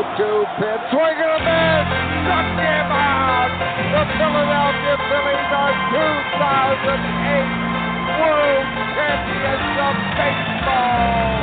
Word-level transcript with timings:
pitch. 0.00 0.80
Swing 0.92 1.18
and 1.18 1.32
a 1.32 1.40
miss. 1.44 1.86
Struck 2.24 2.48
him 2.56 2.88
out. 2.88 3.52
The 3.90 4.04
Philadelphia 4.16 4.96
Phillies 5.08 5.50
are 5.52 5.74
2008 5.92 7.70
World 8.20 8.66
Champions 8.96 9.76
of 9.80 9.94
Baseball. 10.16 11.39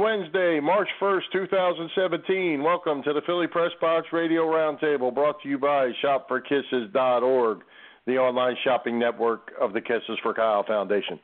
Wednesday, 0.00 0.60
March 0.62 0.88
1st, 0.98 1.24
2017. 1.30 2.62
Welcome 2.62 3.02
to 3.02 3.12
the 3.12 3.20
Philly 3.26 3.46
Press 3.46 3.70
Box 3.82 4.06
Radio 4.14 4.46
Roundtable 4.46 5.14
brought 5.14 5.42
to 5.42 5.48
you 5.50 5.58
by 5.58 5.90
shopforkisses.org, 6.02 7.58
the 8.06 8.16
online 8.16 8.56
shopping 8.64 8.98
network 8.98 9.52
of 9.60 9.74
the 9.74 9.80
Kisses 9.82 10.18
for 10.22 10.32
Kyle 10.32 10.64
Foundation. 10.66 11.20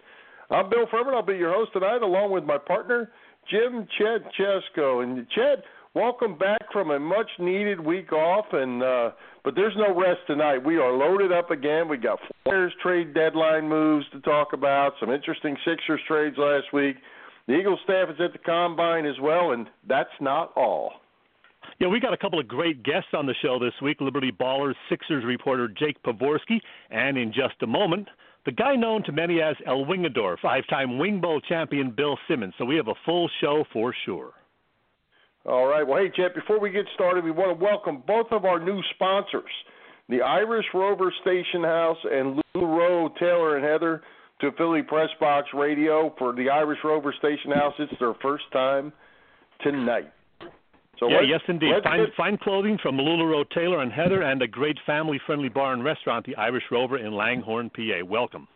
I'm 0.50 0.68
Bill 0.68 0.86
Furman. 0.90 1.14
I'll 1.14 1.22
be 1.22 1.36
your 1.36 1.54
host 1.54 1.72
tonight 1.72 2.02
along 2.02 2.32
with 2.32 2.44
my 2.44 2.58
partner, 2.58 3.10
Jim 3.50 3.88
Chet 3.96 4.30
Chesko. 4.38 5.02
And 5.02 5.26
Chet, 5.30 5.64
welcome 5.94 6.36
back 6.36 6.70
from 6.70 6.90
a 6.90 6.98
much 6.98 7.30
needed 7.38 7.80
week 7.80 8.12
off 8.12 8.44
and 8.52 8.82
uh 8.82 9.10
but 9.42 9.54
there's 9.54 9.76
no 9.76 9.98
rest 9.98 10.20
tonight. 10.26 10.58
We 10.58 10.76
are 10.76 10.92
loaded 10.92 11.32
up 11.32 11.52
again. 11.52 11.88
We've 11.88 12.02
got 12.02 12.18
Flyers 12.44 12.74
trade 12.82 13.14
deadline 13.14 13.68
moves 13.68 14.04
to 14.10 14.20
talk 14.20 14.52
about, 14.52 14.94
some 14.98 15.10
interesting 15.10 15.56
Sixers 15.64 16.00
trades 16.06 16.36
last 16.36 16.72
week. 16.74 16.96
The 17.46 17.54
Eagles 17.54 17.78
staff 17.84 18.08
is 18.10 18.16
at 18.20 18.32
the 18.32 18.38
combine 18.38 19.06
as 19.06 19.14
well, 19.20 19.52
and 19.52 19.68
that's 19.88 20.10
not 20.20 20.52
all. 20.56 20.92
Yeah, 21.78 21.88
we 21.88 22.00
got 22.00 22.12
a 22.12 22.16
couple 22.16 22.40
of 22.40 22.48
great 22.48 22.82
guests 22.82 23.10
on 23.12 23.26
the 23.26 23.34
show 23.42 23.58
this 23.58 23.74
week. 23.82 24.00
Liberty 24.00 24.32
Ballers 24.32 24.74
Sixers 24.88 25.24
reporter 25.24 25.68
Jake 25.68 26.02
Pavorsky, 26.02 26.60
and 26.90 27.16
in 27.16 27.32
just 27.32 27.54
a 27.62 27.66
moment, 27.66 28.08
the 28.46 28.52
guy 28.52 28.74
known 28.74 29.04
to 29.04 29.12
many 29.12 29.40
as 29.42 29.56
El 29.66 29.84
Wingador, 29.84 30.38
five-time 30.40 30.98
Wing 30.98 31.20
Bowl 31.20 31.40
champion 31.40 31.90
Bill 31.90 32.18
Simmons. 32.28 32.54
So 32.58 32.64
we 32.64 32.76
have 32.76 32.88
a 32.88 32.94
full 33.04 33.28
show 33.40 33.64
for 33.72 33.94
sure. 34.04 34.32
All 35.44 35.66
right. 35.66 35.86
Well, 35.86 36.02
hey, 36.02 36.10
Chet, 36.16 36.34
before 36.34 36.58
we 36.58 36.70
get 36.70 36.86
started, 36.94 37.22
we 37.22 37.30
want 37.30 37.56
to 37.58 37.64
welcome 37.64 38.02
both 38.06 38.26
of 38.32 38.44
our 38.44 38.58
new 38.58 38.80
sponsors, 38.94 39.50
the 40.08 40.22
Irish 40.22 40.66
Rover 40.74 41.12
Station 41.20 41.62
House 41.62 41.98
and 42.04 42.42
Lou 42.54 42.64
Rowe, 42.66 43.08
Taylor, 43.20 43.56
and 43.56 43.64
Heather 43.64 44.02
to 44.40 44.52
Philly 44.52 44.82
Press 44.82 45.08
Box 45.18 45.48
Radio 45.54 46.14
for 46.18 46.34
the 46.34 46.50
Irish 46.50 46.78
Rover 46.84 47.14
Station 47.18 47.52
House. 47.52 47.74
It's 47.78 47.92
their 47.98 48.14
first 48.22 48.44
time 48.52 48.92
tonight. 49.62 50.12
So 50.98 51.08
yeah, 51.08 51.20
yes, 51.20 51.40
indeed. 51.46 51.72
Fine, 51.84 52.06
fine 52.16 52.38
clothing 52.38 52.78
from 52.82 52.96
Lularoe 52.96 53.44
Taylor 53.50 53.82
and 53.82 53.92
Heather, 53.92 54.22
and 54.22 54.40
a 54.40 54.46
great 54.46 54.78
family-friendly 54.86 55.50
bar 55.50 55.74
and 55.74 55.84
restaurant, 55.84 56.24
the 56.24 56.34
Irish 56.36 56.64
Rover 56.70 56.96
in 56.96 57.12
Langhorne, 57.14 57.70
PA. 57.70 58.04
Welcome. 58.06 58.48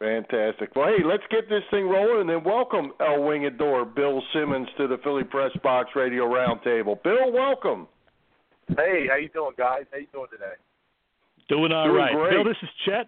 Fantastic. 0.00 0.74
Well, 0.74 0.88
hey, 0.88 1.04
let's 1.04 1.22
get 1.30 1.48
this 1.48 1.62
thing 1.70 1.88
rolling 1.88 2.22
and 2.22 2.28
then 2.28 2.42
welcome 2.42 2.92
El 2.98 3.20
Wingador, 3.20 3.94
Bill 3.94 4.20
Simmons, 4.32 4.66
to 4.78 4.88
the 4.88 4.98
Philly 5.04 5.22
Press 5.22 5.52
Box 5.62 5.90
Radio 5.94 6.24
Roundtable. 6.24 7.00
Bill, 7.04 7.30
welcome. 7.32 7.86
Hey, 8.76 9.06
how 9.08 9.16
you 9.16 9.28
doing, 9.28 9.52
guys? 9.56 9.84
How 9.92 9.98
you 9.98 10.08
doing 10.12 10.26
today? 10.32 10.54
Doing 11.48 11.70
all 11.70 11.86
Doing 11.86 11.96
right. 11.96 12.14
great. 12.14 12.30
Bill, 12.32 12.44
this 12.44 12.56
is 12.62 12.68
Chet. 12.84 13.06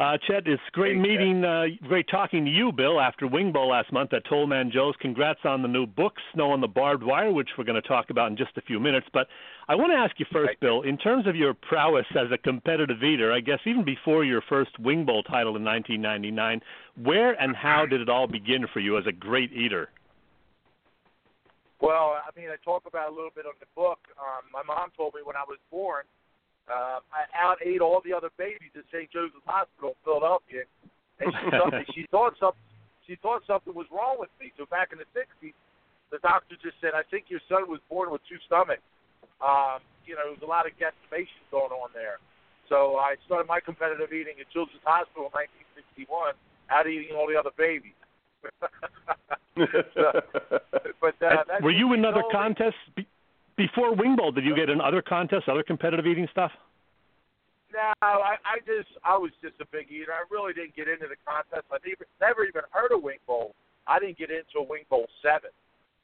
Uh, 0.00 0.16
Chet, 0.26 0.46
it's 0.46 0.62
great 0.72 0.94
Chet. 0.94 1.02
meeting, 1.02 1.44
uh, 1.44 1.64
great 1.86 2.08
talking 2.08 2.46
to 2.46 2.50
you, 2.50 2.72
Bill, 2.72 2.98
after 2.98 3.26
Wing 3.26 3.52
Bowl 3.52 3.68
last 3.68 3.92
month 3.92 4.14
at 4.14 4.24
Tollman 4.24 4.72
Joe's. 4.72 4.94
Congrats 4.98 5.40
on 5.44 5.60
the 5.60 5.68
new 5.68 5.86
book, 5.86 6.14
Snow 6.32 6.52
on 6.52 6.62
the 6.62 6.68
Barbed 6.68 7.02
Wire, 7.02 7.30
which 7.30 7.50
we're 7.58 7.64
going 7.64 7.80
to 7.80 7.86
talk 7.86 8.08
about 8.08 8.30
in 8.30 8.36
just 8.38 8.56
a 8.56 8.62
few 8.62 8.80
minutes. 8.80 9.06
But 9.12 9.26
I 9.68 9.74
want 9.74 9.92
to 9.92 9.96
ask 9.98 10.18
you 10.18 10.24
first, 10.32 10.48
Right. 10.48 10.60
Bill, 10.60 10.80
in 10.82 10.96
terms 10.96 11.26
of 11.26 11.36
your 11.36 11.52
prowess 11.52 12.06
as 12.12 12.32
a 12.32 12.38
competitive 12.38 13.02
eater, 13.04 13.30
I 13.30 13.40
guess 13.40 13.58
even 13.66 13.84
before 13.84 14.24
your 14.24 14.40
first 14.48 14.70
Wing 14.78 15.04
Bowl 15.04 15.22
title 15.22 15.54
in 15.54 15.64
1999, 15.64 16.62
where 17.04 17.32
and 17.38 17.54
how 17.54 17.84
did 17.84 18.00
it 18.00 18.08
all 18.08 18.26
begin 18.26 18.66
for 18.72 18.80
you 18.80 18.96
as 18.96 19.06
a 19.06 19.12
great 19.12 19.52
eater? 19.52 19.90
Well, 21.82 22.16
I 22.16 22.30
mean, 22.40 22.48
I 22.48 22.56
talk 22.64 22.84
about 22.86 23.10
a 23.10 23.14
little 23.14 23.32
bit 23.34 23.44
on 23.44 23.52
the 23.60 23.66
book. 23.76 23.98
Um, 24.18 24.48
my 24.50 24.62
mom 24.62 24.92
told 24.96 25.12
me 25.12 25.20
when 25.22 25.36
I 25.36 25.44
was 25.46 25.58
born, 25.70 26.04
uh, 26.68 27.00
I 27.14 27.24
out 27.32 27.58
ate 27.64 27.80
all 27.80 28.00
the 28.04 28.12
other 28.12 28.30
babies 28.36 28.70
at 28.76 28.84
St. 28.92 29.10
Joseph's 29.10 29.46
Hospital 29.46 29.96
in 29.96 30.00
Philadelphia, 30.04 30.62
and 31.20 31.32
she 31.32 31.50
thought 31.50 31.72
she 31.94 32.02
thought 32.12 32.34
something 32.40 32.66
she 33.06 33.14
thought 33.22 33.42
something 33.46 33.74
was 33.74 33.86
wrong 33.90 34.16
with 34.18 34.30
me. 34.40 34.52
So 34.58 34.66
back 34.66 34.90
in 34.92 34.98
the 34.98 35.08
'60s, 35.16 35.54
the 36.12 36.18
doctor 36.22 36.54
just 36.62 36.76
said, 36.80 36.92
"I 36.94 37.02
think 37.10 37.26
your 37.28 37.40
son 37.48 37.68
was 37.70 37.80
born 37.88 38.10
with 38.10 38.20
two 38.28 38.38
stomachs." 38.46 38.82
Um, 39.40 39.80
you 40.04 40.14
know, 40.14 40.28
there 40.28 40.36
was 40.36 40.42
a 40.44 40.50
lot 40.50 40.66
of 40.66 40.72
guesstimation 40.76 41.40
going 41.50 41.72
on 41.72 41.90
there. 41.94 42.18
So 42.68 42.96
I 43.02 43.16
started 43.26 43.48
my 43.48 43.58
competitive 43.58 44.12
eating 44.12 44.34
at 44.38 44.46
Children's 44.52 44.84
Hospital 44.84 45.26
in 45.26 45.34
1961, 46.06 46.34
out 46.70 46.86
eating 46.86 47.16
all 47.16 47.26
the 47.26 47.34
other 47.38 47.50
babies. 47.56 47.96
So- 49.94 50.20
but 51.00 51.14
uh, 51.22 51.44
Were 51.62 51.70
you 51.70 51.92
in 51.92 52.04
other 52.04 52.22
totally- 52.22 52.32
contests 52.32 52.80
be- 52.96 53.06
before 53.60 53.94
Wing 53.94 54.16
Bowl? 54.16 54.32
Did 54.32 54.44
you 54.44 54.56
get 54.56 54.70
in 54.70 54.80
other 54.80 55.02
contests, 55.02 55.44
other 55.46 55.62
competitive 55.62 56.06
eating 56.06 56.26
stuff? 56.32 56.50
No, 57.72 57.92
I, 58.00 58.40
I 58.40 58.58
just 58.64 58.88
I 59.04 59.16
was 59.20 59.30
just 59.44 59.54
a 59.60 59.68
big 59.70 59.92
eater. 59.92 60.10
I 60.10 60.24
really 60.32 60.54
didn't 60.54 60.74
get 60.74 60.88
into 60.88 61.06
the 61.06 61.20
contest. 61.28 61.68
I 61.70 61.76
never 61.84 62.08
never 62.20 62.42
even 62.48 62.62
heard 62.72 62.90
of 62.90 63.02
Wing 63.02 63.20
Bowl. 63.28 63.54
I 63.86 64.00
didn't 64.00 64.18
get 64.18 64.30
into 64.30 64.64
Wing 64.64 64.88
Bowl 64.88 65.06
seven. 65.22 65.52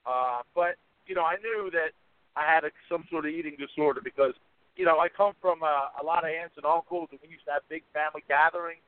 Uh, 0.05 0.45
but 0.55 0.77
you 1.09 1.17
know, 1.17 1.25
I 1.25 1.37
knew 1.43 1.71
that 1.73 1.97
I 2.37 2.45
had 2.45 2.65
a, 2.65 2.71
some 2.89 3.09
sort 3.11 3.25
of 3.25 3.33
eating 3.33 3.57
disorder 3.59 4.01
because 4.05 4.35
you 4.77 4.85
know 4.85 5.01
I 5.01 5.09
come 5.09 5.33
from 5.41 5.65
a, 5.65 5.91
a 6.01 6.05
lot 6.05 6.23
of 6.23 6.31
aunts 6.31 6.55
and 6.61 6.67
uncles, 6.67 7.09
and 7.11 7.19
we 7.25 7.33
used 7.33 7.49
to 7.49 7.57
have 7.57 7.67
big 7.73 7.83
family 7.91 8.23
gatherings. 8.29 8.85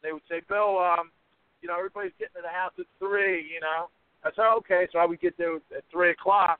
They 0.00 0.14
would 0.14 0.24
say, 0.30 0.40
Bill, 0.48 0.78
um, 0.78 1.10
you 1.60 1.68
know, 1.68 1.76
everybody's 1.76 2.16
getting 2.18 2.40
to 2.40 2.42
the 2.42 2.54
house 2.54 2.72
at 2.78 2.86
three. 2.98 3.44
You 3.44 3.60
know, 3.60 3.90
I 4.24 4.30
said, 4.34 4.48
okay, 4.62 4.88
so 4.88 4.98
I 4.98 5.04
would 5.04 5.20
get 5.20 5.36
there 5.36 5.56
at 5.56 5.84
three 5.92 6.10
o'clock 6.16 6.58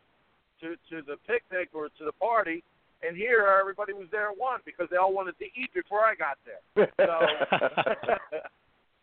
to 0.63 0.77
to 0.91 1.03
the 1.07 1.17
picnic 1.27 1.71
or 1.75 1.89
to 1.89 2.05
the 2.05 2.13
party. 2.13 2.65
And 3.07 3.17
here, 3.17 3.45
everybody 3.61 3.93
was 3.93 4.07
there 4.13 4.31
at 4.31 4.39
one 4.39 4.61
because 4.65 4.87
they 4.91 4.97
all 4.97 5.13
wanted 5.13 5.37
to 5.39 5.45
eat 5.45 5.75
before 5.75 6.01
I 6.01 6.15
got 6.15 6.39
there. 6.47 6.89
So, 6.97 7.19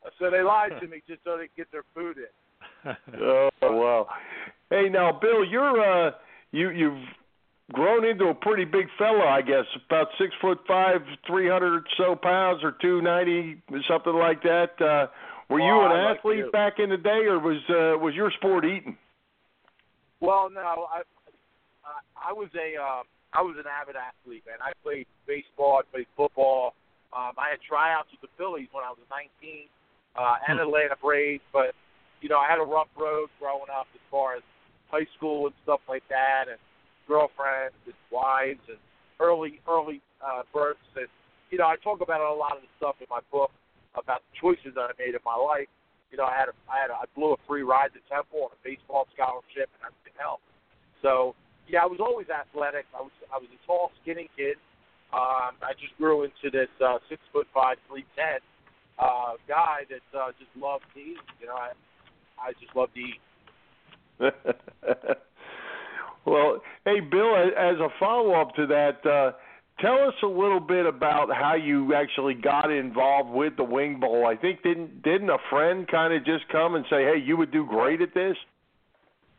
so 0.19 0.31
they 0.31 0.41
lied 0.41 0.71
to 0.79 0.87
me 0.87 1.01
just 1.05 1.21
so 1.25 1.35
they 1.37 1.47
could 1.47 1.57
get 1.57 1.71
their 1.71 1.83
food 1.93 2.15
in. 2.17 2.95
oh 3.21 3.49
wow. 3.61 4.07
Hey 4.69 4.87
now, 4.89 5.11
Bill, 5.21 5.43
you're 5.43 5.81
uh 5.81 6.11
you 6.51 6.69
you've 6.69 7.03
grown 7.73 8.05
into 8.05 8.25
a 8.29 8.33
pretty 8.33 8.63
big 8.65 8.87
fella, 8.97 9.25
I 9.25 9.41
guess, 9.41 9.65
about 9.85 10.07
six 10.17 10.33
foot 10.41 10.59
five, 10.67 11.01
three 11.27 11.49
hundred 11.49 11.83
so 11.97 12.15
pounds, 12.15 12.63
or 12.63 12.75
two 12.81 13.01
ninety, 13.01 13.61
something 13.87 14.13
like 14.15 14.41
that. 14.43 14.71
Uh, 14.79 15.07
were 15.49 15.59
you 15.59 15.73
Oh, 15.73 15.85
an 15.85 15.91
I 15.91 16.09
like 16.09 16.17
athlete 16.19 16.37
you. 16.37 16.51
back 16.51 16.73
in 16.79 16.89
the 16.89 16.97
day, 16.97 17.25
or 17.27 17.39
was 17.39 17.57
uh, 17.69 17.97
was 17.99 18.13
your 18.15 18.31
sport 18.37 18.63
eating? 18.65 18.97
Well, 20.21 20.49
no, 20.53 20.87
I 20.93 21.01
I, 21.89 22.29
I 22.29 22.33
was 22.33 22.49
a 22.53 22.77
um, 22.77 23.09
I 23.33 23.41
was 23.41 23.57
an 23.57 23.65
avid 23.69 23.97
athlete, 23.97 24.43
man. 24.45 24.61
I 24.61 24.73
played 24.81 25.05
baseball, 25.25 25.81
I 25.81 25.85
played 25.89 26.09
football. 26.17 26.73
Um, 27.09 27.33
I 27.41 27.49
had 27.57 27.61
tryouts 27.65 28.09
with 28.13 28.21
the 28.21 28.33
Phillies 28.37 28.69
when 28.69 28.85
I 28.85 28.93
was 28.93 29.01
19, 29.09 29.65
uh, 30.13 30.37
and 30.45 30.61
Atlanta 30.61 30.93
Braves. 31.01 31.41
But 31.53 31.73
you 32.21 32.29
know, 32.29 32.37
I 32.37 32.45
had 32.49 32.61
a 32.61 32.65
rough 32.65 32.89
road 32.97 33.29
growing 33.41 33.69
up 33.73 33.89
as 33.93 34.03
far 34.09 34.37
as 34.37 34.45
high 34.89 35.09
school 35.17 35.49
and 35.49 35.55
stuff 35.65 35.81
like 35.89 36.05
that, 36.09 36.45
and 36.49 36.61
girlfriends 37.07 37.77
and 37.85 37.97
wives 38.13 38.61
and 38.69 38.77
early 39.19 39.61
early 39.65 40.01
uh, 40.21 40.45
births. 40.53 40.85
And 40.95 41.09
you 41.49 41.57
know, 41.57 41.65
I 41.65 41.77
talk 41.81 42.01
about 42.01 42.21
a 42.21 42.33
lot 42.33 42.57
of 42.57 42.61
the 42.61 42.71
stuff 42.77 42.95
in 43.01 43.07
my 43.09 43.21
book 43.33 43.51
about 43.97 44.21
the 44.29 44.33
choices 44.37 44.77
that 44.77 44.89
I 44.89 44.93
made 44.97 45.17
in 45.17 45.23
my 45.25 45.37
life. 45.37 45.69
You 46.09 46.17
know, 46.17 46.25
I 46.25 46.33
had 46.33 46.49
a, 46.49 46.55
I 46.69 46.81
had 46.81 46.89
a, 46.89 46.97
I 46.97 47.05
blew 47.13 47.33
a 47.33 47.39
free 47.45 47.61
ride 47.61 47.93
to 47.93 48.01
Temple 48.09 48.49
on 48.49 48.53
a 48.53 48.59
baseball 48.65 49.05
scholarship 49.13 49.69
and 49.77 49.81
everything 49.89 50.17
else. 50.21 50.41
So 51.01 51.33
yeah, 51.69 51.83
I 51.83 51.85
was 51.85 51.99
always 51.99 52.27
athletic. 52.29 52.85
I 52.97 53.01
was 53.01 53.11
I 53.33 53.37
was 53.37 53.47
a 53.53 53.67
tall, 53.67 53.91
skinny 54.01 54.29
kid. 54.35 54.57
Um, 55.13 55.57
I 55.61 55.73
just 55.79 55.97
grew 55.97 56.23
into 56.23 56.51
this 56.51 56.69
uh, 56.83 56.97
six 57.09 57.21
foot 57.31 57.47
five, 57.53 57.77
three 57.87 58.05
ten 58.15 58.39
uh, 58.97 59.33
guy 59.47 59.81
that 59.89 60.17
uh, 60.17 60.31
just 60.37 60.51
loved 60.57 60.83
to 60.93 60.99
eat. 60.99 61.17
You 61.39 61.47
know, 61.47 61.55
I 61.55 61.71
I 62.41 62.53
just 62.59 62.75
love 62.75 62.89
to 62.93 62.99
eat. 62.99 63.21
well, 66.25 66.61
hey 66.85 66.99
Bill, 66.99 67.35
as 67.35 67.79
a 67.79 67.89
follow 67.99 68.33
up 68.39 68.55
to 68.55 68.67
that, 68.67 69.05
uh, 69.05 69.31
tell 69.79 70.07
us 70.07 70.15
a 70.23 70.27
little 70.27 70.59
bit 70.59 70.85
about 70.85 71.29
how 71.33 71.55
you 71.55 71.93
actually 71.93 72.33
got 72.33 72.71
involved 72.71 73.29
with 73.29 73.55
the 73.57 73.63
Wing 73.63 73.99
Bowl. 73.99 74.25
I 74.27 74.35
think 74.35 74.61
didn't 74.63 75.01
didn't 75.03 75.29
a 75.29 75.37
friend 75.49 75.87
kind 75.87 76.13
of 76.13 76.25
just 76.25 76.47
come 76.51 76.75
and 76.75 76.85
say, 76.89 77.03
"Hey, 77.03 77.19
you 77.23 77.37
would 77.37 77.51
do 77.51 77.65
great 77.65 78.01
at 78.01 78.13
this." 78.13 78.35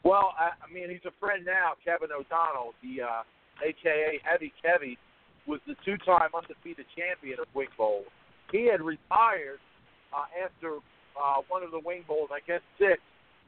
Well, 0.02 0.32
I, 0.38 0.56
I 0.64 0.73
mean, 0.73 0.88
he's 0.88 1.05
a 1.05 1.14
friend 1.20 1.44
now, 1.44 1.76
Kevin 1.85 2.08
O'Donnell, 2.08 2.73
the 2.82 3.05
uh, 3.05 3.23
AKA 3.61 4.20
Heavy 4.25 4.52
Kevy, 4.64 4.97
was 5.47 5.61
the 5.67 5.76
two-time 5.85 6.31
undefeated 6.35 6.87
champion 6.97 7.41
of 7.41 7.47
Wing 7.55 7.69
Bowl. 7.76 8.05
He 8.52 8.67
had 8.67 8.81
retired 8.81 9.61
uh, 10.12 10.26
after 10.43 10.81
uh, 11.14 11.43
one 11.49 11.62
of 11.62 11.70
the 11.70 11.81
wing 11.85 12.05
bowls, 12.06 12.31
I 12.32 12.41
guess 12.47 12.62
six, 12.79 12.99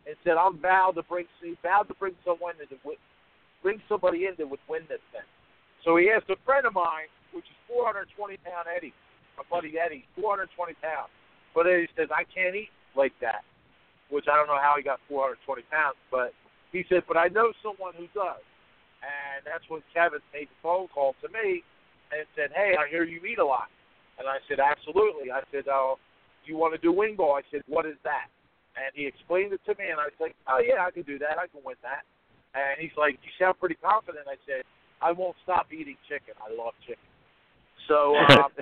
and 0.07 0.17
said, 0.25 0.37
"I'm 0.37 0.59
vowed 0.59 0.95
to 0.97 1.03
bring, 1.03 1.27
vowed 1.63 1.89
to 1.89 1.95
bring 1.95 2.15
someone 2.25 2.55
to 2.59 2.77
wi- 2.83 3.01
bring 3.63 3.81
somebody 3.89 4.27
in 4.27 4.35
that 4.39 4.49
would 4.49 4.63
win 4.69 4.83
this 4.89 5.03
thing." 5.13 5.27
So 5.85 5.97
he 5.97 6.11
asked 6.11 6.31
a 6.31 6.37
friend 6.45 6.67
of 6.67 6.75
mine, 6.75 7.11
which 7.33 7.47
is 7.47 7.57
420 7.67 8.37
pound 8.45 8.67
Eddie, 8.71 8.95
my 9.37 9.45
buddy 9.51 9.75
Eddie, 9.79 10.07
420 10.15 10.75
pounds. 10.83 11.11
But 11.55 11.67
Eddie 11.67 11.89
says, 11.97 12.09
"I 12.15 12.25
can't 12.25 12.55
eat 12.55 12.71
like 12.95 13.15
that," 13.21 13.43
which 14.11 14.27
I 14.31 14.37
don't 14.37 14.47
know 14.47 14.61
how 14.61 14.75
he 14.77 14.83
got 14.83 15.01
420 15.09 15.63
pounds, 15.71 15.97
but 16.11 16.35
he 16.73 16.85
said, 16.89 17.05
"But 17.07 17.17
I 17.17 17.29
know 17.29 17.53
someone 17.63 17.95
who 17.95 18.09
does." 18.15 18.43
And 19.03 19.45
that's 19.45 19.69
when 19.69 19.83
Kevin 19.93 20.21
made 20.33 20.49
the 20.49 20.59
phone 20.63 20.89
call 20.89 21.15
to 21.23 21.29
me 21.29 21.63
and 22.11 22.27
said, 22.35 22.53
"Hey, 22.53 22.77
I 22.79 22.89
hear 22.89 23.05
you 23.05 23.21
eat 23.25 23.39
a 23.39 23.45
lot." 23.45 23.69
And 24.19 24.29
I 24.29 24.39
said, 24.49 24.61
"Absolutely." 24.61 25.31
I 25.31 25.43
said, 25.51 25.69
"Oh, 25.69 25.99
you 26.45 26.57
want 26.57 26.75
to 26.75 26.79
do 26.79 26.93
wing 26.93 27.17
bowl?" 27.17 27.35
I 27.35 27.43
said, 27.51 27.63
"What 27.67 27.87
is 27.87 27.97
that?" 28.05 28.29
And 28.77 28.89
he 28.95 29.07
explained 29.07 29.53
it 29.53 29.61
to 29.67 29.75
me, 29.77 29.91
and 29.91 30.01
I 30.01 30.05
was 30.05 30.19
like, 30.21 30.35
"Oh 30.49 30.59
yeah, 30.59 30.85
I 30.85 30.91
can 30.91 31.03
do 31.03 31.19
that. 31.19 31.39
I 31.39 31.47
can 31.47 31.61
win 31.65 31.77
that." 31.83 32.05
And 32.55 32.81
he's 32.81 32.97
like, 32.97 33.19
"You 33.23 33.31
sound 33.39 33.59
pretty 33.61 33.77
confident." 33.77 34.27
I 34.29 34.37
said, 34.47 34.65
"I 35.01 35.13
won't 35.13 35.37
stop 35.43 35.73
eating 35.73 35.97
chicken. 36.09 36.35
I 36.41 36.53
love 36.55 36.75
chicken." 36.87 37.09
So, 37.89 38.17
um, 38.39 38.53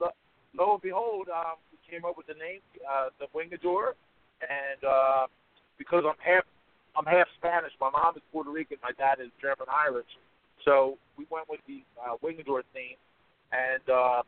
lo, 0.00 0.10
lo 0.54 0.72
and 0.74 0.82
behold, 0.82 1.28
um, 1.28 1.56
we 1.70 1.78
came 1.88 2.04
up 2.04 2.16
with 2.16 2.26
the 2.26 2.34
name, 2.34 2.60
uh, 2.82 3.08
the 3.20 3.26
Wingador, 3.34 3.94
and 4.42 4.84
uh, 4.84 5.26
because 5.78 6.04
I'm 6.06 6.18
half 6.18 6.44
I'm 6.96 7.04
half 7.06 7.26
Spanish. 7.38 7.72
My 7.80 7.90
mom 7.90 8.16
is 8.16 8.22
Puerto 8.32 8.50
Rican. 8.50 8.78
My 8.82 8.92
dad 8.96 9.20
is 9.20 9.30
German 9.42 9.66
Irish. 9.68 10.08
So 10.64 10.96
we 11.18 11.26
went 11.30 11.48
with 11.48 11.60
the 11.66 11.82
uh, 12.00 12.16
Wingador 12.22 12.62
theme, 12.72 12.96
and 13.52 13.82
uh, 13.90 14.22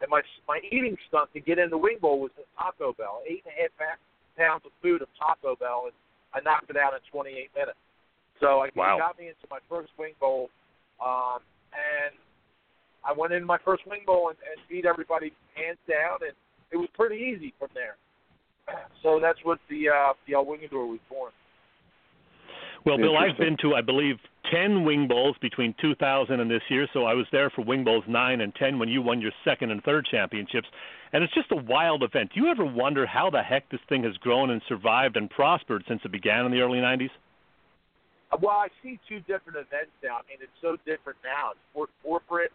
and 0.00 0.08
my 0.10 0.22
my 0.46 0.60
eating 0.70 0.96
stunt 1.08 1.30
to 1.34 1.40
get 1.40 1.58
in 1.58 1.70
the 1.70 1.78
wing 1.78 1.98
bowl 2.00 2.20
was 2.20 2.30
at 2.38 2.46
Taco 2.56 2.92
Bell. 2.94 3.22
Eight 3.28 3.44
and 3.44 3.54
a 3.54 3.72
half 3.82 3.98
pounds 4.38 4.62
of 4.64 4.72
food 4.80 5.02
of 5.02 5.08
Taco 5.18 5.56
Bell, 5.56 5.90
and 5.90 5.94
I 6.32 6.40
knocked 6.40 6.70
it 6.70 6.76
out 6.76 6.94
in 6.94 7.00
28 7.10 7.50
minutes. 7.54 7.78
So 8.40 8.60
I 8.62 8.70
Wow. 8.76 8.98
got 8.98 9.18
me 9.18 9.26
into 9.26 9.46
my 9.50 9.58
first 9.68 9.90
wing 9.98 10.14
bowl, 10.20 10.48
um, 11.04 11.40
and 11.74 12.14
I 13.04 13.12
went 13.12 13.32
in 13.32 13.44
my 13.44 13.58
first 13.58 13.84
wing 13.86 14.02
bowl 14.06 14.28
and, 14.28 14.38
and 14.46 14.60
beat 14.68 14.86
everybody 14.86 15.32
hands 15.54 15.78
down, 15.88 16.18
and 16.22 16.32
it 16.70 16.76
was 16.76 16.88
pretty 16.94 17.16
easy 17.16 17.52
from 17.58 17.68
there. 17.74 17.96
So 19.02 19.18
that's 19.20 19.38
what 19.44 19.58
the 19.70 19.88
uh, 19.88 20.12
the 20.26 20.34
El 20.34 20.44
Wingador 20.44 20.86
was 20.86 20.98
born. 21.08 21.32
Well, 22.88 22.96
Bill, 22.96 23.18
I've 23.18 23.36
been 23.36 23.58
to, 23.60 23.74
I 23.74 23.82
believe, 23.82 24.16
10 24.50 24.82
Wing 24.82 25.08
Bowls 25.08 25.36
between 25.42 25.74
2000 25.78 26.40
and 26.40 26.50
this 26.50 26.62
year, 26.70 26.88
so 26.94 27.04
I 27.04 27.12
was 27.12 27.26
there 27.30 27.50
for 27.50 27.62
Wing 27.62 27.84
Bowls 27.84 28.04
9 28.08 28.40
and 28.40 28.54
10 28.54 28.78
when 28.78 28.88
you 28.88 29.02
won 29.02 29.20
your 29.20 29.32
second 29.44 29.70
and 29.70 29.84
third 29.84 30.06
championships. 30.10 30.66
And 31.12 31.22
it's 31.22 31.34
just 31.34 31.52
a 31.52 31.56
wild 31.56 32.02
event. 32.02 32.30
Do 32.34 32.40
you 32.40 32.50
ever 32.50 32.64
wonder 32.64 33.04
how 33.04 33.28
the 33.28 33.42
heck 33.42 33.68
this 33.68 33.80
thing 33.90 34.04
has 34.04 34.16
grown 34.16 34.48
and 34.48 34.62
survived 34.66 35.18
and 35.18 35.28
prospered 35.28 35.84
since 35.86 36.00
it 36.02 36.12
began 36.12 36.46
in 36.46 36.50
the 36.50 36.60
early 36.60 36.78
90s? 36.78 37.10
Well, 38.40 38.56
I 38.56 38.68
see 38.82 38.98
two 39.06 39.20
different 39.20 39.58
events 39.58 39.92
now. 40.02 40.16
I 40.16 40.22
mean, 40.28 40.38
it's 40.40 40.60
so 40.62 40.76
different 40.88 41.18
now. 41.24 41.52
It's 41.52 41.60
more 41.74 41.88
corporate, 42.02 42.52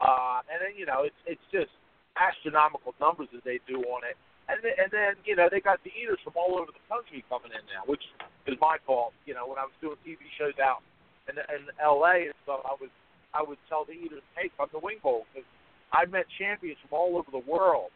uh, 0.00 0.42
and 0.50 0.62
then 0.62 0.78
you 0.78 0.86
know, 0.86 1.02
it's 1.02 1.18
it's 1.26 1.42
just 1.50 1.70
astronomical 2.14 2.94
numbers 3.00 3.26
that 3.34 3.42
they 3.42 3.58
do 3.66 3.82
on 3.82 4.02
it. 4.08 4.16
And 4.46 4.62
then, 4.62 4.74
and 4.78 4.90
then 4.90 5.12
you 5.26 5.34
know, 5.34 5.50
they 5.50 5.60
got 5.60 5.82
the 5.82 5.90
eaters 5.90 6.22
from 6.22 6.34
all 6.38 6.54
over 6.54 6.70
the 6.70 6.84
country 6.86 7.26
coming 7.26 7.50
in 7.50 7.64
now, 7.66 7.82
which 7.86 8.02
is 8.46 8.54
my 8.60 8.78
fault. 8.86 9.12
You 9.26 9.34
know, 9.34 9.46
when 9.46 9.58
I 9.58 9.66
was 9.66 9.74
doing 9.82 9.98
TV 10.06 10.22
shows 10.38 10.54
out 10.62 10.86
in, 11.26 11.38
in 11.38 11.66
L.A. 11.82 12.30
and 12.30 12.36
stuff, 12.46 12.62
I 12.62 12.74
was 12.78 12.90
I 13.34 13.42
would 13.42 13.58
tell 13.68 13.84
the 13.84 13.98
eaters, 13.98 14.22
"Hey, 14.38 14.54
come 14.54 14.70
to 14.70 14.78
Wing 14.78 15.02
Bowl," 15.02 15.26
because 15.34 15.48
I 15.90 16.06
met 16.06 16.30
champions 16.38 16.78
from 16.86 16.94
all 16.94 17.18
over 17.18 17.30
the 17.30 17.42
world, 17.42 17.90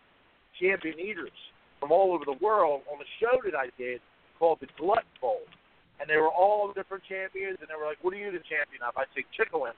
champion 0.58 0.98
eaters 0.98 1.34
from 1.78 1.92
all 1.92 2.12
over 2.12 2.26
the 2.26 2.38
world 2.42 2.82
on 2.90 2.98
a 3.00 3.08
show 3.22 3.38
that 3.46 3.54
I 3.54 3.70
did 3.78 4.02
called 4.38 4.58
the 4.60 4.68
Glut 4.76 5.06
Bowl 5.20 5.46
and 6.00 6.08
they 6.08 6.16
were 6.16 6.32
all 6.32 6.72
different 6.72 7.04
champions, 7.04 7.60
and 7.60 7.68
they 7.68 7.76
were 7.76 7.84
like, 7.84 8.00
"What 8.00 8.16
are 8.16 8.16
you 8.16 8.32
the 8.32 8.40
champion 8.48 8.80
of?" 8.82 8.96
I 8.96 9.04
say, 9.14 9.24
"Chicken 9.36 9.60
wing." 9.60 9.76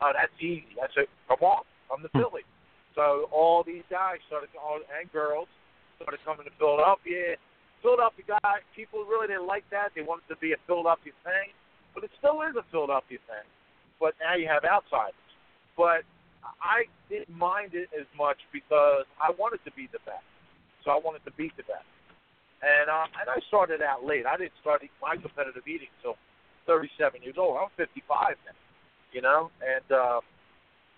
Oh, 0.00 0.12
that's 0.14 0.32
easy. 0.38 0.70
I 0.80 0.86
said, 0.94 1.10
"Come 1.26 1.42
on, 1.42 1.64
I'm 1.90 1.98
hmm. 1.98 2.06
the 2.06 2.08
Philly." 2.14 2.46
So 2.94 3.28
all 3.34 3.64
these 3.64 3.82
guys 3.90 4.22
started, 4.28 4.50
all, 4.54 4.78
and 4.78 5.10
girls 5.10 5.48
started 5.96 6.20
coming 6.24 6.44
to 6.46 6.54
Philadelphia. 6.58 7.36
Philadelphia 7.82 8.38
guy, 8.40 8.64
people 8.72 9.04
really 9.04 9.28
didn't 9.28 9.46
like 9.46 9.68
that. 9.68 9.92
They 9.92 10.00
wanted 10.00 10.24
to 10.32 10.38
be 10.40 10.56
a 10.56 10.60
Philadelphia 10.66 11.12
thing, 11.20 11.52
but 11.92 12.02
it 12.02 12.10
still 12.16 12.40
is 12.42 12.56
a 12.56 12.64
Philadelphia 12.72 13.20
thing. 13.28 13.46
But 14.00 14.16
now 14.18 14.34
you 14.34 14.48
have 14.48 14.64
outsiders. 14.64 15.14
But 15.76 16.08
I 16.60 16.88
didn't 17.12 17.36
mind 17.36 17.76
it 17.76 17.92
as 17.92 18.08
much 18.16 18.40
because 18.52 19.04
I 19.20 19.32
wanted 19.36 19.60
to 19.68 19.72
be 19.76 19.88
the 19.92 20.00
best. 20.08 20.24
So 20.84 20.92
I 20.92 20.98
wanted 21.00 21.24
to 21.24 21.32
beat 21.36 21.56
the 21.56 21.64
best. 21.64 21.88
And 22.64 22.88
uh, 22.88 23.08
and 23.20 23.28
I 23.28 23.40
started 23.48 23.84
out 23.84 24.04
late. 24.04 24.24
I 24.24 24.40
didn't 24.40 24.56
start 24.64 24.80
my 25.00 25.16
competitive 25.20 25.68
eating 25.68 25.92
until 26.00 26.16
37 26.64 27.20
years 27.20 27.36
old. 27.36 27.60
I'm 27.60 27.68
55 27.76 28.40
now, 28.48 28.56
you 29.12 29.20
know. 29.20 29.52
And 29.60 29.84
uh, 29.92 30.20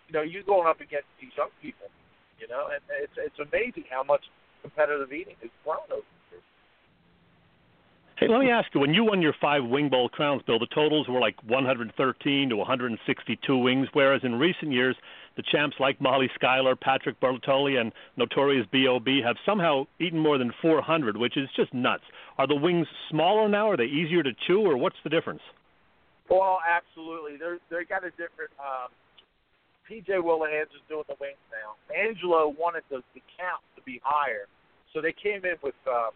you 0.06 0.14
know, 0.14 0.22
you're 0.22 0.46
going 0.46 0.70
up 0.70 0.78
against 0.78 1.10
these 1.18 1.34
young 1.34 1.50
people, 1.58 1.90
you 2.38 2.46
know, 2.46 2.70
and 2.70 2.82
it's 3.02 3.18
it's 3.18 3.40
amazing 3.42 3.90
how 3.90 4.06
much 4.06 4.22
competitive 4.66 5.12
eating 5.12 5.36
has 5.40 5.50
grown 5.64 5.78
over 5.92 6.02
the. 6.30 6.38
Hey, 8.18 8.28
let 8.28 8.40
me 8.40 8.50
ask 8.50 8.68
you, 8.74 8.80
when 8.80 8.94
you 8.94 9.04
won 9.04 9.20
your 9.20 9.34
five 9.40 9.62
Wing 9.64 9.90
Bowl 9.90 10.08
crowns, 10.08 10.42
Bill, 10.46 10.58
the 10.58 10.66
totals 10.74 11.06
were 11.06 11.20
like 11.20 11.36
113 11.44 12.48
to 12.48 12.56
162 12.56 13.56
wings, 13.58 13.88
whereas 13.92 14.22
in 14.24 14.34
recent 14.36 14.72
years, 14.72 14.96
the 15.36 15.42
champs 15.52 15.76
like 15.78 16.00
Molly 16.00 16.30
Schuyler, 16.34 16.74
Patrick 16.74 17.20
Bertoli, 17.20 17.78
and 17.78 17.92
Notorious 18.16 18.66
B.O.B. 18.72 19.20
have 19.24 19.36
somehow 19.44 19.84
eaten 20.00 20.18
more 20.18 20.38
than 20.38 20.50
400, 20.62 21.16
which 21.18 21.36
is 21.36 21.48
just 21.54 21.74
nuts. 21.74 22.04
Are 22.38 22.46
the 22.46 22.56
wings 22.56 22.86
smaller 23.10 23.48
now? 23.48 23.70
Are 23.70 23.76
they 23.76 23.84
easier 23.84 24.22
to 24.22 24.30
chew, 24.46 24.60
or 24.60 24.78
what's 24.78 24.96
the 25.04 25.10
difference? 25.10 25.42
Well, 26.30 26.58
absolutely. 26.66 27.36
They're 27.36 27.58
they 27.70 27.84
got 27.84 28.02
a 28.02 28.10
different. 28.10 28.50
Um, 28.58 28.88
PJ 29.86 30.18
Whelihan's 30.18 30.74
is 30.74 30.82
doing 30.88 31.04
the 31.06 31.14
wings 31.20 31.38
now. 31.54 31.78
Angelo 31.94 32.48
wanted 32.58 32.82
the, 32.90 33.02
the 33.14 33.22
count 33.38 33.62
to 33.76 33.82
be 33.82 34.00
higher, 34.02 34.50
so 34.96 35.04
they 35.04 35.12
came 35.12 35.44
in 35.44 35.60
with. 35.60 35.76
Uh, 35.84 36.08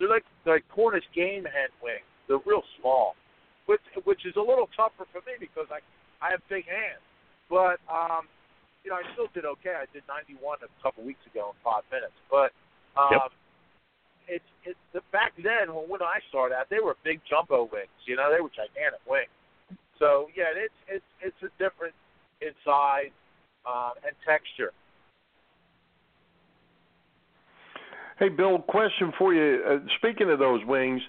they're 0.00 0.08
like 0.08 0.24
like 0.48 0.64
Cornish 0.72 1.04
game 1.14 1.44
hen 1.44 1.68
wings. 1.84 2.08
They're 2.26 2.40
real 2.48 2.64
small, 2.80 3.12
which 3.68 3.84
which 4.08 4.24
is 4.24 4.32
a 4.40 4.40
little 4.40 4.72
tougher 4.72 5.04
for 5.12 5.20
me 5.28 5.36
because 5.38 5.68
I 5.68 5.84
I 6.24 6.32
have 6.32 6.40
big 6.48 6.64
hands. 6.64 7.04
But 7.52 7.76
um, 7.92 8.24
you 8.82 8.88
know, 8.88 8.96
I 8.96 9.04
still 9.12 9.28
did 9.36 9.44
okay. 9.60 9.76
I 9.76 9.84
did 9.92 10.02
91 10.08 10.64
a 10.64 10.70
couple 10.82 11.04
weeks 11.04 11.20
ago 11.28 11.52
in 11.52 11.56
five 11.60 11.84
minutes. 11.92 12.16
But 12.32 12.56
um, 12.96 13.28
Yep. 13.28 14.40
it's 14.40 14.50
it's 14.64 14.84
the 14.96 15.04
back 15.12 15.36
then 15.36 15.68
when 15.76 15.92
when 15.92 16.00
I 16.00 16.24
started 16.32 16.56
out, 16.56 16.72
they 16.72 16.80
were 16.80 16.96
big 17.04 17.20
jumbo 17.28 17.68
wings. 17.68 17.92
You 18.08 18.16
know, 18.16 18.32
they 18.32 18.40
were 18.40 18.48
gigantic 18.48 19.04
wings. 19.04 19.28
So 20.00 20.32
yeah, 20.32 20.56
it's 20.56 20.80
it's 20.88 21.10
it's 21.20 21.40
a 21.44 21.52
difference 21.60 22.00
in 22.40 22.56
size 22.64 23.12
uh, 23.68 23.92
and 24.08 24.16
texture. 24.24 24.72
Hey, 28.22 28.28
Bill, 28.28 28.60
question 28.60 29.12
for 29.18 29.34
you. 29.34 29.64
Uh, 29.68 29.78
speaking 29.98 30.30
of 30.30 30.38
those 30.38 30.60
wings, 30.64 31.02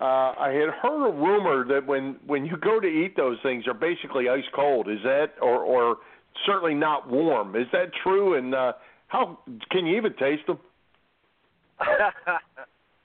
uh, 0.00 0.32
I 0.32 0.48
had 0.48 0.70
heard 0.70 1.10
a 1.10 1.12
rumor 1.12 1.62
that 1.68 1.86
when 1.86 2.16
when 2.26 2.46
you 2.46 2.56
go 2.56 2.80
to 2.80 2.86
eat 2.86 3.18
those 3.18 3.36
things, 3.42 3.66
they're 3.66 3.74
basically 3.74 4.30
ice 4.30 4.48
cold. 4.54 4.88
Is 4.88 5.00
that 5.02 5.32
or 5.42 5.62
or 5.62 5.98
certainly 6.46 6.72
not 6.72 7.06
warm? 7.06 7.54
Is 7.54 7.66
that 7.72 7.90
true? 8.02 8.38
And 8.38 8.54
uh, 8.54 8.72
how 9.08 9.40
can 9.70 9.84
you 9.84 9.98
even 9.98 10.14
taste 10.14 10.46
them? 10.46 10.58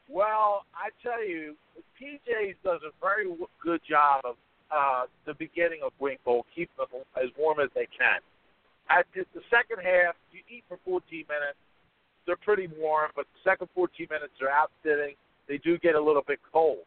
well, 0.08 0.64
I 0.74 0.88
tell 1.04 1.28
you, 1.28 1.58
PJ's 2.02 2.56
does 2.64 2.80
a 2.88 2.94
very 3.02 3.26
good 3.62 3.82
job 3.90 4.22
of 4.24 4.36
uh, 4.72 5.04
the 5.26 5.34
beginning 5.34 5.80
of 5.86 5.92
Wing 6.00 6.16
Bowl, 6.24 6.46
keeping 6.56 6.78
them 6.78 7.02
as 7.22 7.30
warm 7.38 7.60
as 7.60 7.68
they 7.76 7.88
can. 7.92 8.22
At 8.90 9.06
the, 9.14 9.26
the 9.36 9.42
second 9.52 9.84
half, 9.84 10.16
you 10.32 10.40
eat 10.50 10.64
for 10.70 10.80
14 10.86 11.26
minutes. 11.28 11.60
They're 12.30 12.38
pretty 12.46 12.70
warm, 12.78 13.10
but 13.16 13.26
the 13.34 13.50
second 13.50 13.70
14 13.74 14.06
minutes 14.08 14.34
they're 14.40 14.54
out 14.54 14.70
sitting. 14.86 15.18
They 15.48 15.58
do 15.58 15.80
get 15.80 15.96
a 15.96 16.00
little 16.00 16.22
bit 16.22 16.38
cold. 16.54 16.86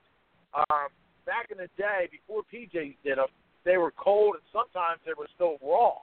Um, 0.55 0.87
back 1.27 1.51
in 1.51 1.59
the 1.59 1.67
day, 1.77 2.07
before 2.15 2.47
PJ's 2.47 2.95
did 3.03 3.19
them, 3.19 3.27
they 3.65 3.77
were 3.77 3.91
cold 3.91 4.37
and 4.39 4.45
sometimes 4.55 5.03
they 5.05 5.19
were 5.19 5.27
still 5.35 5.59
raw. 5.59 5.99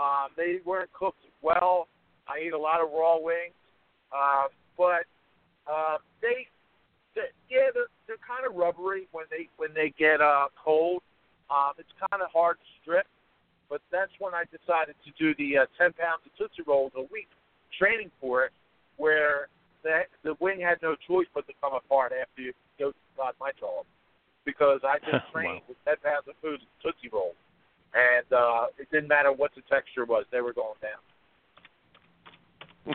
Um, 0.00 0.32
they 0.34 0.64
weren't 0.64 0.90
cooked 0.94 1.20
well. 1.42 1.88
I 2.26 2.38
ate 2.40 2.54
a 2.54 2.58
lot 2.58 2.80
of 2.80 2.88
raw 2.88 3.20
wings, 3.20 3.52
uh, 4.16 4.48
but 4.78 5.04
uh, 5.68 5.98
they, 6.22 6.48
they 7.14 7.28
yeah, 7.52 7.68
they're, 7.74 7.92
they're 8.08 8.24
kind 8.24 8.48
of 8.48 8.56
rubbery 8.56 9.08
when 9.12 9.26
they 9.28 9.44
when 9.58 9.74
they 9.74 9.92
get 9.98 10.22
uh, 10.22 10.48
cold. 10.56 11.02
Um, 11.50 11.76
it's 11.76 11.92
kind 12.08 12.22
of 12.22 12.32
hard 12.32 12.56
to 12.56 12.68
strip, 12.80 13.04
but 13.68 13.82
that's 13.92 14.12
when 14.20 14.32
I 14.32 14.44
decided 14.48 14.94
to 15.04 15.12
do 15.20 15.36
the 15.36 15.68
uh, 15.68 15.76
10 15.76 15.92
pounds 16.00 16.24
of 16.24 16.32
Tootsie 16.38 16.64
Rolls 16.66 16.92
a 16.96 17.04
week, 17.12 17.28
training 17.76 18.10
for 18.22 18.44
it, 18.44 18.52
where 19.00 19.48
the 19.82 20.04
the 20.22 20.34
wing 20.40 20.60
had 20.60 20.76
no 20.82 20.94
choice 21.08 21.26
but 21.34 21.46
to 21.48 21.54
come 21.60 21.72
apart 21.72 22.12
after 22.12 22.42
you 22.42 22.52
go 22.78 22.92
got 23.16 23.34
my 23.40 23.50
job, 23.58 23.84
because 24.44 24.80
I 24.84 24.98
just 25.00 25.24
trained 25.32 25.62
with 25.68 25.76
10 25.84 25.96
pounds 26.04 26.28
of 26.28 26.36
food 26.42 26.60
and 26.60 26.72
Tootsie 26.84 27.08
Rolls, 27.12 27.34
and 27.96 28.28
uh, 28.32 28.66
it 28.78 28.90
didn't 28.92 29.08
matter 29.08 29.32
what 29.32 29.52
the 29.56 29.62
texture 29.72 30.04
was, 30.04 30.24
they 30.30 30.40
were 30.40 30.52
going 30.52 30.78
down. 30.80 31.00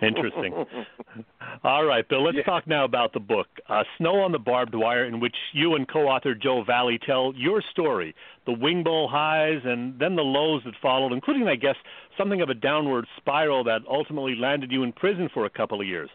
Interesting. 0.01 0.53
All 1.63 1.85
right, 1.85 2.07
Bill, 2.07 2.23
let's 2.23 2.37
Yeah. 2.37 2.43
talk 2.43 2.67
now 2.67 2.83
about 2.83 3.13
the 3.13 3.19
book, 3.19 3.47
uh, 3.69 3.83
Snow 3.97 4.19
on 4.19 4.31
the 4.31 4.39
Barbed 4.39 4.75
Wire, 4.75 5.05
in 5.05 5.19
which 5.19 5.35
you 5.53 5.75
and 5.75 5.87
co 5.87 6.07
author 6.07 6.33
Joe 6.35 6.63
Vallee 6.63 6.97
tell 6.97 7.33
your 7.35 7.61
story 7.71 8.15
the 8.45 8.51
wing 8.51 8.83
bowl 8.83 9.07
highs 9.07 9.61
and 9.63 9.97
then 9.99 10.15
the 10.15 10.23
lows 10.23 10.63
that 10.65 10.73
followed, 10.81 11.13
including, 11.13 11.47
I 11.47 11.55
guess, 11.55 11.75
something 12.17 12.41
of 12.41 12.49
a 12.49 12.53
downward 12.53 13.05
spiral 13.17 13.63
that 13.65 13.81
ultimately 13.89 14.35
landed 14.35 14.71
you 14.71 14.83
in 14.83 14.91
prison 14.91 15.29
for 15.33 15.45
a 15.45 15.49
couple 15.49 15.79
of 15.79 15.87
years. 15.87 16.09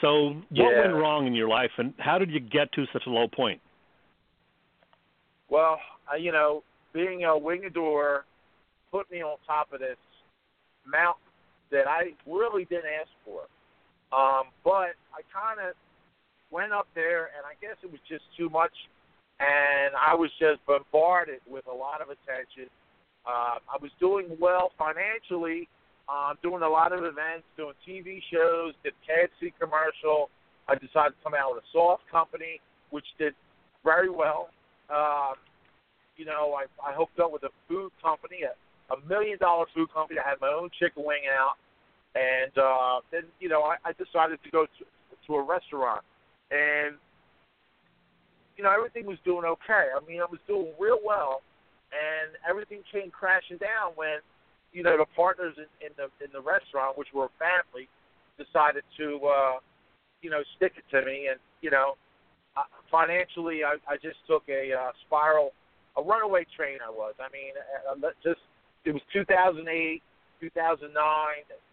So, 0.00 0.40
what 0.50 0.72
Yeah. 0.72 0.80
went 0.80 0.94
wrong 0.94 1.26
in 1.26 1.34
your 1.34 1.48
life, 1.48 1.72
and 1.78 1.92
how 1.98 2.18
did 2.18 2.30
you 2.30 2.40
get 2.40 2.72
to 2.72 2.86
such 2.86 3.06
a 3.06 3.10
low 3.10 3.26
point? 3.28 3.60
Well, 5.48 5.80
I, 6.10 6.16
you 6.16 6.30
know, 6.32 6.62
being 6.92 7.24
a 7.24 7.28
wingador 7.30 8.22
put 8.90 9.10
me 9.10 9.22
on 9.22 9.38
top 9.46 9.72
of 9.72 9.80
this 9.80 9.98
mountain 10.86 11.27
that 11.70 11.86
I 11.86 12.14
really 12.26 12.64
didn't 12.64 12.90
ask 13.00 13.10
for. 13.24 13.42
Um, 14.10 14.48
but 14.64 14.96
I 15.12 15.20
kind 15.32 15.60
of 15.60 15.74
went 16.50 16.72
up 16.72 16.88
there, 16.94 17.30
and 17.36 17.44
I 17.44 17.54
guess 17.60 17.76
it 17.82 17.90
was 17.90 18.00
just 18.08 18.24
too 18.36 18.48
much, 18.48 18.72
and 19.40 19.94
I 19.94 20.14
was 20.14 20.30
just 20.40 20.64
bombarded 20.66 21.40
with 21.46 21.66
a 21.66 21.74
lot 21.74 22.00
of 22.00 22.08
attention. 22.08 22.70
Uh, 23.26 23.60
I 23.68 23.76
was 23.80 23.90
doing 24.00 24.26
well 24.40 24.72
financially, 24.78 25.68
um, 26.08 26.38
doing 26.42 26.62
a 26.62 26.68
lot 26.68 26.92
of 26.92 27.04
events, 27.04 27.44
doing 27.56 27.74
TV 27.86 28.22
shows, 28.32 28.72
did 28.82 28.94
KFC 29.04 29.52
commercial. 29.60 30.30
I 30.66 30.74
decided 30.74 31.16
to 31.16 31.22
come 31.22 31.34
out 31.34 31.54
with 31.54 31.64
a 31.64 31.66
sauce 31.72 32.00
company, 32.10 32.60
which 32.90 33.04
did 33.18 33.34
very 33.84 34.08
well. 34.08 34.48
Um, 34.88 35.34
you 36.16 36.24
know, 36.24 36.56
I, 36.56 36.64
I 36.82 36.94
hooked 36.94 37.20
up 37.20 37.32
with 37.32 37.42
a 37.44 37.50
food 37.68 37.92
company, 38.02 38.42
a, 38.42 38.56
a 38.90 39.08
million 39.08 39.38
dollar 39.38 39.66
food 39.74 39.92
company. 39.92 40.18
I 40.18 40.28
had 40.28 40.40
my 40.40 40.48
own 40.48 40.70
chicken 40.78 41.04
wing 41.04 41.28
out, 41.28 41.56
and 42.14 42.52
uh, 42.56 43.00
then 43.10 43.22
you 43.40 43.48
know 43.48 43.62
I, 43.62 43.76
I 43.84 43.92
decided 43.92 44.38
to 44.44 44.50
go 44.50 44.66
to, 44.66 44.82
to 45.26 45.34
a 45.34 45.42
restaurant, 45.42 46.02
and 46.50 46.96
you 48.56 48.64
know 48.64 48.72
everything 48.72 49.06
was 49.06 49.18
doing 49.24 49.44
okay. 49.44 49.92
I 49.94 50.00
mean, 50.06 50.20
I 50.20 50.26
was 50.30 50.40
doing 50.46 50.72
real 50.78 50.98
well, 51.04 51.42
and 51.92 52.36
everything 52.48 52.80
came 52.90 53.10
crashing 53.10 53.58
down 53.58 53.92
when 53.94 54.20
you 54.72 54.82
know 54.82 54.96
the 54.96 55.06
partners 55.16 55.54
in, 55.56 55.68
in 55.84 55.92
the 55.96 56.08
in 56.24 56.32
the 56.32 56.40
restaurant, 56.40 56.96
which 56.96 57.08
were 57.14 57.26
a 57.26 57.34
family, 57.38 57.88
decided 58.36 58.84
to 58.96 59.20
uh, 59.24 59.56
you 60.22 60.30
know 60.30 60.42
stick 60.56 60.72
it 60.76 60.84
to 60.90 61.04
me, 61.04 61.28
and 61.30 61.38
you 61.60 61.70
know 61.70 61.94
uh, 62.56 62.64
financially 62.90 63.64
I, 63.64 63.76
I 63.86 63.96
just 63.96 64.18
took 64.26 64.42
a 64.48 64.72
uh, 64.72 64.92
spiral, 65.06 65.52
a 65.96 66.02
runaway 66.02 66.46
train. 66.56 66.78
I 66.84 66.90
was. 66.90 67.14
I 67.20 67.28
mean, 67.32 67.52
uh, 67.84 68.10
just 68.24 68.40
it 68.88 68.96
was 68.96 69.04
2008, 69.12 69.68
2009. 70.40 70.88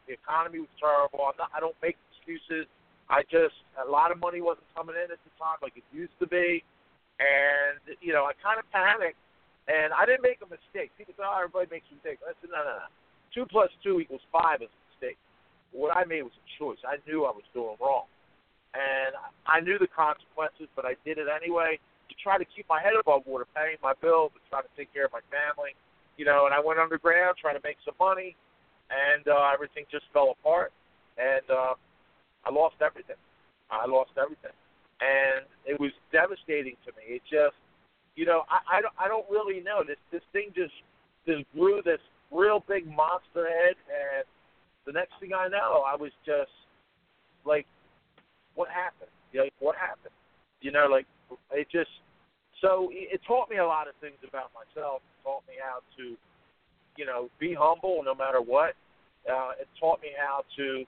The 0.03 0.13
economy 0.13 0.60
was 0.60 0.74
terrible. 0.75 1.24
I'm 1.31 1.39
not, 1.39 1.48
I 1.55 1.63
don't 1.63 1.79
make 1.79 1.95
excuses. 2.12 2.67
I 3.07 3.24
just 3.31 3.55
a 3.79 3.88
lot 3.88 4.12
of 4.12 4.19
money 4.19 4.43
wasn't 4.43 4.67
coming 4.75 5.00
in 5.00 5.07
at 5.07 5.22
the 5.24 5.31
time 5.39 5.55
like 5.63 5.79
it 5.79 5.88
used 5.95 6.13
to 6.19 6.27
be, 6.27 6.60
and 7.24 7.79
you 8.03 8.12
know 8.12 8.27
I 8.27 8.36
kind 8.43 8.60
of 8.60 8.67
panicked. 8.74 9.15
And 9.65 9.93
I 9.98 10.05
didn't 10.05 10.22
make 10.22 10.43
a 10.45 10.50
mistake. 10.50 10.93
People 10.98 11.15
say, 11.17 11.24
"Oh, 11.25 11.39
everybody 11.39 11.72
makes 11.72 11.89
mistakes." 11.89 12.22
I 12.25 12.36
said, 12.41 12.51
"No, 12.51 12.62
no, 12.62 12.84
no. 12.84 12.89
Two 13.34 13.45
plus 13.48 13.72
two 13.79 14.01
equals 14.01 14.25
five 14.34 14.62
is 14.62 14.69
a 14.69 14.81
mistake. 14.91 15.17
What 15.72 15.95
I 15.95 16.03
made 16.05 16.22
was 16.22 16.36
a 16.36 16.45
choice. 16.60 16.81
I 16.84 16.98
knew 17.07 17.25
I 17.25 17.34
was 17.34 17.45
doing 17.53 17.77
wrong, 17.79 18.10
and 18.74 19.13
I 19.48 19.62
knew 19.62 19.79
the 19.79 19.89
consequences, 19.89 20.67
but 20.75 20.84
I 20.84 21.00
did 21.05 21.17
it 21.17 21.29
anyway 21.29 21.79
to 22.10 22.15
try 22.22 22.38
to 22.38 22.45
keep 22.45 22.65
my 22.67 22.81
head 22.81 22.93
above 23.00 23.25
water, 23.25 23.45
paying 23.55 23.77
my 23.81 23.93
bills, 24.01 24.34
and 24.34 24.43
try 24.50 24.62
to 24.62 24.72
take 24.77 24.93
care 24.93 25.05
of 25.05 25.13
my 25.13 25.24
family. 25.29 25.77
You 26.17 26.25
know, 26.25 26.45
and 26.45 26.53
I 26.55 26.60
went 26.63 26.79
underground 26.79 27.36
trying 27.39 27.55
to 27.55 27.63
make 27.63 27.77
some 27.84 27.95
money, 28.00 28.36
and 28.89 29.27
uh, 29.27 29.51
everything 29.53 29.86
just 29.91 30.05
fell 30.13 30.36
apart, 30.39 30.72
and 31.17 31.43
uh, 31.50 31.74
I 32.45 32.50
lost 32.51 32.75
everything. 32.81 33.19
I 33.72 33.86
lost 33.86 34.12
everything, 34.15 34.55
and 35.01 35.45
it 35.65 35.79
was 35.79 35.91
devastating 36.12 36.77
to 36.86 36.91
me. 36.95 37.19
It 37.19 37.22
just 37.29 37.57
you 38.15 38.25
know, 38.25 38.43
I, 38.50 38.77
I 38.77 38.81
don't 38.81 38.95
I 39.00 39.07
don't 39.07 39.25
really 39.29 39.60
know. 39.60 39.84
This 39.86 40.00
this 40.12 40.24
thing 40.31 40.51
just 40.55 40.74
just 41.27 41.43
grew 41.53 41.81
this 41.84 42.00
real 42.31 42.63
big 42.67 42.88
monster 42.88 43.43
head, 43.48 43.75
and 43.91 44.24
the 44.86 44.93
next 44.93 45.13
thing 45.19 45.31
I 45.34 45.48
know, 45.48 45.84
I 45.86 45.95
was 45.95 46.12
just 46.25 46.51
like, 47.45 47.65
what 48.55 48.69
happened? 48.69 49.12
Like, 49.34 49.53
what 49.60 49.75
happened? 49.75 50.13
You 50.62 50.72
know, 50.72 50.88
like 50.89 51.05
it 51.51 51.67
just. 51.72 51.89
So 52.62 52.89
it, 52.91 53.21
taught 53.27 53.50
me 53.50 53.57
a 53.57 53.65
lot 53.65 53.88
of 53.88 53.95
things 54.01 54.17
about 54.27 54.51
myself. 54.55 55.01
It 55.03 55.24
taught 55.24 55.43
me 55.47 55.55
how 55.59 55.79
to, 55.97 56.15
you 56.97 57.05
know, 57.05 57.29
be 57.39 57.53
humble 57.53 58.01
no 58.03 58.15
matter 58.15 58.41
what. 58.41 58.74
Uh, 59.29 59.51
it 59.59 59.67
taught 59.79 60.01
me 60.01 60.09
how 60.17 60.43
to 60.55 60.85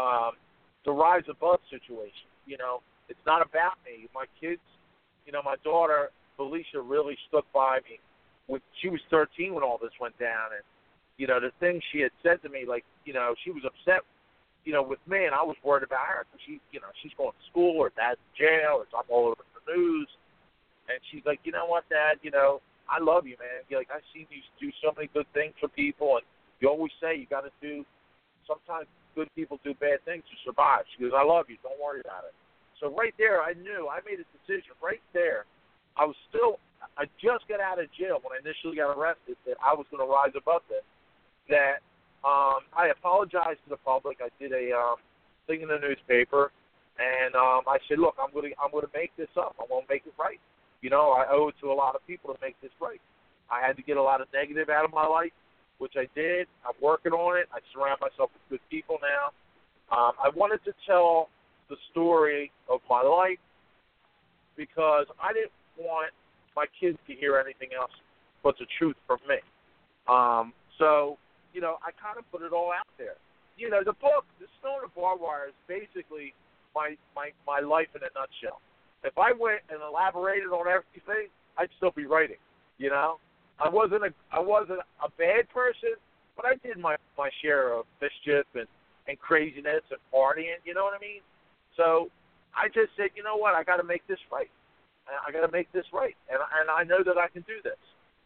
um, 0.00 0.32
to 0.84 0.92
rise 0.92 1.24
above 1.28 1.60
situations. 1.70 2.32
You 2.46 2.58
know, 2.58 2.80
it's 3.08 3.20
not 3.26 3.42
about 3.42 3.78
me. 3.84 4.08
My 4.14 4.24
kids, 4.40 4.62
you 5.26 5.32
know, 5.32 5.42
my 5.44 5.56
daughter 5.62 6.10
Felicia 6.36 6.80
really 6.80 7.16
stuck 7.28 7.44
by 7.52 7.78
me. 7.88 7.98
When 8.46 8.60
she 8.80 8.88
was 8.88 9.00
13 9.10 9.52
when 9.52 9.62
all 9.62 9.78
this 9.80 9.92
went 10.00 10.18
down, 10.18 10.56
and 10.56 10.64
you 11.18 11.26
know 11.26 11.38
the 11.38 11.52
things 11.60 11.82
she 11.92 12.00
had 12.00 12.12
said 12.22 12.40
to 12.42 12.48
me, 12.48 12.64
like 12.66 12.84
you 13.04 13.12
know 13.12 13.34
she 13.44 13.50
was 13.50 13.62
upset, 13.66 14.00
you 14.64 14.72
know, 14.72 14.82
with 14.82 15.00
me, 15.08 15.24
and 15.24 15.34
I 15.34 15.42
was 15.42 15.56
worried 15.64 15.82
about 15.82 16.06
her 16.06 16.26
because 16.28 16.44
she, 16.44 16.60
you 16.72 16.80
know, 16.80 16.92
she's 17.02 17.16
going 17.16 17.32
to 17.32 17.44
school 17.50 17.80
or 17.80 17.88
dad's 17.96 18.20
in 18.20 18.46
jail 18.46 18.80
or 18.80 18.86
I'm 18.92 19.08
all 19.08 19.32
over 19.32 19.40
the 19.40 19.64
news, 19.72 20.08
and 20.88 20.98
she's 21.10 21.22
like, 21.24 21.40
you 21.44 21.52
know 21.52 21.66
what, 21.66 21.88
Dad, 21.88 22.18
you 22.22 22.30
know, 22.30 22.60
I 22.88 22.98
love 23.02 23.26
you, 23.26 23.36
man. 23.38 23.62
You're 23.68 23.80
like 23.80 23.92
I've 23.92 24.06
seen 24.12 24.26
you 24.32 24.40
do 24.60 24.72
so 24.82 24.92
many 24.96 25.08
good 25.12 25.28
things 25.32 25.52
for 25.60 25.68
people, 25.68 26.16
and 26.16 26.24
you 26.60 26.68
always 26.68 26.92
say 27.00 27.16
you 27.16 27.26
got 27.28 27.44
to 27.44 27.52
do. 27.60 27.84
Sometimes 28.48 28.88
good 29.14 29.28
people 29.36 29.60
do 29.60 29.76
bad 29.76 30.00
things 30.08 30.24
to 30.24 30.36
survive. 30.40 30.88
She 30.96 31.04
goes, 31.04 31.12
I 31.12 31.20
love 31.20 31.52
you. 31.52 31.60
Don't 31.60 31.76
worry 31.76 32.00
about 32.00 32.24
it. 32.24 32.32
So 32.80 32.88
right 32.96 33.12
there, 33.18 33.42
I 33.44 33.52
knew 33.52 33.92
I 33.92 34.00
made 34.08 34.24
a 34.24 34.28
decision 34.40 34.72
right 34.80 35.04
there 35.12 35.44
I 35.98 36.06
was 36.06 36.14
still, 36.30 36.62
I 36.96 37.10
just 37.18 37.46
got 37.50 37.58
out 37.58 37.82
of 37.82 37.90
jail 37.98 38.22
when 38.22 38.38
I 38.38 38.38
initially 38.38 38.78
got 38.78 38.94
arrested 38.94 39.34
that 39.44 39.58
I 39.58 39.74
was 39.74 39.84
going 39.90 40.00
to 40.00 40.06
rise 40.06 40.32
above 40.38 40.62
this. 40.70 40.86
That 41.50 41.82
um, 42.22 42.62
I 42.70 42.94
apologized 42.94 43.58
to 43.66 43.70
the 43.74 43.82
public. 43.82 44.22
I 44.22 44.30
did 44.38 44.54
a 44.54 44.70
um, 44.70 45.02
thing 45.50 45.66
in 45.66 45.68
the 45.68 45.82
newspaper, 45.82 46.54
and 47.02 47.34
um, 47.34 47.66
I 47.66 47.82
said, 47.90 47.98
look, 47.98 48.14
I'm 48.22 48.30
going 48.30 48.50
to, 48.50 48.56
I'm 48.62 48.70
going 48.70 48.86
to 48.86 48.94
make 48.94 49.10
this 49.18 49.30
up. 49.34 49.58
I'm 49.58 49.66
to 49.66 49.82
make 49.90 50.06
it 50.06 50.14
right. 50.14 50.38
You 50.80 50.90
know, 50.90 51.10
I 51.10 51.26
owe 51.30 51.48
it 51.48 51.54
to 51.60 51.72
a 51.72 51.74
lot 51.74 51.94
of 51.94 52.06
people 52.06 52.32
to 52.32 52.38
make 52.40 52.60
this 52.60 52.70
right. 52.80 53.00
I 53.50 53.66
had 53.66 53.76
to 53.76 53.82
get 53.82 53.96
a 53.96 54.02
lot 54.02 54.20
of 54.20 54.28
negative 54.32 54.68
out 54.68 54.84
of 54.84 54.92
my 54.92 55.06
life, 55.06 55.32
which 55.78 55.94
I 55.96 56.06
did. 56.14 56.46
I'm 56.66 56.76
working 56.82 57.12
on 57.12 57.38
it. 57.38 57.48
I 57.52 57.58
surround 57.72 57.98
myself 58.00 58.30
with 58.32 58.42
good 58.50 58.64
people 58.70 58.98
now. 59.02 59.32
Um, 59.90 60.12
I 60.22 60.28
wanted 60.34 60.62
to 60.64 60.72
tell 60.86 61.30
the 61.70 61.76
story 61.90 62.52
of 62.70 62.80
my 62.88 63.02
life 63.02 63.38
because 64.56 65.06
I 65.22 65.32
didn't 65.32 65.52
want 65.78 66.12
my 66.54 66.66
kids 66.80 66.98
to 67.06 67.14
hear 67.14 67.38
anything 67.38 67.70
else 67.78 67.92
but 68.42 68.54
the 68.58 68.66
truth 68.78 68.96
from 69.06 69.18
me. 69.28 69.38
Um, 70.08 70.52
so, 70.78 71.18
you 71.52 71.60
know, 71.60 71.76
I 71.82 71.90
kind 72.00 72.18
of 72.18 72.24
put 72.30 72.42
it 72.42 72.52
all 72.52 72.70
out 72.72 72.88
there. 72.98 73.18
You 73.56 73.70
know, 73.70 73.82
the 73.84 73.94
book, 73.98 74.24
The 74.38 74.46
on 74.68 74.82
the 74.82 74.90
Barbed 74.94 75.22
Wire, 75.22 75.48
is 75.48 75.58
basically 75.66 76.34
my, 76.74 76.94
my, 77.14 77.30
my 77.46 77.60
life 77.60 77.88
in 77.94 78.02
a 78.02 78.10
nutshell. 78.14 78.60
If 79.04 79.16
I 79.16 79.32
went 79.32 79.60
and 79.70 79.80
elaborated 79.82 80.48
on 80.48 80.66
everything, 80.66 81.30
I'd 81.56 81.70
still 81.76 81.92
be 81.92 82.06
writing. 82.06 82.40
You 82.78 82.90
know, 82.90 83.18
I 83.58 83.68
wasn't 83.68 84.04
a 84.04 84.10
I 84.32 84.40
wasn't 84.40 84.80
a 85.02 85.10
bad 85.18 85.48
person, 85.50 85.94
but 86.36 86.46
I 86.46 86.54
did 86.66 86.78
my 86.78 86.96
my 87.16 87.30
share 87.42 87.74
of 87.74 87.86
mischief 88.00 88.46
and 88.54 88.66
and 89.06 89.18
craziness 89.18 89.82
and 89.90 90.00
partying. 90.12 90.62
You 90.64 90.74
know 90.74 90.84
what 90.84 90.94
I 90.94 91.00
mean? 91.00 91.22
So 91.76 92.10
I 92.54 92.68
just 92.68 92.94
said, 92.96 93.10
you 93.14 93.22
know 93.22 93.36
what, 93.36 93.54
I 93.54 93.62
got 93.64 93.78
to 93.78 93.84
make 93.84 94.06
this 94.06 94.18
right. 94.30 94.50
I 95.08 95.32
got 95.32 95.46
to 95.46 95.52
make 95.52 95.72
this 95.72 95.86
right, 95.92 96.14
and 96.28 96.38
and 96.38 96.68
I 96.68 96.84
know 96.84 97.02
that 97.02 97.16
I 97.16 97.28
can 97.28 97.42
do 97.48 97.62
this. 97.64 97.80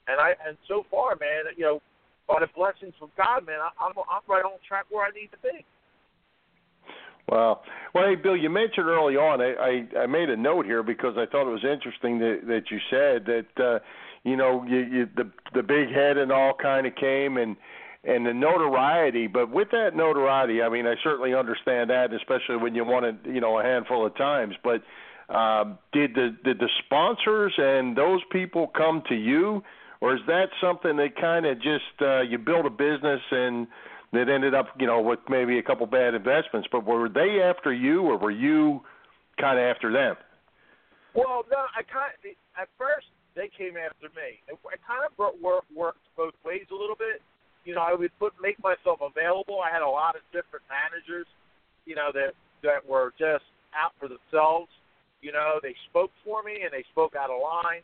And 0.08 0.18
I 0.18 0.34
and 0.44 0.56
so 0.66 0.84
far, 0.90 1.14
man, 1.16 1.46
you 1.56 1.62
know, 1.62 1.80
by 2.26 2.40
the 2.40 2.50
blessings 2.56 2.94
from 2.98 3.10
God, 3.16 3.46
man, 3.46 3.60
I, 3.62 3.70
I'm 3.78 3.94
I'm 3.96 4.24
right 4.26 4.44
on 4.44 4.58
track 4.66 4.86
where 4.90 5.06
I 5.06 5.10
need 5.14 5.30
to 5.30 5.40
be. 5.40 5.64
Wow. 7.28 7.60
Well, 7.94 8.04
hey, 8.06 8.16
Bill, 8.16 8.36
you 8.36 8.50
mentioned 8.50 8.86
early 8.86 9.16
on. 9.16 9.40
I, 9.40 9.54
I 9.54 10.02
I 10.02 10.06
made 10.06 10.28
a 10.28 10.36
note 10.36 10.66
here 10.66 10.82
because 10.82 11.14
I 11.16 11.26
thought 11.26 11.48
it 11.48 11.52
was 11.52 11.64
interesting 11.64 12.18
that 12.18 12.40
that 12.46 12.70
you 12.70 12.78
said 12.90 13.26
that 13.26 13.64
uh, 13.64 13.78
you 14.24 14.36
know 14.36 14.64
you, 14.68 14.78
you 14.78 15.08
the 15.16 15.30
the 15.54 15.62
big 15.62 15.88
head 15.90 16.16
and 16.18 16.32
all 16.32 16.52
kind 16.60 16.86
of 16.86 16.94
came 16.96 17.36
and 17.36 17.56
and 18.04 18.26
the 18.26 18.34
notoriety. 18.34 19.28
But 19.28 19.50
with 19.50 19.70
that 19.70 19.94
notoriety, 19.94 20.62
I 20.62 20.68
mean, 20.68 20.86
I 20.86 20.94
certainly 21.04 21.34
understand 21.34 21.90
that, 21.90 22.12
especially 22.12 22.56
when 22.56 22.74
you 22.74 22.84
want 22.84 23.06
it, 23.06 23.16
you 23.24 23.40
know, 23.40 23.58
a 23.58 23.62
handful 23.62 24.04
of 24.04 24.16
times. 24.16 24.54
But 24.64 24.82
um, 25.34 25.78
did 25.92 26.14
the 26.14 26.36
did 26.44 26.58
the 26.58 26.68
sponsors 26.84 27.54
and 27.56 27.96
those 27.96 28.20
people 28.30 28.66
come 28.76 29.02
to 29.08 29.14
you, 29.14 29.62
or 30.00 30.14
is 30.16 30.20
that 30.26 30.46
something 30.60 30.96
that 30.96 31.16
kind 31.20 31.46
of 31.46 31.56
just 31.58 32.02
uh, 32.02 32.20
you 32.22 32.38
build 32.38 32.66
a 32.66 32.70
business 32.70 33.20
and 33.30 33.68
that 34.12 34.28
ended 34.28 34.54
up, 34.54 34.68
you 34.78 34.86
know, 34.86 35.00
with 35.00 35.20
maybe 35.28 35.58
a 35.58 35.62
couple 35.62 35.86
bad 35.86 36.14
investments? 36.14 36.68
But 36.70 36.86
were 36.86 37.08
they 37.08 37.40
after 37.42 37.72
you, 37.72 38.02
or 38.02 38.18
were 38.18 38.30
you 38.30 38.82
kind 39.40 39.58
of 39.58 39.64
after 39.64 39.92
them? 39.92 40.16
Well, 41.14 41.44
no, 41.50 41.68
I 41.76 41.82
kind 41.82 42.12
of, 42.12 42.20
at 42.60 42.68
first 42.78 43.06
they 43.34 43.48
came 43.56 43.76
after 43.76 44.08
me. 44.16 44.40
It, 44.48 44.56
kind 44.86 45.04
of 45.04 45.12
worked, 45.18 45.70
worked 45.74 46.04
both 46.16 46.34
ways 46.44 46.64
a 46.70 46.74
little 46.74 46.96
bit. 46.96 47.20
You 47.64 47.74
know, 47.74 47.82
I 47.82 47.94
would 47.94 48.10
put 48.18 48.32
make 48.42 48.58
myself 48.62 49.00
available. 49.00 49.60
I 49.60 49.70
had 49.70 49.82
a 49.82 49.88
lot 49.88 50.16
of 50.16 50.22
different 50.32 50.64
managers 50.68 51.26
you 51.84 51.94
know, 51.94 52.10
that 52.14 52.34
that 52.62 52.86
were 52.86 53.12
just 53.18 53.44
out 53.74 53.92
for 53.98 54.08
themselves. 54.08 54.70
You 55.20 55.32
know, 55.32 55.58
they 55.62 55.74
spoke 55.90 56.10
for 56.24 56.42
me 56.42 56.62
and 56.62 56.70
they 56.72 56.84
spoke 56.90 57.14
out 57.14 57.30
of 57.30 57.38
line. 57.42 57.82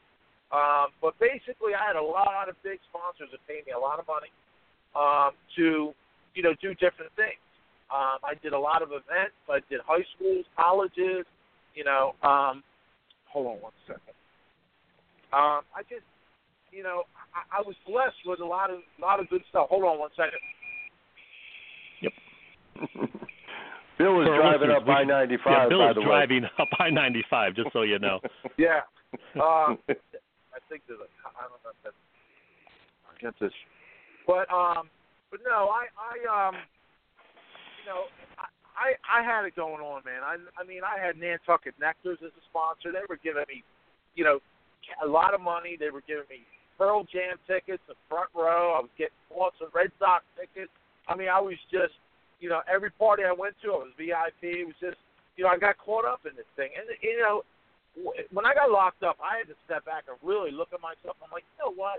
Um, 0.51 0.95
but 1.03 1.19
basically, 1.21 1.75
I 1.75 1.87
had 1.87 1.97
a 1.97 2.03
lot 2.03 2.49
of 2.49 2.57
big 2.63 2.79
sponsors 2.89 3.29
that 3.33 3.43
paid 3.47 3.67
me 3.67 3.73
a 3.77 3.79
lot 3.79 3.99
of 4.01 4.07
money 4.09 4.33
um, 4.97 5.37
to, 5.57 5.93
you 6.39 6.45
know, 6.45 6.55
do 6.63 6.71
different 6.75 7.11
things. 7.19 7.43
Um, 7.91 8.23
I 8.23 8.39
did 8.41 8.53
a 8.53 8.59
lot 8.59 8.81
of 8.81 8.91
events. 8.91 9.35
I 9.51 9.59
did 9.69 9.81
high 9.85 10.07
schools, 10.15 10.47
colleges. 10.55 11.27
You 11.75 11.83
know, 11.83 12.15
um, 12.23 12.63
hold 13.27 13.49
on 13.49 13.61
one 13.61 13.73
second. 13.89 14.15
Um, 15.35 15.67
I 15.75 15.83
just, 15.91 16.07
you 16.71 16.85
know, 16.85 17.03
I, 17.35 17.59
I 17.59 17.61
was 17.67 17.75
blessed 17.87 18.23
with 18.25 18.39
a 18.39 18.45
lot 18.45 18.71
of, 18.71 18.79
lot 19.03 19.19
of 19.19 19.29
good 19.29 19.43
stuff. 19.51 19.67
Hold 19.69 19.83
on 19.83 19.99
one 19.99 20.11
second. 20.15 20.39
Yep. 22.07 22.13
Bill 23.99 24.15
was 24.15 24.29
For 24.29 24.37
driving 24.39 24.71
up 24.71 24.87
I 24.87 25.03
ninety 25.03 25.37
five. 25.43 25.67
Yeah. 25.67 25.69
Bill 25.69 25.79
by 25.83 25.91
is 25.91 25.95
the 25.97 26.01
way. 26.03 26.07
driving 26.07 26.45
up 26.59 26.69
I 26.79 26.91
ninety 26.91 27.25
five, 27.29 27.57
just 27.57 27.73
so 27.73 27.83
you 27.83 27.99
know. 27.99 28.21
Yeah. 28.59 28.87
Um, 29.35 29.79
I 29.91 30.61
think 30.69 30.83
there's 30.87 31.01
a. 31.03 31.09
I 31.27 31.49
don't 31.51 31.59
know 31.65 31.75
if 31.75 31.83
that's. 31.83 31.97
I 33.11 33.19
get 33.21 33.35
this. 33.41 33.53
But 34.27 34.47
um, 34.53 34.87
but 35.31 35.41
no, 35.45 35.71
I 35.71 35.89
I 35.97 36.15
um, 36.27 36.55
you 37.81 37.87
know, 37.89 38.09
I 38.77 38.95
I, 39.05 39.23
had 39.23 39.45
it 39.45 39.57
going 39.57 39.81
on, 39.81 40.03
man. 40.05 40.23
I 40.23 40.37
I 40.59 40.65
mean, 40.65 40.83
I 40.85 40.99
had 40.99 41.17
Nantucket 41.17 41.75
Nectars 41.81 42.23
as 42.25 42.33
a 42.33 42.45
sponsor. 42.51 42.93
They 42.93 43.07
were 43.09 43.19
giving 43.23 43.45
me, 43.49 43.65
you 44.15 44.25
know, 44.25 44.41
a 45.05 45.09
lot 45.09 45.35
of 45.35 45.41
money. 45.41 45.77
They 45.79 45.91
were 45.91 46.05
giving 46.07 46.29
me 46.31 46.47
Pearl 46.77 47.05
Jam 47.11 47.37
tickets, 47.47 47.83
the 47.89 47.99
front 48.09 48.31
row. 48.35 48.77
I 48.77 48.81
was 48.81 48.93
getting 48.97 49.19
awesome 49.31 49.69
Red 49.75 49.93
Sox 49.99 50.25
tickets. 50.39 50.73
I 51.09 51.17
mean, 51.17 51.29
I 51.29 51.41
was 51.41 51.57
just, 51.73 51.97
you 52.41 52.49
know, 52.49 52.61
every 52.69 52.91
party 52.91 53.25
I 53.25 53.33
went 53.33 53.57
to, 53.65 53.73
I 53.73 53.89
was 53.89 53.95
VIP. 53.97 54.63
It 54.63 54.67
was 54.69 54.79
just, 54.81 55.01
you 55.37 55.45
know, 55.45 55.51
I 55.51 55.59
got 55.59 55.79
caught 55.79 56.05
up 56.05 56.29
in 56.29 56.37
this 56.37 56.49
thing, 56.57 56.71
and 56.77 56.87
you 57.03 57.19
know 57.21 57.43
when 58.31 58.47
I 58.47 58.55
got 58.55 58.71
locked 58.71 59.03
up, 59.03 59.19
I 59.19 59.43
had 59.43 59.49
to 59.51 59.59
step 59.67 59.85
back 59.85 60.05
and 60.07 60.17
really 60.23 60.51
look 60.51 60.71
at 60.73 60.81
myself. 60.81 61.19
I'm 61.19 61.33
like, 61.33 61.45
you 61.57 61.59
know 61.67 61.75
what? 61.75 61.99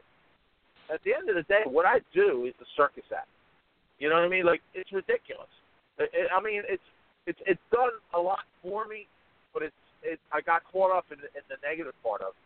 At 0.92 1.02
the 1.06 1.14
end 1.14 1.30
of 1.30 1.36
the 1.36 1.44
day, 1.44 1.62
what 1.66 1.86
I 1.86 2.00
do 2.14 2.46
is 2.46 2.54
a 2.62 2.68
circus 2.76 3.06
act. 3.16 3.30
You 4.00 4.10
know 4.10 4.16
what 4.16 4.26
I 4.26 4.30
mean? 4.30 4.46
Like 4.46 4.62
it's 4.74 4.92
ridiculous. 4.92 5.52
It, 6.00 6.10
it, 6.14 6.28
I 6.36 6.42
mean, 6.42 6.64
it's 6.68 6.84
it's 7.28 7.40
it's 7.46 7.62
done 7.72 7.94
a 8.16 8.20
lot 8.20 8.44
for 8.64 8.88
me, 8.88 9.06
but 9.54 9.62
it's 9.64 9.76
it. 10.04 10.20
I 10.32 10.42
got 10.42 10.64
caught 10.72 10.96
up 10.96 11.06
in, 11.12 11.20
the- 11.20 11.34
in 11.36 11.44
the 11.52 11.60
negative 11.62 11.94
part 12.02 12.22
of 12.22 12.34
it, 12.34 12.46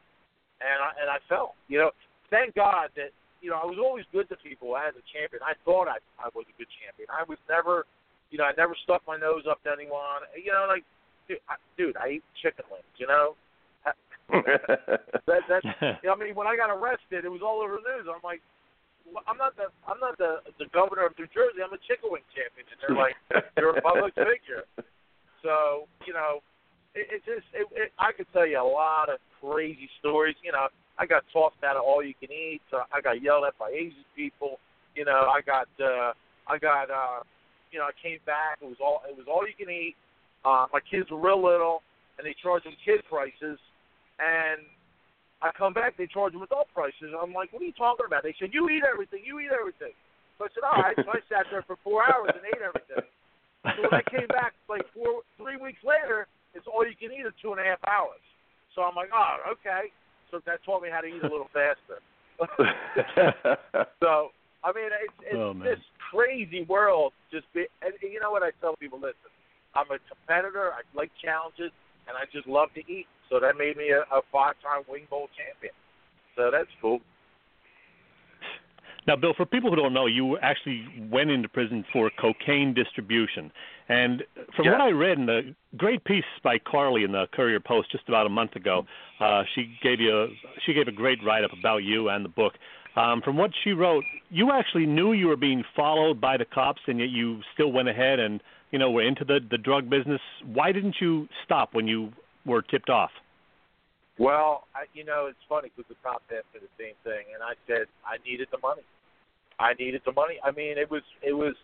and 0.66 0.78
I 0.82 0.90
and 1.00 1.08
I 1.10 1.18
fell. 1.30 1.56
You 1.70 1.80
know, 1.80 1.92
thank 2.30 2.56
God 2.56 2.90
that 2.98 3.14
you 3.42 3.50
know 3.54 3.60
I 3.62 3.66
was 3.66 3.78
always 3.78 4.04
good 4.12 4.28
to 4.30 4.36
people 4.42 4.76
as 4.76 4.98
a 4.98 5.04
champion. 5.14 5.42
I 5.46 5.54
thought 5.64 5.88
I 5.88 6.02
I 6.20 6.28
was 6.34 6.46
a 6.50 6.56
good 6.58 6.70
champion. 6.82 7.08
I 7.14 7.24
was 7.30 7.38
never, 7.48 7.86
you 8.34 8.38
know, 8.42 8.50
I 8.50 8.54
never 8.58 8.76
stuck 8.84 9.06
my 9.08 9.16
nose 9.18 9.46
up 9.46 9.62
to 9.64 9.72
anyone. 9.72 10.26
You 10.34 10.52
know, 10.52 10.66
like 10.68 10.84
dude, 11.30 11.40
I, 11.48 11.56
dude, 11.78 11.96
I 12.02 12.18
eat 12.20 12.26
chicken 12.42 12.66
wings. 12.74 12.90
You 12.98 13.08
know, 13.08 13.38
that 14.30 15.44
that's 15.50 15.66
I 15.82 16.16
mean, 16.16 16.36
when 16.36 16.48
I 16.48 16.56
got 16.56 16.72
arrested, 16.72 17.26
it 17.26 17.32
was 17.32 17.42
all 17.44 17.62
over 17.62 17.80
the 17.80 17.86
news. 17.86 18.08
I'm 18.08 18.24
like, 18.24 18.42
I'm 19.28 19.38
not 19.38 19.56
the 19.56 19.68
I'm 19.88 20.00
not 20.00 20.18
the 20.18 20.40
the 20.60 20.66
governor 20.74 21.06
of 21.06 21.14
New 21.20 21.28
Jersey. 21.34 21.60
I'm 21.60 21.74
a 21.74 21.82
chicken 21.88 22.10
wing 22.10 22.24
champion, 22.32 22.66
and 22.72 22.80
they're 22.80 22.98
like, 22.98 23.18
you're 23.58 23.76
a 23.76 23.82
public 23.82 24.16
figure. 24.16 24.64
So 25.44 25.92
you 26.08 26.14
know, 26.14 26.40
it, 26.96 27.20
it 27.20 27.22
just 27.28 27.46
it, 27.54 27.68
it, 27.76 27.92
I 28.00 28.12
could 28.16 28.28
tell 28.32 28.48
you 28.48 28.60
a 28.60 28.64
lot 28.64 29.10
of 29.12 29.20
crazy 29.42 29.90
stories. 30.00 30.36
You 30.44 30.54
know, 30.54 30.72
I 30.98 31.06
got 31.06 31.24
tossed 31.34 31.62
out 31.64 31.76
of 31.76 31.84
all 31.84 32.04
you 32.04 32.16
can 32.16 32.32
eat. 32.32 32.62
So 32.72 32.82
I 32.94 33.02
got 33.02 33.22
yelled 33.22 33.46
at 33.46 33.58
by 33.60 33.70
Asian 33.70 34.08
people. 34.16 34.58
You 34.96 35.06
know, 35.06 35.28
I 35.28 35.42
got 35.42 35.68
uh, 35.82 36.14
I 36.48 36.58
got 36.58 36.90
uh, 36.90 37.28
you 37.72 37.80
know 37.80 37.86
I 37.86 37.96
came 38.02 38.20
back. 38.26 38.60
It 38.62 38.70
was 38.72 38.80
all 38.80 39.04
it 39.10 39.16
was 39.18 39.28
all 39.28 39.44
you 39.46 39.54
can 39.58 39.74
eat. 39.74 39.96
Uh, 40.46 40.68
my 40.72 40.80
kids 40.80 41.10
were 41.12 41.20
real 41.20 41.44
little, 41.44 41.84
and 42.18 42.28
they 42.28 42.36
charged 42.42 42.66
them 42.66 42.76
kid 42.86 43.02
prices. 43.10 43.60
And 44.20 44.62
I 45.42 45.52
come 45.58 45.74
back, 45.74 45.98
they 45.98 46.08
charge 46.08 46.34
them 46.34 46.42
adult 46.42 46.68
prices. 46.74 47.12
I'm 47.12 47.34
like, 47.34 47.52
what 47.52 47.62
are 47.62 47.66
you 47.66 47.76
talking 47.76 48.06
about? 48.06 48.24
They 48.24 48.36
said, 48.40 48.54
you 48.54 48.70
eat 48.70 48.84
everything, 48.88 49.22
you 49.26 49.40
eat 49.40 49.52
everything. 49.52 49.94
So 50.38 50.46
I 50.46 50.48
said, 50.54 50.64
all 50.64 50.82
right. 50.82 50.96
So 50.98 51.10
I 51.12 51.22
sat 51.30 51.46
there 51.52 51.64
for 51.68 51.78
four 51.84 52.04
hours 52.04 52.32
and 52.34 52.44
ate 52.46 52.62
everything. 52.64 53.06
So 53.76 53.80
when 53.90 53.94
I 53.94 54.04
came 54.10 54.28
back, 54.28 54.54
like 54.70 54.86
four, 54.94 55.22
three 55.38 55.58
weeks 55.58 55.80
later, 55.84 56.28
it's 56.54 56.66
all 56.68 56.86
you 56.86 56.96
can 56.96 57.12
eat 57.12 57.26
in 57.26 57.34
two 57.42 57.52
and 57.52 57.62
a 57.62 57.64
half 57.64 57.80
hours. 57.88 58.22
So 58.76 58.82
I'm 58.82 58.96
like, 58.96 59.10
oh, 59.14 59.54
okay. 59.60 59.92
So 60.32 60.40
that 60.46 60.64
taught 60.66 60.82
me 60.82 60.90
how 60.90 61.02
to 61.02 61.08
eat 61.08 61.22
a 61.22 61.30
little 61.30 61.50
faster. 61.54 62.02
so 64.02 64.34
I 64.64 64.72
mean, 64.72 64.90
it's, 64.96 65.20
it's 65.28 65.36
Oh, 65.38 65.54
man. 65.54 65.68
this 65.68 65.80
crazy 66.12 66.64
world. 66.64 67.12
Just 67.32 67.46
be, 67.54 67.68
and 67.84 67.94
you 68.02 68.20
know 68.20 68.32
what 68.32 68.44
I 68.44 68.52
tell 68.62 68.76
people? 68.80 68.98
Listen, 68.98 69.30
I'm 69.76 69.92
a 69.92 70.00
competitor. 70.08 70.72
I 70.72 70.82
like 70.96 71.12
challenges, 71.22 71.72
and 72.08 72.18
I 72.18 72.26
just 72.32 72.48
love 72.48 72.70
to 72.76 72.82
eat. 72.92 73.08
So 73.30 73.40
that 73.40 73.58
made 73.58 73.78
me 73.78 73.90
a, 73.90 74.02
a 74.16 74.22
five-time 74.32 74.84
Wing 74.88 75.08
Bowl 75.10 75.28
champion. 75.38 75.74
So 76.36 76.50
that's 76.52 76.70
cool. 76.82 77.00
Now, 79.06 79.18
Bill, 79.18 79.34
for 79.36 79.46
people 79.46 79.70
who 79.70 79.76
don't 79.76 79.94
know, 79.94 80.06
you 80.06 80.38
actually 80.38 80.88
went 81.12 81.30
into 81.30 81.50
prison 81.50 81.84
for 81.92 82.10
cocaine 82.10 82.74
distribution. 82.74 83.52
And 83.90 84.24
from 84.56 84.66
Yeah. 84.66 84.74
what 84.74 84.82
I 84.82 84.92
read 84.92 85.18
in 85.20 85.26
the 85.26 85.54
great 85.76 86.04
piece 86.06 86.24
by 86.42 86.58
Carly 86.58 87.04
in 87.04 87.12
the 87.12 87.28
Courier 87.34 87.60
Post 87.60 87.92
just 87.92 88.08
about 88.08 88.26
a 88.26 88.30
month 88.30 88.56
ago, 88.56 88.86
uh, 89.20 89.44
she 89.54 89.78
gave 89.82 90.00
you 90.00 90.18
a, 90.18 90.28
she 90.66 90.74
gave 90.74 90.88
a 90.88 90.92
great 90.92 91.22
write 91.22 91.44
up 91.44 91.52
about 91.52 91.84
you 91.84 92.10
and 92.10 92.24
the 92.24 92.30
book. 92.30 92.54
Um, 92.96 93.22
from 93.22 93.36
what 93.36 93.52
she 93.64 93.74
wrote, 93.74 94.06
you 94.30 94.52
actually 94.52 94.86
knew 94.86 95.12
you 95.14 95.28
were 95.28 95.36
being 95.36 95.66
followed 95.76 96.22
by 96.22 96.38
the 96.38 96.46
cops, 96.46 96.82
and 96.88 97.00
yet 97.00 97.10
you 97.10 97.42
still 97.54 97.72
went 97.72 97.90
ahead 97.90 98.20
and 98.20 98.42
you 98.74 98.80
know 98.80 98.92
were 98.92 99.08
into 99.08 99.24
the 99.24 99.40
the 99.50 99.58
drug 99.58 99.90
business. 99.90 100.20
Why 100.44 100.74
didn't 100.74 100.96
you 101.00 101.30
stop 101.46 101.74
when 101.74 101.88
you 101.88 102.12
were 102.46 102.62
tipped 102.62 102.90
off? 102.90 103.12
Well, 104.20 104.68
I, 104.76 104.86
you 104.94 105.06
know, 105.06 105.28
it's 105.30 105.42
funny 105.48 105.72
because 105.76 105.90
the 105.90 105.96
cops 106.04 106.26
asked 106.30 106.54
me 106.54 106.60
the 106.62 106.74
same 106.78 106.94
thing, 107.04 107.34
and 107.34 107.42
I 107.42 107.54
said 107.66 107.88
I 108.06 108.18
needed 108.28 108.48
the 108.52 108.60
money. 108.62 108.84
I 109.60 109.74
needed 109.74 110.02
the 110.06 110.12
money. 110.12 110.38
I 110.44 110.52
mean, 110.52 110.78
it 110.78 110.90
was, 110.90 111.02
it 111.22 111.34
was. 111.34 111.56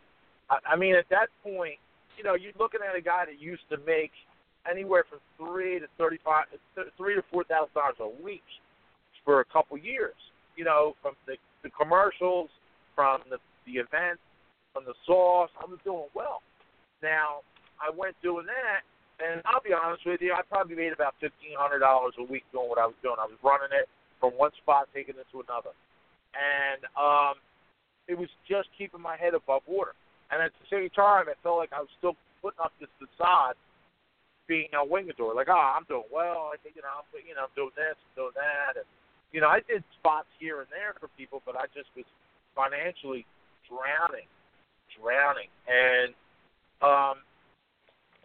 I, 0.50 0.74
I 0.74 0.76
mean, 0.76 0.96
at 0.96 1.06
that 1.10 1.28
point, 1.44 1.78
you 2.18 2.24
know, 2.24 2.34
you're 2.34 2.58
looking 2.58 2.80
at 2.82 2.98
a 2.98 3.02
guy 3.02 3.26
that 3.26 3.42
used 3.42 3.66
to 3.70 3.78
make 3.86 4.12
anywhere 4.70 5.04
from 5.10 5.20
three 5.38 5.80
to 5.80 5.86
thirty-five, 5.98 6.46
three 6.98 7.16
to 7.16 7.24
four 7.32 7.44
thousand 7.44 7.74
dollars 7.74 7.98
a 8.00 8.24
week 8.24 8.46
for 9.26 9.42
a 9.42 9.46
couple 9.46 9.78
years. 9.78 10.18
You 10.56 10.66
know, 10.66 10.94
from 11.02 11.14
the, 11.26 11.38
the 11.64 11.70
commercials, 11.70 12.50
from 12.96 13.22
the 13.30 13.38
the 13.66 13.82
events, 13.82 14.22
from 14.74 14.86
the 14.86 14.94
sauce. 15.06 15.50
I 15.62 15.66
was 15.66 15.80
doing 15.84 16.10
well. 16.14 16.42
Now, 17.02 17.42
I 17.80 17.90
went 17.96 18.16
doing 18.22 18.46
that, 18.46 18.84
and 19.24 19.42
I'll 19.46 19.64
be 19.64 19.74
honest 19.74 20.06
with 20.06 20.22
you, 20.22 20.34
I 20.34 20.42
probably 20.48 20.76
made 20.76 20.92
about 20.92 21.16
fifteen 21.20 21.56
hundred 21.56 21.80
dollars 21.80 22.14
a 22.20 22.24
week 22.24 22.44
doing 22.52 22.68
what 22.68 22.80
I 22.80 22.86
was 22.86 23.00
doing. 23.02 23.16
I 23.20 23.28
was 23.28 23.40
running 23.44 23.72
it 23.72 23.88
from 24.20 24.36
one 24.36 24.52
spot, 24.60 24.88
taking 24.94 25.16
it 25.16 25.28
to 25.32 25.40
another, 25.40 25.72
and 26.36 26.84
um, 27.00 27.40
it 28.08 28.18
was 28.18 28.30
just 28.48 28.68
keeping 28.78 29.00
my 29.00 29.16
head 29.16 29.34
above 29.34 29.64
water. 29.68 29.96
And 30.32 30.44
at 30.44 30.52
the 30.62 30.68
same 30.70 30.90
time, 30.94 31.26
it 31.28 31.42
felt 31.42 31.58
like 31.58 31.74
I 31.74 31.82
was 31.82 31.90
still 31.98 32.14
putting 32.44 32.62
up 32.62 32.72
this 32.78 32.92
facade, 33.02 33.56
being 34.46 34.70
a 34.76 34.84
wingador, 34.86 35.34
like, 35.34 35.50
oh, 35.50 35.74
I'm 35.78 35.86
doing 35.90 36.10
well. 36.12 36.52
I 36.54 36.58
think 36.62 36.76
you 36.76 36.84
know, 36.84 37.02
I'm, 37.02 37.08
you 37.16 37.34
know, 37.34 37.48
I'm 37.48 37.56
doing 37.56 37.76
this, 37.76 37.96
I'm 37.96 38.16
doing 38.16 38.38
that, 38.38 38.78
and 38.78 38.88
you 39.32 39.42
know, 39.42 39.48
I 39.48 39.62
did 39.68 39.84
spots 40.00 40.30
here 40.40 40.60
and 40.60 40.70
there 40.74 40.98
for 41.00 41.08
people, 41.16 41.42
but 41.46 41.56
I 41.56 41.70
just 41.74 41.90
was 41.96 42.06
financially 42.58 43.26
drowning, 43.70 44.28
drowning, 44.98 45.50
and 45.70 46.18
um, 46.82 47.20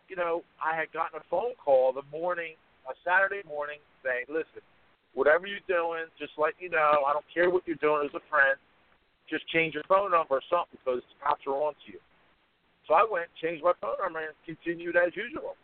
you 0.08 0.16
know, 0.16 0.44
I 0.62 0.76
had 0.76 0.92
gotten 0.92 1.18
a 1.18 1.24
phone 1.30 1.54
call 1.62 1.92
the 1.92 2.06
morning, 2.12 2.54
a 2.88 2.94
Saturday 3.04 3.42
morning, 3.48 3.78
saying, 4.04 4.26
"Listen, 4.28 4.62
whatever 5.14 5.46
you're 5.46 5.64
doing, 5.66 6.06
just 6.18 6.32
let 6.38 6.54
you 6.60 6.68
know. 6.68 7.04
I 7.06 7.12
don't 7.12 7.24
care 7.32 7.50
what 7.50 7.66
you're 7.66 7.80
doing 7.80 8.06
as 8.06 8.14
a 8.14 8.22
friend. 8.30 8.58
Just 9.28 9.48
change 9.48 9.74
your 9.74 9.84
phone 9.88 10.10
number 10.10 10.36
or 10.36 10.42
something 10.50 10.78
because 10.78 11.02
the 11.02 11.16
cops 11.24 11.46
are 11.46 11.56
on 11.56 11.74
to 11.86 11.92
you." 11.92 12.00
So 12.86 12.94
I 12.94 13.04
went, 13.08 13.32
changed 13.40 13.64
my 13.64 13.72
phone 13.80 13.96
number, 14.02 14.20
and 14.20 14.36
continued 14.44 14.96
as 14.96 15.16
usual. 15.16 15.56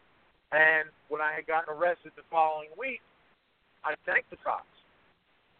And 0.52 0.88
when 1.08 1.20
I 1.20 1.32
had 1.36 1.46
gotten 1.46 1.74
arrested 1.74 2.12
the 2.16 2.24
following 2.30 2.70
week, 2.78 3.02
I 3.84 3.94
thanked 4.06 4.30
the 4.30 4.40
cops. 4.42 4.66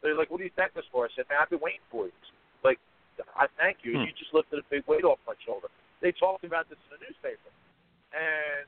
They're 0.03 0.17
like, 0.17 0.31
"What 0.31 0.39
do 0.39 0.45
you 0.45 0.57
thank 0.57 0.75
us 0.77 0.85
for?" 0.91 1.05
I 1.05 1.09
said, 1.15 1.29
"Man, 1.29 1.39
I've 1.41 1.51
been 1.51 1.61
waiting 1.61 1.85
for 1.91 2.07
you. 2.07 2.13
Like, 2.65 2.81
I 3.37 3.47
thank 3.59 3.85
you. 3.85 3.93
Hmm. 3.93 4.05
You 4.09 4.13
just 4.13 4.33
lifted 4.33 4.59
a 4.59 4.63
big 4.71 4.87
weight 4.87 5.05
off 5.05 5.19
my 5.27 5.35
shoulder." 5.45 5.69
They 6.01 6.13
talked 6.17 6.45
about 6.45 6.69
this 6.69 6.81
in 6.89 6.97
the 6.97 7.01
newspaper, 7.05 7.53
and 8.17 8.65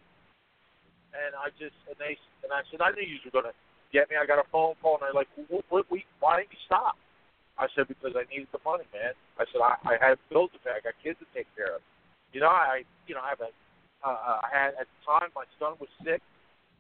and 1.17 1.33
I 1.37 1.49
just 1.57 1.77
and 1.89 1.97
they 1.97 2.17
and 2.45 2.53
I 2.53 2.61
said, 2.69 2.81
"I 2.85 2.93
knew 2.93 3.05
you 3.05 3.21
were 3.25 3.33
gonna 3.33 3.57
get 3.93 4.09
me." 4.13 4.17
I 4.21 4.29
got 4.29 4.41
a 4.41 4.49
phone 4.53 4.77
call, 4.81 5.01
and 5.01 5.09
they're 5.09 5.17
like, 5.17 5.33
what, 5.49 5.65
what, 5.69 5.85
we, 5.91 6.05
"Why 6.21 6.41
didn't 6.41 6.53
you 6.53 6.63
stop?" 6.69 6.97
I 7.57 7.69
said, 7.73 7.89
"Because 7.89 8.13
I 8.17 8.29
needed 8.29 8.49
the 8.53 8.61
money, 8.65 8.85
man." 8.93 9.17
I 9.41 9.45
said, 9.49 9.61
"I, 9.65 9.77
I 9.85 9.95
had 9.97 10.21
bills 10.29 10.53
to 10.53 10.61
pay. 10.61 10.77
I 10.77 10.81
got 10.85 10.97
kids 11.01 11.19
to 11.21 11.29
take 11.33 11.49
care 11.57 11.77
of. 11.77 11.81
You 12.33 12.41
know, 12.41 12.53
I 12.53 12.85
you 13.09 13.15
know 13.17 13.25
I 13.25 13.33
have 13.33 13.41
a 13.41 13.53
uh, 14.05 14.09
uh, 14.09 14.39
I 14.45 14.49
had 14.53 14.71
at 14.81 14.89
the 14.89 15.01
time 15.09 15.29
my 15.33 15.49
son 15.57 15.77
was 15.81 15.89
sick, 16.05 16.21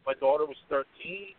my 0.05 0.15
daughter 0.21 0.45
was 0.45 0.61
13." 0.69 1.33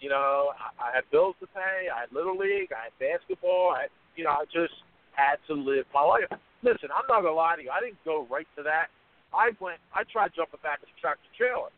You 0.00 0.10
know, 0.10 0.52
I, 0.56 0.90
I 0.90 1.00
had 1.00 1.04
bills 1.10 1.36
to 1.40 1.46
pay. 1.48 1.88
I 1.88 2.04
had 2.04 2.12
little 2.12 2.36
league. 2.36 2.72
I 2.72 2.92
had 2.92 2.94
basketball. 3.00 3.72
I, 3.72 3.88
you 4.16 4.24
know, 4.24 4.36
I 4.36 4.44
just 4.52 4.74
had 5.12 5.36
to 5.48 5.54
live 5.54 5.86
my 5.94 6.02
life. 6.02 6.28
Listen, 6.64 6.88
I'm 6.88 7.04
not 7.12 7.20
gonna 7.20 7.36
lie 7.36 7.60
to 7.60 7.62
you. 7.62 7.68
I 7.68 7.84
didn't 7.84 8.00
go 8.08 8.24
right 8.32 8.48
to 8.56 8.64
that. 8.64 8.88
I 9.36 9.52
went. 9.60 9.84
I 9.92 10.08
tried 10.08 10.32
jumping 10.32 10.64
back 10.64 10.80
the 10.80 10.88
tractor 10.96 11.28
trailer, 11.36 11.68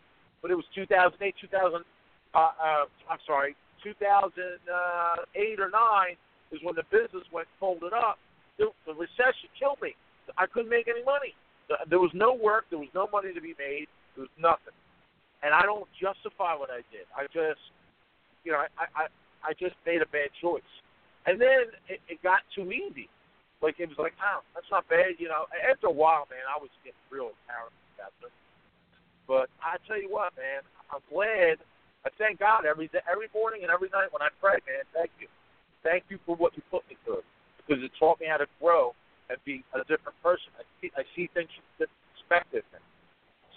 but 0.41 0.55
it 0.55 0.55
was 0.55 0.65
2008, 0.79 1.19
2000. 1.43 1.83
Uh, 2.31 2.39
uh, 2.39 2.87
I'm 3.11 3.19
sorry, 3.27 3.59
2008 3.83 5.59
or 5.59 5.71
nine 5.75 6.15
is 6.55 6.63
when 6.63 6.79
the 6.79 6.87
business 6.95 7.27
went 7.35 7.51
folded 7.59 7.91
up. 7.91 8.23
The, 8.63 8.71
the 8.87 8.95
recession 8.95 9.51
killed 9.59 9.83
me. 9.83 9.99
I 10.39 10.47
couldn't 10.47 10.71
make 10.71 10.87
any 10.87 11.03
money. 11.03 11.35
There 11.91 11.99
was 11.99 12.15
no 12.15 12.31
work. 12.33 12.71
There 12.71 12.79
was 12.79 12.93
no 12.95 13.11
money 13.11 13.35
to 13.35 13.43
be 13.43 13.59
made. 13.59 13.91
There 14.15 14.23
was 14.23 14.37
nothing. 14.39 14.77
And 15.43 15.51
I 15.51 15.67
don't 15.67 15.91
justify 15.99 16.55
what 16.55 16.71
I 16.71 16.87
did. 16.95 17.11
I 17.11 17.27
just, 17.35 17.59
you 18.47 18.55
know, 18.55 18.63
I 18.79 18.87
I, 18.95 19.05
I 19.43 19.51
just 19.59 19.75
made 19.83 19.99
a 19.99 20.11
bad 20.15 20.31
choice. 20.39 20.71
And 21.27 21.41
then 21.41 21.75
it, 21.91 21.99
it 22.07 22.23
got 22.23 22.47
too 22.55 22.71
easy. 22.71 23.11
Like 23.65 23.81
it 23.81 23.89
was 23.89 23.97
like, 23.97 24.13
oh, 24.21 24.45
that's 24.53 24.69
not 24.69 24.85
bad, 24.89 25.17
you 25.17 25.33
know. 25.33 25.49
After 25.51 25.89
a 25.89 25.95
while, 25.95 26.29
man, 26.29 26.45
I 26.45 26.61
was 26.61 26.69
getting 26.85 27.01
real 27.09 27.33
paranoid 27.49 27.73
about 27.97 28.13
this. 28.21 28.35
But 29.25 29.49
I 29.65 29.81
tell 29.89 29.97
you 29.97 30.13
what, 30.13 30.37
man, 30.37 30.61
I'm 30.93 31.03
glad. 31.09 31.59
I 32.05 32.13
thank 32.21 32.39
God 32.39 32.69
every 32.69 32.87
day, 32.93 33.03
every 33.11 33.27
morning 33.35 33.67
and 33.67 33.73
every 33.73 33.91
night 33.91 34.13
when 34.15 34.23
I 34.23 34.31
pray, 34.39 34.63
man. 34.69 34.87
Thank 34.95 35.11
you, 35.19 35.27
thank 35.83 36.07
you 36.13 36.21
for 36.23 36.37
what 36.37 36.55
you 36.55 36.63
put 36.71 36.87
me 36.87 36.95
through, 37.03 37.27
because 37.59 37.83
it 37.83 37.91
taught 37.99 38.21
me 38.21 38.31
how 38.31 38.39
to 38.39 38.47
grow 38.63 38.95
and 39.27 39.41
be 39.43 39.67
a 39.75 39.83
different 39.91 40.15
person. 40.23 40.53
I 40.55 40.65
see, 40.79 40.91
I 40.95 41.03
see 41.19 41.27
things 41.35 41.51
from 41.51 41.67
different 41.81 42.07
perspective. 42.15 42.63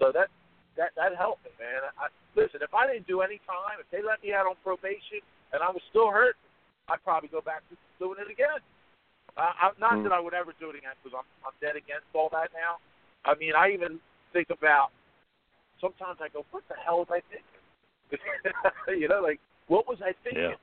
So 0.01 0.09
that 0.15 0.33
that 0.79 0.95
that 0.95 1.13
helped 1.19 1.43
me, 1.43 1.51
man. 1.59 1.85
I, 1.99 2.07
listen, 2.33 2.63
if 2.63 2.73
I 2.73 2.87
didn't 2.87 3.05
do 3.05 3.21
any 3.21 3.37
time, 3.45 3.77
if 3.77 3.85
they 3.91 4.01
let 4.01 4.23
me 4.23 4.33
out 4.33 4.47
on 4.47 4.55
probation 4.63 5.21
and 5.51 5.61
I 5.61 5.69
was 5.69 5.83
still 5.91 6.09
hurt, 6.09 6.39
I'd 6.87 7.03
probably 7.03 7.29
go 7.29 7.43
back 7.43 7.67
to 7.69 7.75
doing 7.99 8.17
it 8.17 8.31
again. 8.31 8.63
Uh, 9.37 9.53
I'm, 9.61 9.75
not 9.79 9.93
mm. 9.99 10.03
that 10.03 10.11
I 10.11 10.19
would 10.19 10.33
ever 10.33 10.53
do 10.59 10.69
it 10.69 10.77
again 10.77 10.95
because 11.01 11.17
I'm 11.17 11.27
I'm 11.45 11.55
dead 11.61 11.75
against 11.75 12.09
all 12.13 12.29
that 12.31 12.49
now. 12.53 12.81
I 13.25 13.35
mean, 13.35 13.53
I 13.55 13.71
even 13.71 13.99
think 14.33 14.49
about 14.49 14.89
sometimes 15.81 16.19
I 16.21 16.29
go, 16.29 16.45
what 16.51 16.63
the 16.69 16.75
hell 16.75 17.03
was 17.03 17.11
I 17.11 17.21
thinking? 17.29 17.59
you 18.99 19.07
know, 19.07 19.21
like 19.21 19.39
what 19.67 19.87
was 19.87 19.99
I 20.01 20.13
thinking? 20.23 20.55
Yeah. 20.55 20.61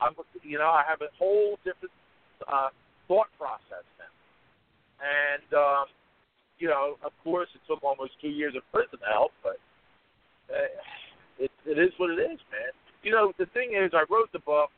I'm, 0.00 0.14
you 0.42 0.58
know, 0.58 0.70
I 0.70 0.84
have 0.86 1.02
a 1.02 1.10
whole 1.18 1.58
different 1.66 1.94
uh, 2.46 2.70
thought 3.06 3.30
process 3.38 3.82
now, 3.98 4.12
and 5.02 5.48
um, 5.54 5.86
you 6.58 6.68
know, 6.68 6.94
of 7.02 7.12
course, 7.22 7.48
it 7.54 7.62
took 7.66 7.82
almost 7.82 8.12
two 8.20 8.30
years 8.30 8.54
of 8.54 8.62
prison 8.70 8.98
to 8.98 9.08
help, 9.10 9.32
but 9.42 9.58
uh, 10.50 10.70
it 11.38 11.50
it 11.66 11.78
is 11.78 11.90
what 11.98 12.10
it 12.10 12.20
is, 12.22 12.38
man. 12.50 12.74
You 13.02 13.12
know, 13.12 13.32
the 13.38 13.46
thing 13.46 13.74
is, 13.74 13.90
I 13.94 14.04
wrote 14.10 14.30
the 14.32 14.40
book 14.40 14.70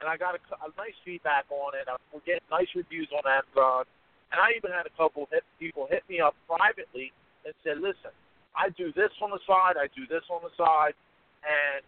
and 0.00 0.08
I 0.08 0.16
got 0.16 0.34
a, 0.34 0.40
a 0.64 0.70
nice 0.76 0.96
feedback 1.04 1.46
on 1.50 1.74
it. 1.78 1.86
We're 2.12 2.24
getting 2.26 2.46
nice 2.50 2.70
reviews 2.74 3.08
on 3.14 3.22
Amazon, 3.26 3.84
and 4.32 4.38
I 4.40 4.56
even 4.56 4.70
had 4.70 4.86
a 4.86 4.94
couple 4.96 5.28
hit, 5.30 5.44
people 5.58 5.86
hit 5.90 6.02
me 6.08 6.20
up 6.20 6.34
privately 6.46 7.12
and 7.44 7.54
said, 7.62 7.78
"Listen, 7.78 8.14
I 8.56 8.70
do 8.74 8.92
this 8.92 9.10
on 9.22 9.30
the 9.30 9.42
side, 9.46 9.76
I 9.78 9.90
do 9.94 10.06
this 10.06 10.24
on 10.30 10.42
the 10.42 10.52
side, 10.58 10.94
and 11.42 11.82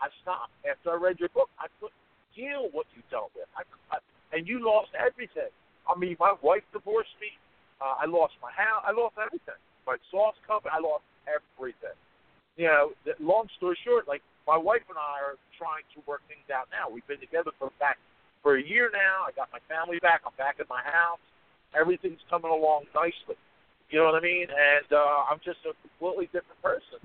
I 0.00 0.08
stopped 0.22 0.52
after 0.64 0.92
I 0.92 0.96
read 1.00 1.20
your 1.20 1.32
book. 1.32 1.48
I 1.58 1.68
couldn't 1.80 1.96
deal 2.36 2.68
what 2.72 2.86
you 2.96 3.02
dealt 3.10 3.30
with, 3.34 3.48
I, 3.56 3.62
I, 3.94 3.98
and 4.36 4.46
you 4.48 4.64
lost 4.64 4.90
everything. 4.98 5.52
I 5.88 5.98
mean, 5.98 6.16
my 6.18 6.34
wife 6.42 6.64
divorced 6.72 7.14
me. 7.20 7.28
Uh, 7.80 8.00
I 8.00 8.06
lost 8.06 8.34
my 8.40 8.50
house. 8.52 8.82
I 8.86 8.92
lost 8.92 9.14
everything. 9.20 9.60
My 9.86 9.96
sauce 10.10 10.36
company. 10.46 10.72
I 10.72 10.80
lost 10.80 11.04
everything. 11.28 11.96
You 12.56 12.66
know, 12.66 12.84
long 13.20 13.46
story 13.56 13.76
short, 13.84 14.08
like 14.08 14.22
my 14.46 14.56
wife 14.56 14.84
and 14.88 14.98
I 14.98 15.24
are 15.24 15.36
trying 15.56 15.84
to 15.96 15.98
work 16.04 16.20
things 16.28 16.44
out 16.52 16.68
now. 16.68 16.92
We've 16.92 17.06
been 17.06 17.20
together 17.20 17.50
for 17.58 17.72
back 17.80 17.96
for 18.44 18.56
a 18.56 18.62
year 18.62 18.92
now. 18.92 19.24
I 19.24 19.32
got 19.32 19.48
my 19.52 19.60
family 19.66 19.98
back. 20.00 20.22
I'm 20.28 20.36
back 20.36 20.60
in 20.60 20.68
my 20.68 20.84
house. 20.84 21.22
Everything's 21.72 22.22
coming 22.28 22.52
along 22.52 22.84
nicely. 22.94 23.40
You 23.90 24.00
know 24.00 24.06
what 24.10 24.20
I 24.20 24.24
mean? 24.24 24.46
And 24.48 24.88
uh, 24.92 25.28
I'm 25.30 25.40
just 25.44 25.64
a 25.64 25.72
completely 25.80 26.26
different 26.32 26.60
person. 26.60 27.00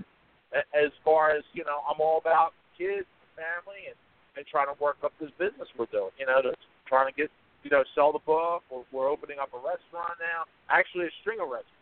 As 0.52 0.90
far 1.04 1.30
as 1.30 1.44
you 1.54 1.64
know, 1.64 1.80
I'm 1.86 2.00
all 2.00 2.18
about 2.18 2.52
kids, 2.76 3.06
family, 3.38 3.88
and 3.88 3.96
and 4.36 4.46
trying 4.46 4.70
to 4.70 4.76
work 4.78 4.96
up 5.02 5.12
this 5.20 5.30
business 5.38 5.66
we're 5.78 5.90
doing. 5.90 6.10
You 6.18 6.26
know, 6.26 6.42
to 6.42 6.52
trying 6.86 7.06
to 7.06 7.14
get 7.14 7.30
you 7.62 7.70
know 7.70 7.84
sell 7.94 8.12
the 8.12 8.22
book. 8.26 8.62
We're, 8.70 8.84
we're 8.90 9.08
opening 9.08 9.38
up 9.38 9.54
a 9.54 9.60
restaurant 9.62 10.18
now, 10.18 10.50
actually 10.68 11.06
a 11.06 11.14
string 11.22 11.38
of 11.38 11.48
restaurants. 11.48 11.78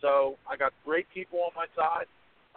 So 0.00 0.36
I 0.44 0.56
got 0.56 0.76
great 0.84 1.08
people 1.12 1.40
on 1.40 1.52
my 1.56 1.66
side. 1.72 2.04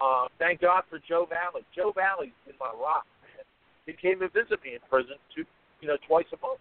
Uh, 0.01 0.27
thank 0.39 0.61
God 0.61 0.83
for 0.89 0.99
Joe 1.07 1.27
Vallee. 1.29 1.65
Joe 1.75 1.91
Vallee's 1.93 2.35
in 2.47 2.53
my 2.59 2.71
rock. 2.79 3.05
Man. 3.21 3.45
He 3.85 3.93
came 3.93 4.19
to 4.19 4.29
visit 4.29 4.63
me 4.63 4.73
in 4.73 4.79
prison 4.89 5.15
two, 5.35 5.43
you 5.81 5.87
know, 5.87 5.97
twice 6.07 6.25
a 6.33 6.39
month. 6.45 6.59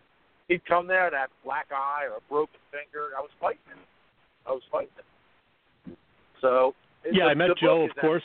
He'd 0.48 0.64
come 0.66 0.86
there 0.86 1.06
and 1.06 1.14
have 1.14 1.30
a 1.30 1.44
black 1.44 1.66
eye 1.70 2.04
or 2.10 2.16
a 2.16 2.24
broken 2.28 2.58
finger. 2.72 3.14
I 3.16 3.20
was 3.20 3.30
fighting 3.40 3.62
him. 3.68 3.78
I 4.46 4.50
was 4.52 4.62
fighting 4.72 4.94
him. 4.96 5.96
So 6.40 6.74
yeah, 7.12 7.26
I 7.26 7.34
met 7.34 7.50
Joe, 7.60 7.84
of 7.84 7.90
course. 8.00 8.22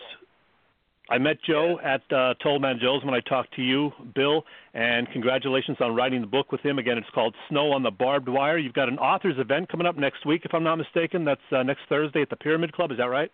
I 1.09 1.17
met 1.17 1.35
Joe 1.45 1.79
at 1.83 2.01
uh, 2.11 2.33
Tollman 2.43 2.79
Joe's 2.79 3.03
when 3.03 3.13
I 3.13 3.19
talked 3.19 3.53
to 3.55 3.61
you, 3.61 3.91
Bill, 4.15 4.45
and 4.73 5.05
congratulations 5.11 5.77
on 5.81 5.93
writing 5.93 6.21
the 6.21 6.27
book 6.27 6.51
with 6.51 6.61
him. 6.61 6.79
Again, 6.79 6.97
it's 6.97 7.09
called 7.13 7.35
Snow 7.49 7.73
on 7.73 7.83
the 7.83 7.91
Barbed 7.91 8.29
Wire. 8.29 8.57
You've 8.57 8.73
got 8.73 8.87
an 8.87 8.97
authors 8.97 9.35
event 9.37 9.69
coming 9.69 9.85
up 9.85 9.97
next 9.97 10.25
week, 10.25 10.43
if 10.45 10.53
I'm 10.53 10.63
not 10.63 10.77
mistaken. 10.77 11.25
That's 11.25 11.41
uh, 11.51 11.61
next 11.63 11.81
Thursday 11.89 12.21
at 12.21 12.29
the 12.29 12.37
Pyramid 12.37 12.71
Club. 12.71 12.91
Is 12.91 12.97
that 12.99 13.05
right? 13.05 13.29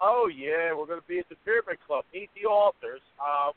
Oh 0.00 0.30
yeah, 0.30 0.70
we're 0.74 0.86
going 0.86 1.00
to 1.02 1.10
be 1.10 1.18
at 1.18 1.28
the 1.28 1.36
Pyramid 1.44 1.78
Club. 1.86 2.04
Meet 2.14 2.30
the 2.38 2.46
authors. 2.46 3.02
Uh, 3.18 3.50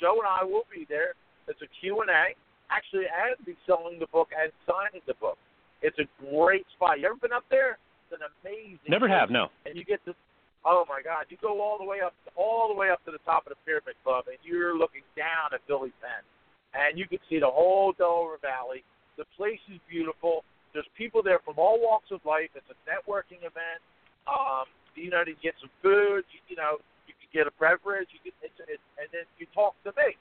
Joe 0.00 0.18
and 0.18 0.28
I 0.28 0.42
will 0.42 0.66
be 0.66 0.86
there. 0.88 1.14
It's 1.46 1.60
a 1.62 1.70
Q 1.80 2.02
and 2.02 2.10
A. 2.10 2.34
Actually, 2.70 3.06
I'll 3.06 3.38
be 3.46 3.54
selling 3.66 3.98
the 4.00 4.10
book 4.10 4.28
and 4.34 4.50
signing 4.66 5.02
the 5.06 5.14
book. 5.20 5.38
It's 5.82 5.98
a 6.00 6.08
great 6.18 6.66
spot. 6.74 6.98
You 6.98 7.06
ever 7.06 7.20
been 7.20 7.32
up 7.36 7.44
there? 7.50 7.78
It's 8.08 8.18
an 8.18 8.26
amazing. 8.42 8.88
Never 8.88 9.06
place. 9.06 9.20
have. 9.20 9.30
No. 9.30 9.48
And 9.66 9.76
you 9.76 9.84
get 9.84 10.04
to. 10.06 10.14
Oh 10.64 10.88
my 10.88 11.04
God! 11.04 11.28
You 11.28 11.36
go 11.40 11.60
all 11.60 11.76
the 11.76 11.84
way 11.84 12.00
up, 12.00 12.14
all 12.36 12.72
the 12.72 12.74
way 12.74 12.88
up 12.88 13.04
to 13.04 13.12
the 13.12 13.20
top 13.28 13.44
of 13.46 13.52
the 13.52 13.60
Pyramid 13.68 14.00
Club, 14.02 14.24
and 14.32 14.40
you're 14.42 14.72
looking 14.72 15.04
down 15.14 15.52
at 15.52 15.60
Philly 15.68 15.92
Bend, 16.00 16.24
and 16.72 16.98
you 16.98 17.06
can 17.06 17.20
see 17.28 17.38
the 17.38 17.52
whole 17.52 17.92
Delaware 17.92 18.40
Valley. 18.40 18.82
The 19.20 19.28
place 19.36 19.60
is 19.68 19.78
beautiful. 19.86 20.42
There's 20.72 20.88
people 20.96 21.22
there 21.22 21.38
from 21.44 21.60
all 21.60 21.78
walks 21.78 22.08
of 22.10 22.24
life. 22.24 22.48
It's 22.56 22.66
a 22.72 22.78
networking 22.88 23.44
event. 23.44 23.78
Um, 24.26 24.64
you 24.94 25.10
know, 25.10 25.24
to 25.24 25.34
get 25.42 25.54
some 25.60 25.70
food. 25.82 26.24
You, 26.30 26.40
you 26.54 26.56
know, 26.56 26.78
you 27.06 27.14
can 27.14 27.30
get 27.32 27.44
a 27.46 27.54
beverage. 27.58 28.08
You 28.14 28.20
can, 28.30 28.34
it's, 28.42 28.58
it's, 28.66 28.82
and 28.98 29.08
then 29.12 29.26
you 29.38 29.46
talk 29.54 29.74
to 29.84 29.92
me. 29.98 30.14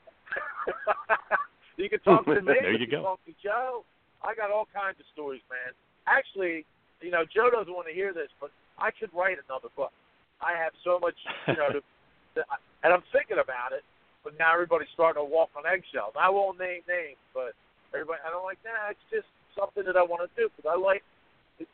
you 1.78 1.90
can 1.90 2.00
talk 2.08 2.26
to 2.26 2.42
me. 2.42 2.54
there 2.54 2.74
you, 2.74 2.86
you 2.86 2.90
go. 2.90 3.16
Talk 3.16 3.22
to 3.26 3.34
Joe. 3.42 3.86
I 4.24 4.34
got 4.34 4.52
all 4.52 4.68
kinds 4.72 4.98
of 5.00 5.06
stories, 5.12 5.44
man. 5.52 5.76
Actually, 6.08 6.66
you 7.04 7.12
know, 7.12 7.28
Joe 7.28 7.52
doesn't 7.52 7.72
want 7.72 7.88
to 7.88 7.96
hear 7.96 8.16
this, 8.16 8.32
but 8.40 8.52
I 8.80 8.92
could 8.92 9.12
write 9.12 9.38
another 9.38 9.70
book. 9.76 9.92
I 10.40 10.56
have 10.56 10.72
so 10.84 11.00
much, 11.00 11.16
you 11.48 11.60
know, 11.60 11.80
to, 11.80 11.80
to, 12.36 12.40
and 12.84 12.90
I'm 12.92 13.04
thinking 13.12 13.40
about 13.40 13.76
it. 13.76 13.84
But 14.24 14.40
now 14.40 14.56
everybody's 14.56 14.92
starting 14.96 15.20
to 15.20 15.28
walk 15.28 15.52
on 15.52 15.68
eggshells. 15.68 16.16
I 16.16 16.32
won't 16.32 16.56
name 16.56 16.80
names, 16.88 17.20
but 17.36 17.52
everybody, 17.92 18.24
I 18.24 18.32
don't 18.32 18.48
like 18.48 18.64
that. 18.64 18.88
Nah, 18.88 18.96
it's 18.96 19.08
just 19.12 19.28
something 19.52 19.84
that 19.84 20.00
I 20.00 20.04
want 20.04 20.24
to 20.24 20.32
do 20.40 20.48
because 20.48 20.64
I 20.64 20.80
like, 20.80 21.04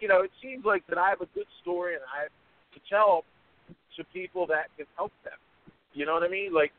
you 0.02 0.10
know, 0.10 0.26
it 0.26 0.34
seems 0.42 0.66
like 0.66 0.82
that 0.90 0.98
I 0.98 1.14
have 1.14 1.22
a 1.22 1.30
good 1.38 1.48
story 1.62 1.94
and 1.94 2.02
I 2.10 2.28
to 2.74 2.80
tell 2.90 3.24
to 3.98 4.04
people 4.14 4.48
that 4.48 4.68
can 4.78 4.86
help 4.96 5.12
them. 5.24 5.38
You 5.94 6.06
know 6.06 6.14
what 6.14 6.24
I 6.24 6.30
mean? 6.30 6.54
Like, 6.54 6.72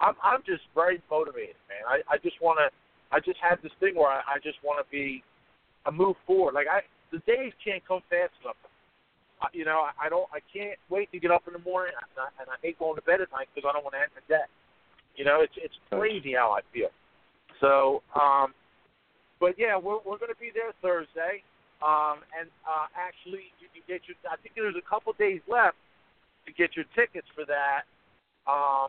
I'm 0.00 0.14
I'm 0.22 0.40
just 0.44 0.62
very 0.74 1.00
motivated, 1.10 1.56
man. 1.68 1.84
I 1.88 2.14
I 2.14 2.18
just 2.18 2.40
want 2.42 2.58
to. 2.58 2.68
I 3.14 3.20
just 3.20 3.38
have 3.38 3.62
this 3.62 3.72
thing 3.78 3.94
where 3.94 4.10
I, 4.10 4.20
I 4.26 4.36
just 4.42 4.58
want 4.64 4.84
to 4.84 4.90
be, 4.90 5.22
a 5.86 5.92
move 5.92 6.16
forward. 6.26 6.54
Like 6.54 6.66
I, 6.66 6.80
the 7.12 7.18
days 7.30 7.52
can't 7.62 7.84
come 7.86 8.00
fast 8.10 8.32
enough. 8.42 8.58
I, 9.40 9.46
you 9.52 9.64
know, 9.64 9.86
I, 9.86 10.06
I 10.06 10.08
don't. 10.08 10.26
I 10.32 10.40
can't 10.52 10.78
wait 10.88 11.12
to 11.12 11.18
get 11.20 11.30
up 11.30 11.46
in 11.46 11.52
the 11.52 11.62
morning, 11.62 11.94
and 11.94 12.18
I, 12.18 12.28
and 12.42 12.48
I 12.50 12.56
hate 12.62 12.78
going 12.78 12.96
to 12.96 13.02
bed 13.02 13.20
at 13.20 13.30
night 13.30 13.48
because 13.54 13.68
I 13.68 13.72
don't 13.72 13.84
want 13.84 13.94
to 13.94 14.02
end 14.02 14.12
the 14.16 14.26
day. 14.26 14.48
You 15.16 15.24
know, 15.24 15.40
it's 15.40 15.54
it's 15.56 15.74
crazy 15.90 16.34
how 16.34 16.52
I 16.52 16.60
feel. 16.72 16.90
So, 17.60 18.02
um, 18.18 18.54
but 19.38 19.54
yeah, 19.58 19.76
we're 19.76 20.02
we're 20.02 20.18
going 20.18 20.32
to 20.32 20.40
be 20.40 20.50
there 20.52 20.72
Thursday. 20.82 21.42
Um, 21.84 22.24
and 22.32 22.48
uh, 22.64 22.88
actually, 22.96 23.52
you 23.60 23.68
can 23.68 23.84
get 23.84 24.08
your. 24.08 24.16
I 24.24 24.40
think 24.40 24.56
there's 24.56 24.72
a 24.72 24.88
couple 24.88 25.12
days 25.20 25.44
left 25.44 25.76
to 26.46 26.52
get 26.52 26.72
your 26.76 26.88
tickets 26.96 27.28
for 27.36 27.44
that. 27.44 27.84
Um, 28.48 28.88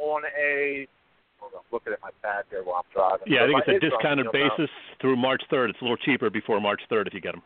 on 0.00 0.22
a. 0.32 0.88
Hold 1.36 1.52
on, 1.52 1.60
I'm 1.60 1.70
looking 1.70 1.92
at 1.92 2.00
my 2.00 2.14
pad 2.22 2.48
here 2.48 2.64
while 2.64 2.80
I'm 2.80 2.90
driving. 2.94 3.28
Yeah, 3.28 3.44
I 3.44 3.52
think 3.52 3.60
it's 3.68 3.84
a 3.84 3.90
discounted 3.90 4.32
basis 4.32 4.70
through 5.00 5.16
March 5.16 5.42
3rd. 5.52 5.70
It's 5.70 5.80
a 5.80 5.84
little 5.84 6.00
cheaper 6.00 6.30
before 6.30 6.60
March 6.60 6.80
3rd 6.90 7.08
if 7.08 7.14
you 7.14 7.20
get 7.20 7.32
them. 7.32 7.42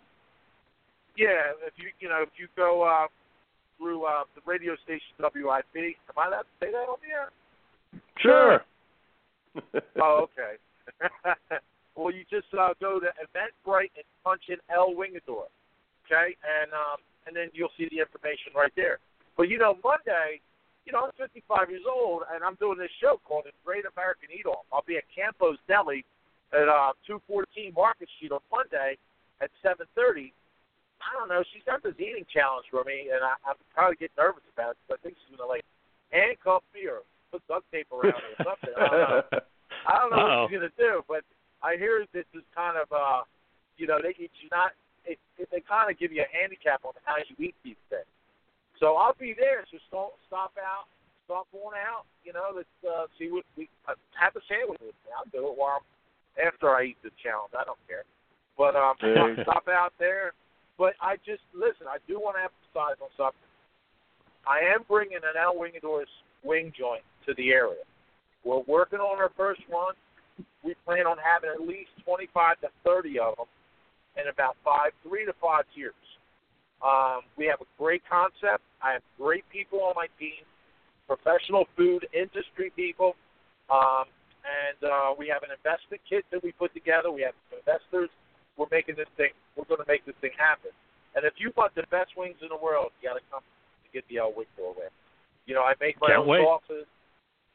Yeah, 1.16 1.56
if 1.66 1.74
you 1.76 1.90
you 1.98 2.08
know 2.08 2.22
if 2.22 2.30
you 2.38 2.46
go 2.54 2.86
uh, 2.86 3.08
through 3.78 4.04
uh, 4.04 4.22
the 4.36 4.42
radio 4.46 4.76
station 4.84 5.18
WIP, 5.18 5.74
am 5.74 6.14
I 6.16 6.28
allowed 6.28 6.46
to 6.46 6.54
say 6.60 6.70
that 6.70 6.86
on 6.86 6.98
the 7.02 7.10
air? 7.10 7.32
Sure. 8.22 8.62
oh, 10.00 10.28
okay. 10.30 11.58
Well, 11.96 12.12
you 12.12 12.24
just 12.28 12.52
uh, 12.52 12.74
go 12.78 13.00
to 13.00 13.08
Eventbrite 13.24 13.96
and 13.96 14.04
punch 14.22 14.42
in 14.48 14.60
El 14.68 14.92
Wingador, 14.92 15.48
okay, 16.04 16.36
and 16.44 16.70
um, 16.76 17.00
and 17.26 17.34
then 17.34 17.48
you'll 17.52 17.72
see 17.76 17.88
the 17.90 17.98
information 17.98 18.52
right 18.54 18.72
there. 18.76 18.98
But 19.36 19.48
you 19.48 19.58
know, 19.58 19.76
Monday, 19.82 20.40
you 20.84 20.92
know, 20.92 21.08
I'm 21.08 21.16
55 21.18 21.70
years 21.70 21.82
old 21.88 22.22
and 22.32 22.44
I'm 22.44 22.54
doing 22.56 22.78
this 22.78 22.92
show 23.02 23.20
called 23.26 23.44
The 23.44 23.52
Great 23.64 23.84
American 23.84 24.30
Eat 24.30 24.46
Off. 24.46 24.64
I'll 24.72 24.86
be 24.86 24.96
at 24.96 25.04
Campo's 25.10 25.58
Deli 25.66 26.04
at 26.54 26.68
uh, 26.68 26.94
214 27.10 27.74
Market 27.74 28.08
Street 28.16 28.30
on 28.30 28.40
Monday 28.52 28.96
at 29.40 29.50
7:30, 29.64 30.32
I 31.02 31.12
don't 31.18 31.28
know. 31.28 31.44
She's 31.52 31.64
got 31.66 31.82
this 31.82 31.94
eating 31.98 32.24
challenge 32.32 32.66
for 32.70 32.84
me, 32.84 33.12
and 33.12 33.20
I, 33.20 33.36
I'm 33.44 33.58
probably 33.74 33.96
get 33.96 34.10
nervous 34.16 34.46
about 34.52 34.74
it. 34.74 34.78
Because 34.86 34.96
I 34.96 35.02
think 35.04 35.14
she's 35.20 35.36
gonna 35.36 35.48
like 35.48 35.64
handcuff 36.10 36.64
me 36.72 36.88
or 36.88 37.04
put 37.30 37.44
duct 37.48 37.68
tape 37.72 37.88
around 37.92 38.16
me 38.16 38.32
or 38.32 38.44
something. 38.44 38.74
I 38.76 38.88
don't 38.88 39.00
know. 39.00 39.22
I 39.90 39.92
don't 40.00 40.10
know 40.10 40.16
Uh-oh. 40.16 40.42
what 40.42 40.50
she's 40.50 40.56
gonna 40.56 40.78
do, 40.80 41.04
but 41.06 41.22
I 41.66 41.74
hear 41.74 42.06
this 42.14 42.30
is 42.30 42.46
kind 42.54 42.78
of 42.78 42.86
uh, 42.94 43.26
you 43.76 43.86
know, 43.86 43.98
they 43.98 44.14
she's 44.14 44.50
not. 44.50 44.72
It, 45.06 45.18
it, 45.38 45.48
they 45.50 45.62
kind 45.62 45.90
of 45.90 45.98
give 45.98 46.10
you 46.10 46.22
a 46.22 46.30
handicap 46.30 46.82
on 46.82 46.94
how 47.06 47.18
you 47.22 47.34
eat 47.38 47.54
these 47.62 47.78
things. 47.90 48.10
So 48.78 48.98
I'll 48.98 49.14
be 49.18 49.34
there. 49.38 49.62
So 49.70 49.78
stop, 49.86 50.18
stop 50.26 50.52
out, 50.58 50.90
stop 51.26 51.46
going 51.54 51.78
out. 51.78 52.06
You 52.26 52.34
know, 52.34 52.50
let's 52.54 52.76
uh, 52.82 53.06
see 53.18 53.30
what 53.30 53.46
we 53.54 53.70
uh, 53.86 53.94
have 54.18 54.34
a 54.34 54.42
sandwich 54.50 54.82
with 54.82 54.98
me. 55.06 55.10
I'll 55.14 55.30
do 55.30 55.46
it 55.46 55.54
while 55.54 55.78
I'm, 55.78 55.86
after 56.42 56.74
I 56.74 56.90
eat 56.90 56.98
the 57.06 57.14
challenge. 57.22 57.54
I 57.54 57.62
don't 57.62 57.80
care. 57.86 58.02
But 58.58 58.74
um, 58.74 58.98
Hey. 58.98 59.42
stop 59.46 59.68
out 59.70 59.94
there. 59.98 60.34
But 60.78 60.94
I 61.00 61.16
just 61.24 61.46
listen. 61.54 61.86
I 61.88 62.02
do 62.06 62.18
want 62.18 62.36
to 62.36 62.50
emphasize 62.50 62.98
on 63.00 63.10
something. 63.16 63.46
I 64.46 64.62
am 64.74 64.84
bringing 64.86 65.22
an 65.22 65.38
El 65.38 65.54
Wingador's 65.54 66.10
wing 66.42 66.72
joint 66.76 67.02
to 67.26 67.34
the 67.38 67.50
area. 67.50 67.82
We're 68.44 68.62
working 68.66 69.00
on 69.00 69.18
our 69.18 69.30
first 69.36 69.62
one. 69.68 69.94
We 70.62 70.74
plan 70.84 71.06
on 71.06 71.16
having 71.22 71.50
at 71.50 71.62
least 71.62 71.90
25 72.04 72.60
to 72.60 72.68
30 72.84 73.18
of 73.20 73.36
them 73.36 73.50
in 74.16 74.28
about 74.32 74.56
five, 74.64 74.90
three 75.06 75.24
to 75.24 75.32
five 75.40 75.64
years. 75.74 75.94
Um, 76.84 77.24
we 77.36 77.46
have 77.46 77.60
a 77.60 77.68
great 77.78 78.02
concept. 78.08 78.64
I 78.82 79.00
have 79.00 79.04
great 79.16 79.44
people 79.48 79.80
on 79.80 79.94
my 79.96 80.08
team, 80.18 80.44
professional 81.08 81.64
food 81.76 82.04
industry 82.12 82.72
people, 82.76 83.16
um, 83.72 84.04
and 84.44 84.78
uh, 84.84 85.10
we 85.16 85.26
have 85.32 85.42
an 85.42 85.50
investment 85.50 86.02
kit 86.04 86.24
that 86.30 86.42
we 86.44 86.52
put 86.52 86.74
together. 86.74 87.10
We 87.10 87.22
have 87.24 87.34
investors. 87.50 88.10
We're 88.56 88.70
making 88.70 88.96
this 88.96 89.10
thing. 89.16 89.32
We're 89.56 89.68
going 89.68 89.80
to 89.80 89.88
make 89.88 90.04
this 90.04 90.16
thing 90.20 90.36
happen. 90.36 90.70
And 91.16 91.24
if 91.24 91.40
you 91.40 91.50
want 91.56 91.72
the 91.74 91.88
best 91.88 92.12
wings 92.16 92.36
in 92.44 92.52
the 92.52 92.60
world, 92.60 92.92
you 93.00 93.08
got 93.08 93.16
to 93.16 93.24
come 93.32 93.40
to 93.40 93.88
get 93.92 94.04
the 94.12 94.20
El 94.20 94.36
Wingador 94.36 94.76
way. 94.76 94.92
You 95.48 95.56
know, 95.56 95.64
I 95.64 95.72
make 95.80 95.96
my 96.00 96.12
Can't 96.12 96.28
own 96.28 96.28
wait. 96.28 96.44
sauces. 96.44 96.84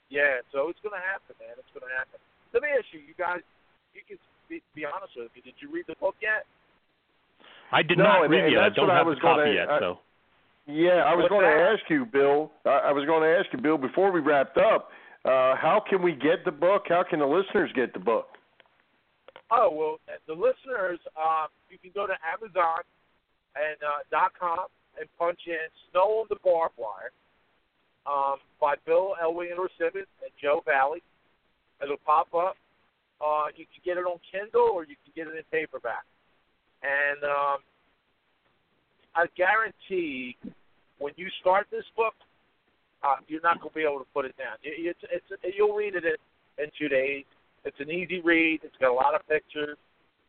Yeah, 0.10 0.42
so 0.52 0.68
it's 0.68 0.82
going 0.84 0.98
to 0.98 1.06
happen, 1.06 1.38
man. 1.40 1.56
It's 1.56 1.72
going 1.72 1.86
to 1.86 1.94
happen. 1.94 2.20
Let 2.54 2.64
me 2.64 2.70
ask 2.78 2.86
you, 2.92 3.00
you 3.00 3.14
guys. 3.18 3.40
You 3.94 4.02
can 4.08 4.18
be, 4.50 4.62
be 4.76 4.86
honest 4.86 5.14
with 5.16 5.32
me. 5.36 5.42
Did 5.44 5.56
you 5.60 5.72
read 5.72 5.86
the 5.88 5.96
book 6.00 6.16
yet? 6.22 6.46
I 7.72 7.82
did 7.84 7.98
No, 7.98 8.04
not 8.04 8.24
and- 8.24 8.32
read 8.32 8.46
and 8.46 8.54
it. 8.54 8.60
I 8.60 8.70
don't 8.70 8.88
what 8.88 8.94
I 8.96 8.98
have 8.98 9.08
was 9.08 9.18
the 9.18 9.22
copy 9.22 9.42
gonna- 9.42 9.54
yet, 9.54 9.70
I- 9.70 9.80
so. 9.80 10.00
Yeah, 10.68 11.04
I 11.04 11.16
was 11.16 11.28
going 11.28 11.44
to 11.44 11.52
ask 11.52 11.90
you, 11.90 12.06
Bill. 12.06 12.52
I, 12.66 12.90
I 12.90 12.92
was 12.94 13.04
going 13.06 13.24
to 13.24 13.36
ask 13.36 13.52
you, 13.52 13.60
Bill, 13.60 13.78
before 13.78 14.12
we 14.12 14.20
wrapped 14.20 14.58
up. 14.58 14.92
Uh, 15.26 15.56
how 15.56 15.82
can 15.88 16.02
we 16.02 16.14
get 16.14 16.46
the 16.46 16.52
book? 16.52 16.84
How 16.88 17.04
can 17.04 17.20
the 17.20 17.26
listeners 17.26 17.72
get 17.76 17.94
the 17.94 18.00
book? 18.00 18.28
Oh 19.52 19.70
well, 19.70 20.00
the 20.28 20.34
listeners, 20.34 20.98
um, 21.18 21.48
you 21.70 21.78
can 21.78 21.92
go 21.94 22.08
to 22.08 22.14
Amazon 22.26 22.82
and 23.56 23.78
uh, 23.84 24.02
dot 24.10 24.32
com 24.40 24.66
and 25.00 25.08
punch 25.20 25.40
in 25.46 25.60
"Snow 25.92 26.24
on 26.24 26.26
the 26.30 26.38
Barbed 26.44 26.74
Wire" 26.78 27.12
um, 28.08 28.38
by 28.62 28.76
Bill 28.86 29.14
El 29.22 29.34
Wingador 29.34 29.68
Simmons 29.78 30.08
and 30.24 30.32
Joe 30.42 30.64
Vallee. 30.66 31.04
It'll 31.84 31.98
pop 32.06 32.34
up. 32.34 32.56
Uh, 33.20 33.48
you 33.56 33.66
can 33.66 33.82
get 33.86 33.98
it 33.98 34.06
on 34.06 34.18
Kindle 34.32 34.70
or 34.74 34.84
you 34.84 34.96
can 35.04 35.14
get 35.16 35.28
it 35.28 35.38
in 35.38 35.44
paperback. 35.52 36.04
And 36.82 37.24
um, 37.24 37.58
I 39.16 39.26
guarantee, 39.38 40.38
when 40.98 41.14
you 41.18 41.28
start 41.40 41.68
this 41.70 41.86
book, 41.96 42.14
uh, 43.04 43.18
you're 43.28 43.42
not 43.42 43.60
going 43.60 43.70
to 43.70 43.76
be 43.76 43.84
able 43.84 44.00
to 44.00 44.10
put 44.14 44.26
it 44.26 44.36
down. 44.38 44.58
It, 44.64 44.96
it's, 44.96 45.00
it's, 45.12 45.56
you'll 45.56 45.76
read 45.76 45.96
it 45.96 46.06
in, 46.06 46.18
in 46.64 46.70
two 46.78 46.88
days. 46.88 47.26
It's 47.66 47.80
an 47.80 47.92
easy 47.92 48.22
read. 48.22 48.62
It's 48.64 48.76
got 48.80 48.90
a 48.90 48.94
lot 48.94 49.14
of 49.14 49.28
pictures. 49.28 49.78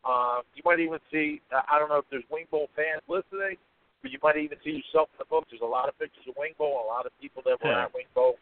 Um, 0.05 0.41
you 0.53 0.61
might 0.65 0.79
even 0.79 0.99
see, 1.11 1.41
uh, 1.55 1.61
I 1.71 1.79
don't 1.79 1.89
know 1.89 1.97
if 1.97 2.05
there's 2.11 2.27
Wing 2.29 2.45
Bowl 2.51 2.69
fans 2.75 3.01
listening, 3.07 3.57
but 4.01 4.11
you 4.11 4.19
might 4.21 4.37
even 4.37 4.57
see 4.63 4.83
yourself 4.83 5.09
in 5.15 5.17
the 5.17 5.25
book. 5.25 5.45
There's 5.49 5.61
a 5.61 5.65
lot 5.65 5.87
of 5.87 5.97
pictures 5.97 6.25
of 6.27 6.35
Wing 6.37 6.53
Bowl, 6.57 6.83
a 6.83 6.87
lot 6.87 7.05
of 7.05 7.11
people 7.21 7.41
that 7.45 7.57
were 7.63 7.71
Yeah. 7.71 7.85
at 7.85 7.93
Wing 7.93 8.09
Bowl. 8.13 8.37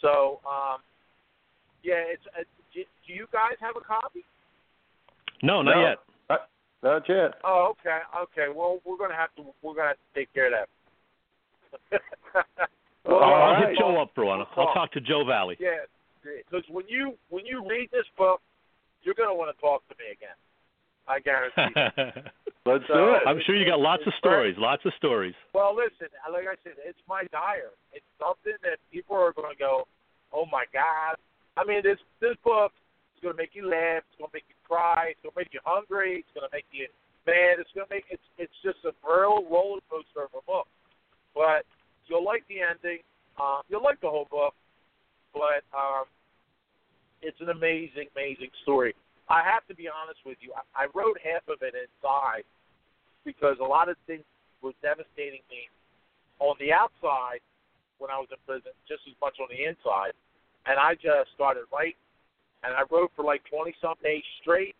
So, 0.00 0.40
um, 0.46 0.80
yeah, 1.86 2.02
it's. 2.10 2.26
Uh, 2.34 2.42
do, 2.74 2.82
do 3.06 3.12
you 3.14 3.26
guys 3.32 3.54
have 3.62 3.76
a 3.78 3.84
copy? 3.86 4.24
No, 5.42 5.62
not 5.62 5.76
No. 5.76 5.82
yet. 5.86 5.98
Not, 6.28 6.40
not 6.82 7.02
yet. 7.08 7.30
Oh, 7.44 7.72
okay, 7.78 8.00
okay. 8.26 8.46
Well, 8.54 8.80
we're 8.84 8.98
gonna 8.98 9.14
have 9.14 9.30
to. 9.36 9.42
We're 9.62 9.74
gonna 9.78 9.94
have 9.94 10.02
to 10.02 10.10
take 10.18 10.32
care 10.34 10.46
of 10.50 10.54
that. 10.58 10.68
All 13.06 13.22
I'll, 13.22 13.22
I'll 13.22 13.52
right. 13.54 13.68
hit 13.70 13.78
Joe 13.78 14.00
up 14.02 14.10
for 14.14 14.24
one. 14.24 14.40
I'll 14.40 14.46
Talk. 14.66 14.74
talk 14.74 14.92
to 14.92 15.00
Joe 15.00 15.24
Vallee. 15.24 15.56
Yeah, 15.60 15.86
because 16.24 16.64
when 16.68 16.84
you 16.88 17.14
when 17.30 17.46
you 17.46 17.62
read 17.68 17.88
this 17.92 18.06
book, 18.18 18.40
you're 19.02 19.14
gonna 19.14 19.34
want 19.34 19.54
to 19.54 19.60
talk 19.60 19.86
to 19.88 19.94
me 19.98 20.10
again. 20.12 20.34
I 21.08 21.20
guarantee. 21.20 21.70
you. 21.70 22.22
Let's 22.66 22.82
So- 22.88 22.94
do 22.98 23.14
it. 23.14 23.22
I'm 23.28 23.38
sure 23.46 23.54
you 23.54 23.64
got 23.64 23.78
lots 23.78 24.02
of 24.06 24.12
stories. 24.18 24.56
Lots 24.58 24.82
of 24.84 24.92
stories. 24.98 25.34
Well, 25.54 25.70
listen, 25.76 26.08
like 26.32 26.50
I 26.50 26.56
said, 26.64 26.72
it's 26.84 26.98
my 27.08 27.22
diary. 27.30 27.70
It's 27.92 28.04
something 28.18 28.58
that 28.66 28.78
people 28.90 29.14
are 29.14 29.32
going 29.32 29.54
to 29.54 29.58
go, 29.58 29.86
"Oh 30.32 30.46
my 30.50 30.64
God!" 30.74 31.14
I 31.56 31.64
mean, 31.64 31.80
this 31.82 31.98
this 32.20 32.36
book 32.44 32.72
is 33.16 33.22
going 33.22 33.34
to 33.34 33.40
make 33.40 33.56
you 33.56 33.68
laugh. 33.68 34.04
It's 34.04 34.18
going 34.20 34.30
to 34.30 34.36
make 34.36 34.48
you 34.48 34.58
cry. 34.68 35.16
It's 35.16 35.20
going 35.24 35.32
to 35.32 35.40
make 35.40 35.52
you 35.52 35.60
hungry. 35.64 36.20
It's 36.20 36.32
going 36.36 36.44
to 36.44 36.52
make 36.52 36.68
you 36.70 36.86
mad. 37.24 37.56
It's 37.58 37.72
going 37.72 37.88
to 37.88 37.92
make 37.92 38.04
it's 38.12 38.28
it's 38.36 38.54
just 38.60 38.84
a 38.84 38.92
real 39.00 39.44
roller 39.48 39.80
coaster 39.88 40.28
of 40.28 40.32
a 40.36 40.44
book. 40.44 40.68
But 41.32 41.64
you'll 42.06 42.24
like 42.24 42.44
the 42.48 42.60
ending. 42.60 43.00
Uh, 43.40 43.64
you'll 43.68 43.84
like 43.84 44.00
the 44.00 44.12
whole 44.12 44.28
book. 44.30 44.52
But 45.32 45.64
um, 45.76 46.08
it's 47.20 47.40
an 47.40 47.48
amazing, 47.48 48.08
amazing 48.16 48.52
story. 48.62 48.94
I 49.28 49.42
have 49.42 49.66
to 49.66 49.74
be 49.74 49.88
honest 49.88 50.20
with 50.24 50.38
you. 50.40 50.52
I, 50.52 50.84
I 50.84 50.92
wrote 50.94 51.16
half 51.18 51.44
of 51.48 51.60
it 51.60 51.74
inside 51.74 52.44
because 53.24 53.56
a 53.60 53.66
lot 53.66 53.88
of 53.88 53.96
things 54.06 54.24
were 54.62 54.72
devastating 54.80 55.42
me 55.50 55.68
on 56.38 56.54
the 56.60 56.72
outside 56.72 57.40
when 57.98 58.12
I 58.12 58.20
was 58.20 58.28
in 58.30 58.40
prison, 58.44 58.72
just 58.86 59.02
as 59.08 59.16
much 59.20 59.40
on 59.40 59.48
the 59.48 59.64
inside. 59.64 60.12
And 60.66 60.78
I 60.78 60.94
just 60.94 61.30
started 61.34 61.64
writing, 61.72 62.00
and 62.64 62.74
I 62.74 62.82
wrote 62.90 63.12
for 63.14 63.24
like 63.24 63.42
20 63.50 63.74
some 63.80 63.94
days 64.02 64.24
straight, 64.42 64.74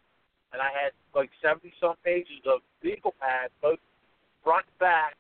and 0.52 0.60
I 0.60 0.70
had 0.74 0.90
like 1.14 1.30
70 1.42 1.72
some 1.80 1.94
pages 2.04 2.42
of 2.46 2.60
legal 2.82 3.14
pads, 3.20 3.52
both 3.62 3.78
front 4.42 4.66
and 4.66 4.78
back, 4.78 5.14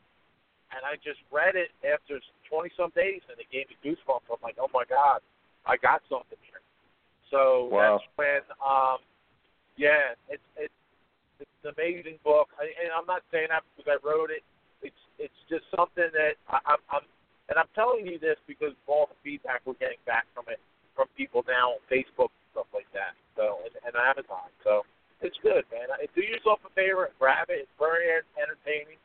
and 0.74 0.82
I 0.82 0.98
just 1.02 1.22
read 1.30 1.54
it 1.54 1.70
after 1.86 2.18
20 2.50 2.70
some 2.76 2.90
days, 2.94 3.22
and 3.30 3.38
it 3.38 3.46
gave 3.50 3.70
me 3.70 3.76
goosebumps. 3.82 4.26
I'm 4.26 4.42
like, 4.42 4.58
oh 4.58 4.70
my 4.74 4.84
god, 4.88 5.22
I 5.66 5.76
got 5.76 6.02
something 6.10 6.38
here. 6.42 6.62
So 7.30 7.70
Wow. 7.70 7.98
that's 7.98 8.06
when, 8.18 8.42
um, 8.62 8.98
yeah, 9.76 10.14
it's 10.28 10.42
it's 10.56 10.74
it's 11.38 11.50
an 11.64 11.74
amazing 11.76 12.18
book, 12.24 12.48
I, 12.58 12.70
and 12.82 12.90
I'm 12.90 13.06
not 13.06 13.22
saying 13.30 13.48
that 13.50 13.62
because 13.76 13.86
I 13.90 13.98
wrote 14.06 14.30
it. 14.30 14.42
It's 14.82 15.02
it's 15.18 15.40
just 15.48 15.64
something 15.74 16.10
that 16.12 16.34
I, 16.48 16.58
I'm, 16.66 16.82
I'm, 16.90 17.04
and 17.48 17.58
I'm 17.58 17.70
telling 17.74 18.06
you 18.06 18.18
this 18.18 18.36
because 18.46 18.74
of 18.74 18.86
all 18.86 19.06
the 19.06 19.18
feedback 19.22 19.62
we're 19.64 19.78
getting 19.78 20.02
back 20.06 20.26
from 20.34 20.50
it 20.50 20.58
from 20.94 21.06
people 21.14 21.44
now 21.46 21.76
on 21.76 21.82
Facebook 21.92 22.32
and 22.32 22.46
stuff 22.56 22.70
like 22.72 22.88
that. 22.96 23.14
So 23.36 23.62
and, 23.62 23.74
and 23.86 23.94
Amazon. 23.94 24.48
So 24.64 24.82
it's 25.20 25.36
good, 25.42 25.62
man. 25.70 25.92
Do 25.92 26.22
yourself 26.24 26.60
a 26.66 26.72
favor 26.72 27.06
and 27.06 27.14
grab 27.20 27.48
it. 27.52 27.68
It's 27.68 27.76
very 27.78 28.08
entertaining, 28.36 28.98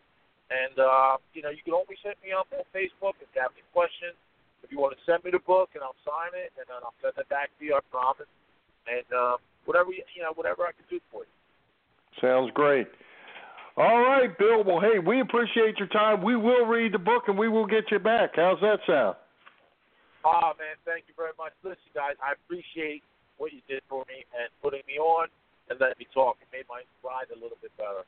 and 0.50 0.76
uh, 0.80 1.22
you 1.36 1.44
know 1.44 1.52
you 1.52 1.62
can 1.62 1.76
always 1.76 2.00
hit 2.02 2.18
me 2.24 2.34
up 2.34 2.50
on 2.56 2.66
Facebook 2.74 3.20
if 3.22 3.30
you 3.36 3.40
have 3.44 3.54
any 3.54 3.68
questions. 3.76 4.18
If 4.64 4.70
you 4.70 4.78
want 4.78 4.94
to 4.94 5.02
send 5.10 5.26
me 5.26 5.34
the 5.34 5.42
book 5.42 5.74
and 5.74 5.82
I'll 5.82 5.98
sign 6.06 6.38
it 6.38 6.54
and 6.54 6.70
then 6.70 6.80
I'll 6.86 6.96
send 7.02 7.18
it 7.18 7.28
back 7.34 7.50
to 7.58 7.62
you. 7.66 7.74
I 7.74 7.82
promise. 7.90 8.30
And 8.86 9.06
um, 9.10 9.38
whatever 9.66 9.90
you, 9.90 10.06
you 10.14 10.22
know, 10.22 10.34
whatever 10.38 10.70
I 10.70 10.74
can 10.74 10.86
do 10.86 11.02
for 11.10 11.26
you. 11.26 11.34
Sounds 12.22 12.54
great. 12.54 12.88
All 13.78 14.02
right, 14.02 14.38
Bill. 14.38 14.64
Well, 14.64 14.80
hey, 14.80 15.00
we 15.00 15.22
appreciate 15.22 15.78
your 15.78 15.88
time. 15.88 16.22
We 16.22 16.36
will 16.36 16.66
read 16.66 16.94
the 16.94 17.00
book 17.00 17.24
and 17.28 17.38
we 17.38 17.48
will 17.48 17.66
get 17.66 17.86
you 17.90 18.00
back. 18.00 18.32
How's 18.36 18.60
that 18.62 18.80
sound? 18.86 19.16
Oh 20.24 20.54
man, 20.60 20.78
thank 20.86 21.06
you 21.08 21.14
very 21.18 21.32
much. 21.38 21.52
Listen, 21.64 21.90
guys, 21.96 22.14
I 22.22 22.34
appreciate 22.34 23.02
what 23.38 23.54
you 23.54 23.62
did 23.68 23.82
for 23.90 24.06
me 24.08 24.22
and 24.38 24.50
putting 24.62 24.86
me 24.88 25.00
on 25.00 25.28
and 25.70 25.80
letting 25.80 25.98
me 25.98 26.08
talk. 26.14 26.38
It 26.42 26.48
made 26.54 26.66
my 26.70 26.84
ride 27.04 27.32
a 27.34 27.40
little 27.42 27.58
bit 27.62 27.72
better. 27.78 28.06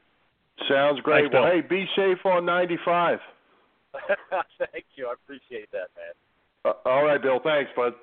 Sounds 0.69 0.99
great. 1.01 1.31
Thanks, 1.31 1.33
well, 1.33 1.49
Bill. 1.49 1.61
hey, 1.61 1.67
be 1.67 1.87
safe 1.95 2.23
on 2.25 2.45
95. 2.45 3.19
thank 4.59 4.85
you. 4.95 5.07
I 5.07 5.13
appreciate 5.13 5.71
that, 5.71 5.89
man. 5.97 6.13
Uh, 6.65 6.73
all 6.85 7.03
right, 7.03 7.21
Bill. 7.21 7.39
Thanks, 7.43 7.71
bud. 7.75 7.93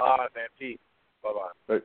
All 0.00 0.16
right, 0.18 0.30
man. 0.34 0.48
Peace. 0.58 0.78
Bye 1.22 1.30
bye. 1.68 1.80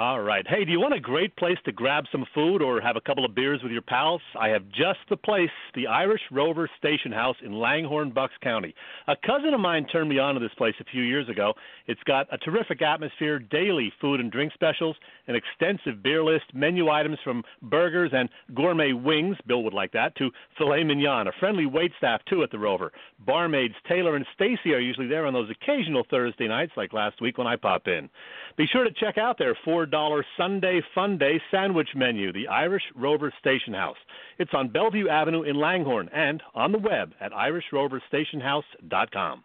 All 0.00 0.20
right. 0.20 0.46
Hey, 0.48 0.64
do 0.64 0.72
you 0.72 0.80
want 0.80 0.94
a 0.94 0.98
great 0.98 1.36
place 1.36 1.58
to 1.66 1.72
grab 1.72 2.04
some 2.10 2.24
food 2.34 2.62
or 2.62 2.80
have 2.80 2.96
a 2.96 3.02
couple 3.02 3.22
of 3.22 3.34
beers 3.34 3.60
with 3.62 3.70
your 3.70 3.82
pals? 3.82 4.22
I 4.34 4.48
have 4.48 4.66
just 4.70 5.00
the 5.10 5.16
place, 5.18 5.50
the 5.74 5.88
Irish 5.88 6.22
Rover 6.30 6.70
Station 6.78 7.12
House 7.12 7.36
in 7.44 7.52
Langhorne, 7.52 8.10
Bucks 8.10 8.32
County. 8.42 8.74
A 9.08 9.14
cousin 9.14 9.52
of 9.52 9.60
mine 9.60 9.84
turned 9.92 10.08
me 10.08 10.18
on 10.18 10.32
to 10.32 10.40
this 10.40 10.54
place 10.56 10.74
a 10.80 10.84
few 10.84 11.02
years 11.02 11.28
ago. 11.28 11.52
It's 11.86 12.02
got 12.04 12.32
a 12.32 12.38
terrific 12.38 12.80
atmosphere, 12.80 13.40
daily 13.40 13.92
food 14.00 14.20
and 14.20 14.32
drink 14.32 14.54
specials, 14.54 14.96
an 15.26 15.34
extensive 15.36 16.02
beer 16.02 16.24
list, 16.24 16.44
menu 16.54 16.88
items 16.88 17.18
from 17.22 17.44
burgers 17.60 18.12
and 18.14 18.30
gourmet 18.54 18.94
wings, 18.94 19.36
Bill 19.46 19.62
would 19.64 19.74
like 19.74 19.92
that, 19.92 20.16
to 20.16 20.30
filet 20.56 20.82
mignon, 20.82 21.28
a 21.28 21.32
friendly 21.38 21.66
wait 21.66 21.92
staff 21.98 22.22
too 22.24 22.42
at 22.42 22.50
the 22.50 22.58
Rover. 22.58 22.90
Barmaids 23.26 23.74
Taylor 23.86 24.16
and 24.16 24.24
Stacy 24.34 24.72
are 24.72 24.80
usually 24.80 25.08
there 25.08 25.26
on 25.26 25.34
those 25.34 25.50
occasional 25.50 26.06
Thursday 26.08 26.48
nights 26.48 26.72
like 26.74 26.94
last 26.94 27.20
week 27.20 27.36
when 27.36 27.46
I 27.46 27.56
pop 27.56 27.86
in. 27.86 28.08
Be 28.56 28.66
sure 28.66 28.84
to 28.84 28.90
check 28.92 29.18
out 29.18 29.36
their 29.36 29.54
four 29.62 29.86
$100 29.90 30.22
Sunday 30.36 30.80
Fun 30.94 31.18
Day 31.18 31.40
sandwich 31.50 31.88
menu, 31.94 32.32
the 32.32 32.48
Irish 32.48 32.84
Rover 32.94 33.32
Station 33.40 33.74
House. 33.74 33.96
It's 34.38 34.52
on 34.54 34.68
Bellevue 34.68 35.08
Avenue 35.08 35.42
in 35.42 35.56
Langhorne 35.56 36.08
and 36.14 36.42
on 36.54 36.72
the 36.72 36.78
web 36.78 37.12
at 37.20 37.32
irishroverstationhouse.com. 37.32 39.44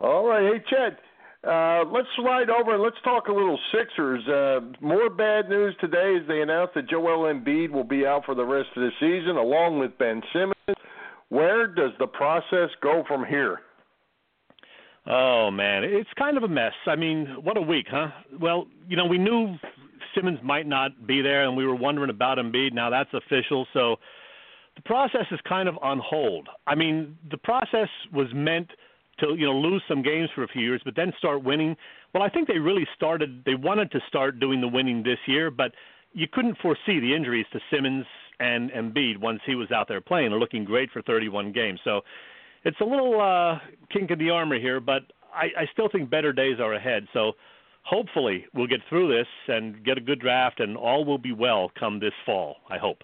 All 0.00 0.28
right, 0.28 0.52
hey 0.52 0.62
Chet, 0.70 1.00
uh, 1.48 1.84
let's 1.92 2.08
slide 2.16 2.50
over 2.50 2.74
and 2.74 2.82
let's 2.82 2.96
talk 3.02 3.28
a 3.28 3.32
little 3.32 3.58
Sixers. 3.72 4.26
Uh, 4.28 4.60
more 4.80 5.10
bad 5.10 5.48
news 5.48 5.74
today 5.80 6.16
as 6.20 6.26
they 6.28 6.40
announced 6.40 6.74
that 6.74 6.88
Joel 6.88 7.32
Embiid 7.32 7.70
will 7.70 7.84
be 7.84 8.06
out 8.06 8.24
for 8.24 8.34
the 8.34 8.44
rest 8.44 8.68
of 8.76 8.82
the 8.82 8.90
season, 9.00 9.36
along 9.36 9.78
with 9.78 9.96
Ben 9.98 10.22
Simmons. 10.32 10.54
Where 11.30 11.66
does 11.66 11.90
the 11.98 12.06
process 12.06 12.70
go 12.80 13.04
from 13.06 13.24
here? 13.24 13.60
Oh 15.10 15.50
man, 15.50 15.84
it's 15.84 16.10
kind 16.18 16.36
of 16.36 16.42
a 16.42 16.48
mess. 16.48 16.74
I 16.86 16.94
mean, 16.94 17.26
what 17.42 17.56
a 17.56 17.62
week, 17.62 17.86
huh? 17.90 18.08
Well, 18.38 18.66
you 18.86 18.96
know, 18.96 19.06
we 19.06 19.16
knew 19.16 19.56
Simmons 20.14 20.38
might 20.42 20.66
not 20.66 21.06
be 21.06 21.22
there, 21.22 21.44
and 21.44 21.56
we 21.56 21.66
were 21.66 21.74
wondering 21.74 22.10
about 22.10 22.36
Embiid. 22.36 22.74
Now 22.74 22.90
that's 22.90 23.08
official, 23.14 23.66
so 23.72 23.96
the 24.76 24.82
process 24.82 25.24
is 25.30 25.40
kind 25.48 25.66
of 25.66 25.78
on 25.80 25.98
hold. 26.04 26.48
I 26.66 26.74
mean, 26.74 27.16
the 27.30 27.38
process 27.38 27.88
was 28.12 28.26
meant 28.34 28.68
to 29.20 29.34
you 29.34 29.46
know 29.46 29.54
lose 29.54 29.82
some 29.88 30.02
games 30.02 30.28
for 30.34 30.44
a 30.44 30.48
few 30.48 30.62
years, 30.62 30.82
but 30.84 30.94
then 30.94 31.12
start 31.16 31.42
winning. 31.42 31.74
Well, 32.12 32.22
I 32.22 32.28
think 32.28 32.46
they 32.46 32.58
really 32.58 32.86
started. 32.94 33.42
They 33.46 33.54
wanted 33.54 33.90
to 33.92 34.00
start 34.08 34.40
doing 34.40 34.60
the 34.60 34.68
winning 34.68 35.02
this 35.02 35.18
year, 35.26 35.50
but 35.50 35.72
you 36.12 36.26
couldn't 36.30 36.58
foresee 36.58 37.00
the 37.00 37.14
injuries 37.14 37.46
to 37.52 37.60
Simmons 37.72 38.04
and 38.40 38.70
Embiid 38.72 39.18
once 39.18 39.40
he 39.46 39.54
was 39.54 39.70
out 39.70 39.88
there 39.88 40.02
playing. 40.02 40.30
They're 40.30 40.38
looking 40.38 40.64
great 40.64 40.90
for 40.90 41.00
31 41.02 41.52
games, 41.52 41.80
so 41.82 42.02
it's 42.68 42.80
a 42.80 42.84
little 42.84 43.18
uh, 43.18 43.58
kink 43.90 44.10
in 44.10 44.18
the 44.18 44.28
armor 44.28 44.60
here, 44.60 44.78
but 44.78 45.02
I, 45.34 45.62
I 45.62 45.66
still 45.72 45.88
think 45.90 46.10
better 46.10 46.34
days 46.34 46.60
are 46.60 46.74
ahead. 46.74 47.06
So 47.14 47.32
hopefully 47.82 48.44
we'll 48.52 48.66
get 48.66 48.80
through 48.90 49.08
this 49.08 49.26
and 49.48 49.82
get 49.82 49.96
a 49.96 50.02
good 50.02 50.20
draft, 50.20 50.60
and 50.60 50.76
all 50.76 51.06
will 51.06 51.18
be 51.18 51.32
well 51.32 51.72
come 51.80 51.98
this 51.98 52.12
fall. 52.26 52.56
I 52.70 52.76
hope. 52.76 53.02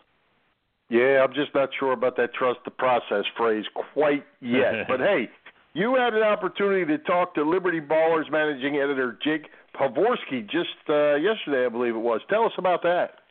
Yeah, 0.90 1.24
I'm 1.24 1.32
just 1.32 1.54
not 1.54 1.70
sure 1.78 1.92
about 1.92 2.16
that 2.18 2.34
trust 2.34 2.60
the 2.66 2.70
process 2.70 3.24
phrase 3.38 3.64
quite 3.94 4.26
yet. 4.40 4.86
but 4.88 5.00
hey, 5.00 5.30
you 5.72 5.94
had 5.94 6.12
an 6.12 6.22
opportunity 6.22 6.84
to 6.84 6.98
talk 6.98 7.34
to 7.34 7.42
Liberty 7.42 7.80
Ballers 7.80 8.30
managing 8.30 8.76
editor 8.76 9.18
Jake 9.24 9.48
Pavorsky 9.74 10.42
just 10.44 10.76
uh, 10.90 11.14
yesterday, 11.14 11.64
I 11.64 11.70
believe 11.70 11.94
it 11.94 11.98
was. 11.98 12.20
Tell 12.28 12.44
us 12.44 12.52
about 12.58 12.82
that. 12.82 13.23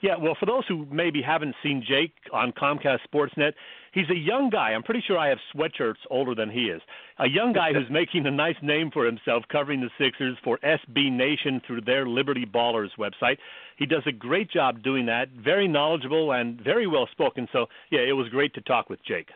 Yeah, 0.00 0.16
well, 0.20 0.36
for 0.38 0.46
those 0.46 0.64
who 0.68 0.86
maybe 0.90 1.20
haven't 1.22 1.54
seen 1.62 1.84
Jake 1.86 2.12
on 2.32 2.52
Comcast 2.52 3.00
Sportsnet, 3.12 3.52
he's 3.92 4.08
a 4.10 4.16
young 4.16 4.48
guy. 4.48 4.70
I'm 4.70 4.82
pretty 4.82 5.02
sure 5.06 5.18
I 5.18 5.28
have 5.28 5.38
sweatshirts 5.54 6.06
older 6.08 6.34
than 6.34 6.50
he 6.50 6.66
is. 6.66 6.80
A 7.18 7.28
young 7.28 7.52
guy 7.52 7.72
who's 7.72 7.90
making 7.90 8.26
a 8.26 8.30
nice 8.30 8.56
name 8.62 8.90
for 8.92 9.04
himself 9.04 9.42
covering 9.50 9.80
the 9.80 9.90
Sixers 9.98 10.36
for 10.44 10.58
SB 10.58 11.10
Nation 11.10 11.60
through 11.66 11.80
their 11.80 12.06
Liberty 12.06 12.46
Ballers 12.46 12.90
website. 12.98 13.38
He 13.76 13.86
does 13.86 14.02
a 14.06 14.12
great 14.12 14.50
job 14.50 14.82
doing 14.82 15.06
that, 15.06 15.30
very 15.30 15.66
knowledgeable 15.66 16.32
and 16.32 16.60
very 16.60 16.86
well 16.86 17.08
spoken. 17.10 17.48
So, 17.52 17.66
yeah, 17.90 18.00
it 18.00 18.12
was 18.12 18.28
great 18.28 18.54
to 18.54 18.60
talk 18.60 18.88
with 18.88 19.00
Jake. 19.04 19.28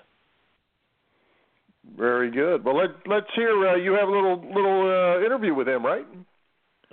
Very 1.96 2.30
good. 2.30 2.64
Well, 2.64 2.76
let, 2.76 2.90
let's 3.06 3.26
hear. 3.34 3.68
Uh, 3.68 3.76
you 3.76 3.92
have 3.92 4.08
a 4.08 4.12
little 4.12 4.36
little 4.36 4.82
uh, 4.88 5.24
interview 5.24 5.52
with 5.52 5.66
him, 5.66 5.84
right? 5.84 6.06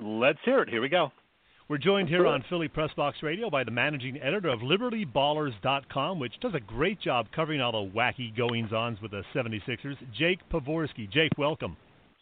Let's 0.02 0.40
hear 0.44 0.64
it. 0.64 0.70
Here 0.70 0.82
we 0.82 0.90
go. 0.90 1.12
We're 1.70 1.78
joined 1.78 2.10
here 2.10 2.26
on 2.26 2.44
Philly 2.50 2.68
Press 2.68 2.90
Box 2.98 3.20
Radio 3.22 3.48
by 3.52 3.64
the 3.64 3.70
managing 3.70 4.20
editor 4.24 4.50
of 4.50 4.62
LibertyBallers.com, 4.62 6.18
which 6.18 6.34
does 6.42 6.56
a 6.56 6.60
great 6.60 7.00
job 7.00 7.28
covering 7.32 7.62
all 7.62 7.72
the 7.72 7.92
wacky 7.92 8.36
goings 8.36 8.74
ons 8.74 9.00
with 9.04 9.12
the 9.12 9.22
76ers. 9.36 9.96
Jake 10.18 10.40
Pavorsky. 10.52 11.08
Jake, 11.12 11.32
welcome. 11.38 11.78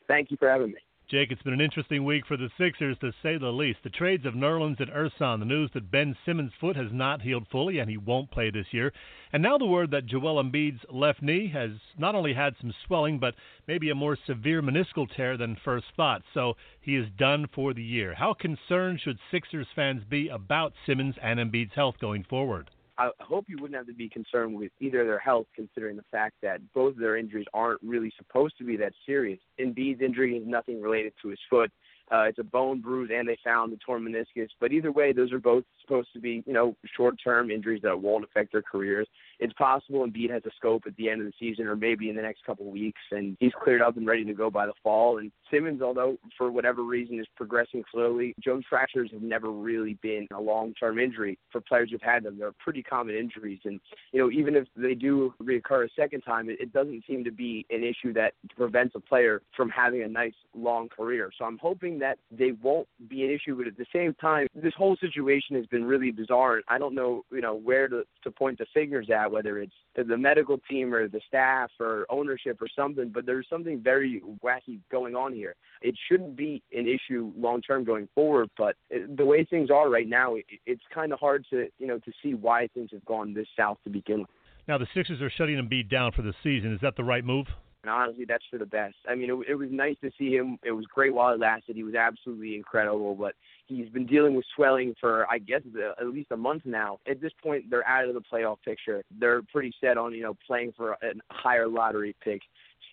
Thank 0.05 0.31
you 0.31 0.37
for 0.37 0.49
having 0.49 0.71
me. 0.71 0.79
Jake, 1.09 1.31
it's 1.31 1.41
been 1.41 1.53
an 1.53 1.61
interesting 1.61 2.03
week 2.03 2.25
for 2.27 2.35
the 2.35 2.49
Sixers, 2.57 2.97
to 2.99 3.13
say 3.23 3.37
the 3.37 3.49
least. 3.49 3.79
The 3.81 3.89
trades 3.89 4.25
of 4.25 4.33
Nerlens 4.33 4.81
and 4.81 4.91
Ersan, 4.91 5.39
the 5.39 5.45
news 5.45 5.71
that 5.73 5.89
Ben 5.89 6.17
Simmons' 6.25 6.51
foot 6.59 6.75
has 6.75 6.91
not 6.91 7.21
healed 7.21 7.47
fully 7.49 7.79
and 7.79 7.89
he 7.89 7.95
won't 7.95 8.29
play 8.29 8.49
this 8.49 8.73
year, 8.73 8.91
and 9.31 9.41
now 9.41 9.57
the 9.57 9.65
word 9.65 9.89
that 9.91 10.05
Joel 10.05 10.43
Embiid's 10.43 10.83
left 10.89 11.21
knee 11.21 11.47
has 11.47 11.71
not 11.97 12.13
only 12.13 12.33
had 12.33 12.57
some 12.59 12.73
swelling, 12.85 13.19
but 13.19 13.35
maybe 13.69 13.89
a 13.89 13.95
more 13.95 14.17
severe 14.27 14.61
meniscal 14.61 15.07
tear 15.09 15.37
than 15.37 15.55
first 15.55 15.85
thought, 15.95 16.23
so 16.33 16.57
he 16.81 16.97
is 16.97 17.07
done 17.17 17.47
for 17.55 17.73
the 17.73 17.81
year. 17.81 18.13
How 18.13 18.33
concerned 18.33 18.99
should 18.99 19.17
Sixers 19.31 19.67
fans 19.73 20.03
be 20.03 20.27
about 20.27 20.73
Simmons 20.85 21.15
and 21.23 21.39
Embiid's 21.39 21.73
health 21.73 21.95
going 22.01 22.25
forward? 22.25 22.69
I 22.97 23.11
hope 23.19 23.45
you 23.47 23.57
wouldn't 23.59 23.77
have 23.77 23.87
to 23.87 23.93
be 23.93 24.09
concerned 24.09 24.55
with 24.55 24.71
either 24.79 25.05
their 25.05 25.19
health, 25.19 25.45
considering 25.55 25.97
the 25.97 26.03
fact 26.11 26.35
that 26.41 26.61
both 26.73 26.93
of 26.93 26.99
their 26.99 27.17
injuries 27.17 27.45
aren't 27.53 27.81
really 27.83 28.11
supposed 28.17 28.57
to 28.57 28.63
be 28.63 28.75
that 28.77 28.93
serious. 29.05 29.39
Embiid's 29.59 30.01
injury 30.01 30.35
is 30.35 30.47
nothing 30.47 30.81
related 30.81 31.13
to 31.21 31.29
his 31.29 31.39
foot. 31.49 31.71
Uh, 32.09 32.21
it's 32.21 32.39
a 32.39 32.43
bone 32.43 32.79
bruise, 32.79 33.11
and 33.13 33.27
they 33.27 33.37
found 33.43 33.71
the 33.71 33.77
torn 33.85 34.01
meniscus. 34.01 34.47
But 34.61 34.71
either 34.71 34.93
way, 34.93 35.11
those 35.11 35.33
are 35.33 35.39
both 35.39 35.65
supposed 35.81 36.07
to 36.13 36.19
be, 36.21 36.41
you 36.47 36.53
know, 36.53 36.73
short-term 36.95 37.51
injuries 37.51 37.81
that 37.83 37.99
won't 37.99 38.23
affect 38.23 38.53
their 38.53 38.61
careers. 38.61 39.07
It's 39.39 39.53
possible 39.53 40.07
Embiid 40.07 40.31
has 40.31 40.41
a 40.45 40.51
scope 40.55 40.83
at 40.87 40.95
the 40.95 41.09
end 41.09 41.19
of 41.19 41.27
the 41.27 41.33
season, 41.37 41.67
or 41.67 41.75
maybe 41.75 42.09
in 42.09 42.15
the 42.15 42.21
next 42.21 42.45
couple 42.45 42.65
of 42.65 42.71
weeks, 42.71 43.01
and 43.11 43.35
he's 43.41 43.51
cleared 43.61 43.81
up 43.81 43.97
and 43.97 44.07
ready 44.07 44.23
to 44.23 44.33
go 44.33 44.49
by 44.49 44.65
the 44.65 44.73
fall. 44.81 45.17
And 45.17 45.31
Simmons, 45.51 45.81
although 45.81 46.17
for 46.37 46.51
whatever 46.51 46.83
reason 46.83 47.19
is 47.19 47.27
progressing 47.35 47.83
slowly, 47.91 48.33
Jones 48.43 48.65
fractures 48.69 49.09
have 49.13 49.21
never 49.21 49.51
really 49.51 49.95
been 50.01 50.27
a 50.33 50.39
long-term 50.39 50.99
injury 50.99 51.37
for 51.51 51.61
players 51.61 51.89
who've 51.91 52.01
had 52.01 52.23
them. 52.23 52.37
They're 52.37 52.51
pretty 52.59 52.83
common 52.83 53.15
injuries, 53.15 53.59
and 53.65 53.79
you 54.11 54.21
know, 54.21 54.31
even 54.31 54.55
if 54.55 54.67
they 54.75 54.93
do 54.93 55.33
reoccur 55.41 55.85
a 55.85 55.89
second 55.95 56.21
time, 56.21 56.49
it, 56.49 56.59
it 56.59 56.73
doesn't 56.73 57.03
seem 57.07 57.23
to 57.23 57.31
be 57.31 57.65
an 57.69 57.83
issue 57.83 58.13
that 58.13 58.33
prevents 58.55 58.95
a 58.95 58.99
player 58.99 59.41
from 59.55 59.69
having 59.69 60.03
a 60.03 60.07
nice 60.07 60.33
long 60.55 60.89
career. 60.89 61.31
So 61.37 61.45
I'm 61.45 61.57
hoping 61.57 61.99
that 61.99 62.17
they 62.31 62.51
won't 62.61 62.87
be 63.07 63.23
an 63.23 63.31
issue, 63.31 63.55
but 63.55 63.67
at 63.67 63.77
the 63.77 63.85
same 63.93 64.13
time, 64.15 64.47
this 64.55 64.73
whole 64.77 64.97
situation 64.97 65.55
has 65.55 65.65
been 65.67 65.85
really 65.85 66.11
bizarre. 66.11 66.61
I 66.67 66.77
don't 66.77 66.95
know, 66.95 67.23
you 67.31 67.41
know, 67.41 67.55
where 67.55 67.87
to, 67.87 68.03
to 68.23 68.31
point 68.31 68.57
the 68.57 68.65
fingers 68.73 69.09
at, 69.13 69.31
whether 69.31 69.59
it's 69.59 69.73
the 69.95 70.17
medical 70.17 70.59
team 70.69 70.93
or 70.93 71.07
the 71.07 71.21
staff 71.27 71.71
or 71.79 72.05
ownership 72.09 72.61
or 72.61 72.67
something, 72.75 73.09
but 73.09 73.25
there's 73.25 73.47
something 73.49 73.81
very 73.81 74.21
wacky 74.43 74.79
going 74.91 75.15
on 75.15 75.36
here. 75.37 75.55
It 75.81 75.95
shouldn't 76.07 76.35
be 76.35 76.61
an 76.71 76.87
issue 76.87 77.31
long 77.37 77.61
term 77.61 77.83
going 77.83 78.07
forward, 78.15 78.49
but 78.57 78.75
uh, 78.93 78.99
the 79.15 79.25
way 79.25 79.45
things 79.45 79.69
are 79.69 79.89
right 79.89 80.07
now, 80.07 80.35
it, 80.35 80.45
it's 80.65 80.81
kind 80.93 81.13
of 81.13 81.19
hard 81.19 81.45
to, 81.51 81.67
you 81.77 81.87
know, 81.87 81.99
to 81.99 82.11
see 82.23 82.33
why 82.33 82.67
things 82.73 82.89
have 82.91 83.05
gone 83.05 83.33
this 83.33 83.47
south 83.55 83.77
to 83.83 83.89
begin 83.89 84.21
with. 84.21 84.29
Now 84.67 84.77
the 84.77 84.87
Sixers 84.93 85.21
are 85.21 85.29
shutting 85.29 85.57
Embiid 85.57 85.89
down 85.89 86.11
for 86.11 86.23
the 86.23 86.33
season. 86.43 86.73
Is 86.73 86.81
that 86.81 86.95
the 86.97 87.03
right 87.03 87.23
move? 87.23 87.47
And 87.83 87.91
honestly, 87.91 88.25
that's 88.27 88.43
for 88.51 88.57
the 88.57 88.65
best. 88.65 88.95
I 89.07 89.15
mean, 89.15 89.29
it, 89.29 89.51
it 89.51 89.55
was 89.55 89.69
nice 89.71 89.95
to 90.01 90.11
see 90.17 90.31
him. 90.31 90.57
It 90.65 90.71
was 90.71 90.85
great 90.93 91.13
while 91.13 91.33
it 91.33 91.39
lasted. 91.39 91.75
He 91.75 91.83
was 91.83 91.95
absolutely 91.95 92.55
incredible, 92.55 93.15
but 93.15 93.33
he's 93.67 93.87
been 93.89 94.05
dealing 94.05 94.35
with 94.35 94.45
swelling 94.55 94.93
for, 94.99 95.25
I 95.31 95.37
guess, 95.37 95.61
the, 95.71 95.91
at 95.99 96.07
least 96.07 96.31
a 96.31 96.37
month 96.37 96.63
now. 96.65 96.99
At 97.09 97.21
this 97.21 97.31
point, 97.41 97.69
they're 97.69 97.87
out 97.87 98.07
of 98.07 98.13
the 98.15 98.21
playoff 98.21 98.57
picture. 98.65 99.03
They're 99.17 99.41
pretty 99.53 99.71
set 99.79 99.97
on, 99.97 100.13
you 100.13 100.23
know, 100.23 100.35
playing 100.45 100.73
for 100.75 100.93
a 100.93 101.13
higher 101.31 101.67
lottery 101.67 102.15
pick. 102.21 102.41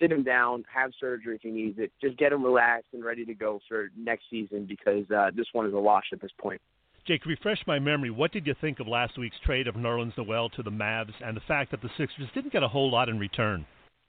Sit 0.01 0.11
him 0.11 0.23
down, 0.23 0.65
have 0.73 0.91
surgery 0.99 1.37
if 1.37 1.43
he 1.43 1.51
needs 1.51 1.79
it. 1.79 1.93
Just 2.01 2.17
get 2.19 2.33
him 2.33 2.43
relaxed 2.43 2.89
and 2.93 3.05
ready 3.05 3.25
to 3.25 3.35
go 3.35 3.61
for 3.69 3.91
next 3.97 4.25
season 4.31 4.67
because 4.67 5.09
uh, 5.11 5.31
this 5.35 5.47
one 5.53 5.67
is 5.67 5.73
a 5.73 5.81
wash 5.81 6.07
at 6.13 6.21
this 6.21 6.33
point. 6.39 6.61
Jake, 7.07 7.27
refresh 7.27 7.59
my 7.67 7.79
memory. 7.79 8.11
What 8.11 8.33
did 8.33 8.47
you 8.47 8.55
think 8.61 8.81
of 8.81 8.89
last 8.89 9.19
week's 9.19 9.37
trade 9.45 9.69
of 9.69 9.75
Nerlens 9.75 10.17
Noel 10.17 10.49
to 10.51 10.63
the 10.63 10.71
Mavs 10.71 11.13
and 11.23 11.37
the 11.37 11.43
fact 11.47 11.71
that 11.71 11.83
the 11.83 11.91
Sixers 11.99 12.29
didn't 12.35 12.53
get 12.53 12.63
a 12.63 12.69
whole 12.69 12.91
lot 12.91 13.11
in 13.11 13.19
return? 13.19 13.67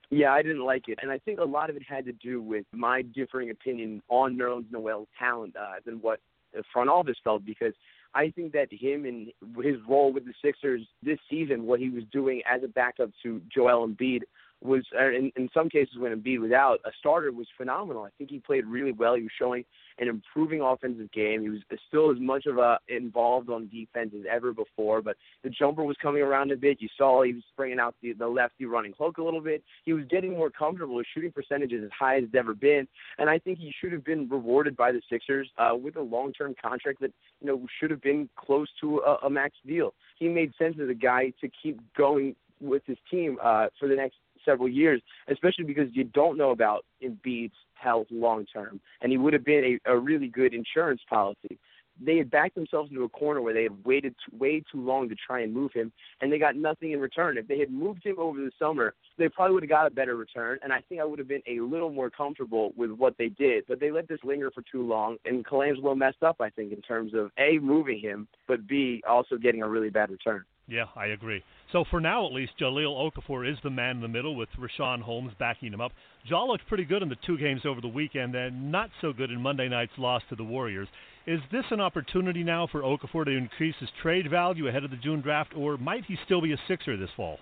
Yeah, 0.09 0.31
I 0.31 0.41
didn't 0.41 0.63
like 0.63 0.87
it, 0.87 0.99
and 1.01 1.11
I 1.11 1.17
think 1.17 1.39
a 1.39 1.43
lot 1.43 1.69
of 1.69 1.75
it 1.75 1.83
had 1.87 2.05
to 2.05 2.13
do 2.13 2.41
with 2.41 2.65
my 2.71 3.01
differing 3.01 3.49
opinion 3.49 4.01
on 4.07 4.37
Nerlens 4.37 4.71
Noel's 4.71 5.07
talent 5.17 5.55
uh, 5.57 5.73
than 5.85 5.95
what 5.95 6.19
the 6.53 6.63
front 6.71 6.89
office 6.89 7.17
felt. 7.23 7.43
Because 7.45 7.73
I 8.13 8.29
think 8.29 8.53
that 8.53 8.67
him 8.71 9.05
and 9.05 9.27
his 9.63 9.75
role 9.89 10.13
with 10.13 10.25
the 10.25 10.33
Sixers 10.41 10.81
this 11.03 11.19
season, 11.29 11.65
what 11.65 11.79
he 11.79 11.89
was 11.89 12.03
doing 12.13 12.41
as 12.49 12.63
a 12.63 12.67
backup 12.67 13.09
to 13.23 13.41
Joel 13.53 13.87
Embiid, 13.87 14.21
was 14.61 14.83
uh, 14.97 15.09
in, 15.09 15.31
in 15.35 15.49
some 15.53 15.69
cases 15.69 15.95
when 15.97 16.13
Embiid 16.13 16.39
was 16.39 16.51
out, 16.51 16.79
a 16.85 16.91
starter 16.99 17.31
was 17.31 17.47
phenomenal. 17.57 18.03
I 18.03 18.09
think 18.17 18.29
he 18.29 18.39
played 18.39 18.65
really 18.65 18.91
well. 18.91 19.15
He 19.15 19.23
was 19.23 19.31
showing 19.37 19.65
an 19.99 20.07
improving 20.07 20.61
offensive 20.61 21.11
game. 21.11 21.41
He 21.41 21.49
was 21.49 21.61
still 21.87 22.11
as 22.11 22.17
much 22.19 22.45
of 22.45 22.57
a 22.57 22.79
involved 22.87 23.49
on 23.49 23.69
defense 23.69 24.11
as 24.17 24.25
ever 24.29 24.53
before, 24.53 25.01
but 25.01 25.15
the 25.43 25.49
jumper 25.49 25.83
was 25.83 25.95
coming 26.01 26.21
around 26.21 26.51
a 26.51 26.57
bit. 26.57 26.81
You 26.81 26.89
saw 26.97 27.23
he 27.23 27.33
was 27.33 27.43
bringing 27.55 27.79
out 27.79 27.95
the, 28.01 28.13
the 28.13 28.27
lefty 28.27 28.65
running 28.65 28.93
hook 28.97 29.17
a 29.17 29.23
little 29.23 29.41
bit. 29.41 29.63
He 29.83 29.93
was 29.93 30.05
getting 30.09 30.31
more 30.31 30.49
comfortable. 30.49 30.97
His 30.97 31.07
shooting 31.13 31.31
percentage 31.31 31.71
is 31.71 31.83
as 31.83 31.91
high 31.97 32.17
as 32.17 32.23
it's 32.23 32.35
ever 32.35 32.53
been, 32.53 32.87
and 33.17 33.29
I 33.29 33.39
think 33.39 33.59
he 33.59 33.73
should 33.79 33.91
have 33.91 34.03
been 34.03 34.27
rewarded 34.27 34.75
by 34.75 34.91
the 34.91 35.01
Sixers 35.09 35.49
uh, 35.57 35.75
with 35.75 35.95
a 35.95 36.01
long-term 36.01 36.55
contract 36.61 37.01
that 37.01 37.13
you 37.41 37.47
know 37.47 37.65
should 37.79 37.91
have 37.91 38.01
been 38.01 38.29
close 38.35 38.67
to 38.81 38.99
a, 38.99 39.25
a 39.25 39.29
max 39.29 39.55
deal. 39.65 39.93
He 40.17 40.27
made 40.27 40.53
sense 40.57 40.77
as 40.81 40.89
a 40.89 40.93
guy 40.93 41.33
to 41.41 41.49
keep 41.61 41.79
going 41.97 42.35
with 42.61 42.83
his 42.85 42.97
team 43.11 43.37
uh, 43.43 43.67
for 43.79 43.87
the 43.87 43.95
next 43.95 44.15
several 44.45 44.69
years, 44.69 45.01
especially 45.27 45.65
because 45.65 45.89
you 45.93 46.03
don't 46.03 46.37
know 46.37 46.51
about 46.51 46.85
Embiid's 47.03 47.53
health 47.73 48.07
long 48.11 48.45
term, 48.45 48.79
and 49.01 49.11
he 49.11 49.17
would 49.17 49.33
have 49.33 49.43
been 49.43 49.79
a, 49.85 49.91
a 49.91 49.97
really 49.97 50.27
good 50.27 50.53
insurance 50.53 51.01
policy. 51.09 51.57
they 52.03 52.17
had 52.17 52.29
backed 52.29 52.55
themselves 52.55 52.89
into 52.91 53.03
a 53.03 53.09
corner 53.09 53.41
where 53.41 53.53
they 53.53 53.63
had 53.63 53.85
waited 53.85 54.13
way 54.37 54.61
too 54.71 54.81
long 54.81 55.07
to 55.09 55.15
try 55.15 55.41
and 55.41 55.53
move 55.53 55.71
him, 55.73 55.91
and 56.21 56.31
they 56.31 56.39
got 56.39 56.55
nothing 56.55 56.91
in 56.91 56.99
return. 56.99 57.37
If 57.37 57.47
they 57.47 57.59
had 57.59 57.71
moved 57.71 58.05
him 58.05 58.15
over 58.17 58.39
the 58.39 58.51
summer, 58.59 58.93
they 59.17 59.29
probably 59.29 59.53
would 59.53 59.63
have 59.63 59.69
got 59.69 59.87
a 59.87 59.91
better 59.91 60.15
return, 60.15 60.59
and 60.63 60.73
I 60.73 60.81
think 60.81 61.01
I 61.01 61.05
would 61.05 61.19
have 61.19 61.27
been 61.27 61.43
a 61.47 61.59
little 61.61 61.91
more 61.91 62.09
comfortable 62.09 62.73
with 62.75 62.91
what 62.91 63.17
they 63.17 63.29
did. 63.29 63.65
But 63.67 63.79
they 63.79 63.91
let 63.91 64.07
this 64.07 64.19
linger 64.23 64.51
for 64.51 64.63
too 64.69 64.85
long, 64.85 65.17
and 65.25 65.45
Colangelo 65.45 65.97
messed 65.97 66.23
up, 66.23 66.37
I 66.39 66.49
think, 66.49 66.73
in 66.73 66.81
terms 66.81 67.13
of 67.13 67.31
A, 67.37 67.59
moving 67.59 67.99
him, 67.99 68.27
but 68.47 68.67
B, 68.67 69.01
also 69.07 69.37
getting 69.37 69.61
a 69.61 69.69
really 69.69 69.89
bad 69.89 70.09
return. 70.09 70.43
Yeah, 70.67 70.85
I 70.95 71.07
agree. 71.07 71.43
So 71.71 71.83
for 71.91 72.01
now, 72.01 72.25
at 72.25 72.33
least, 72.33 72.53
Jahlil 72.59 73.11
Okafor 73.11 73.49
is 73.49 73.57
the 73.63 73.69
man 73.69 73.97
in 73.97 74.01
the 74.01 74.07
middle 74.07 74.35
with 74.35 74.49
Richaun 74.57 75.01
Holmes 75.01 75.31
backing 75.37 75.71
him 75.71 75.81
up. 75.81 75.91
Jah 76.27 76.43
looked 76.43 76.67
pretty 76.67 76.85
good 76.85 77.03
in 77.03 77.09
the 77.09 77.17
two 77.25 77.37
games 77.37 77.61
over 77.65 77.81
the 77.81 77.87
weekend, 77.87 78.33
and 78.33 78.71
not 78.71 78.89
so 78.99 79.13
good 79.13 79.29
in 79.29 79.39
Monday 79.41 79.69
night's 79.69 79.91
loss 79.97 80.23
to 80.29 80.35
the 80.35 80.43
Warriors. 80.43 80.87
Is 81.27 81.39
this 81.51 81.65
an 81.69 81.81
opportunity 81.81 82.43
now 82.43 82.67
for 82.71 82.81
Okafor 82.81 83.25
to 83.25 83.31
increase 83.31 83.75
his 83.79 83.89
trade 84.01 84.29
value 84.29 84.67
ahead 84.67 84.83
of 84.83 84.91
the 84.91 84.97
June 84.97 85.21
draft, 85.21 85.53
or 85.55 85.77
might 85.77 86.05
he 86.05 86.17
still 86.25 86.41
be 86.41 86.53
a 86.53 86.57
Sixer 86.67 86.97
this 86.97 87.09
fall? 87.15 87.37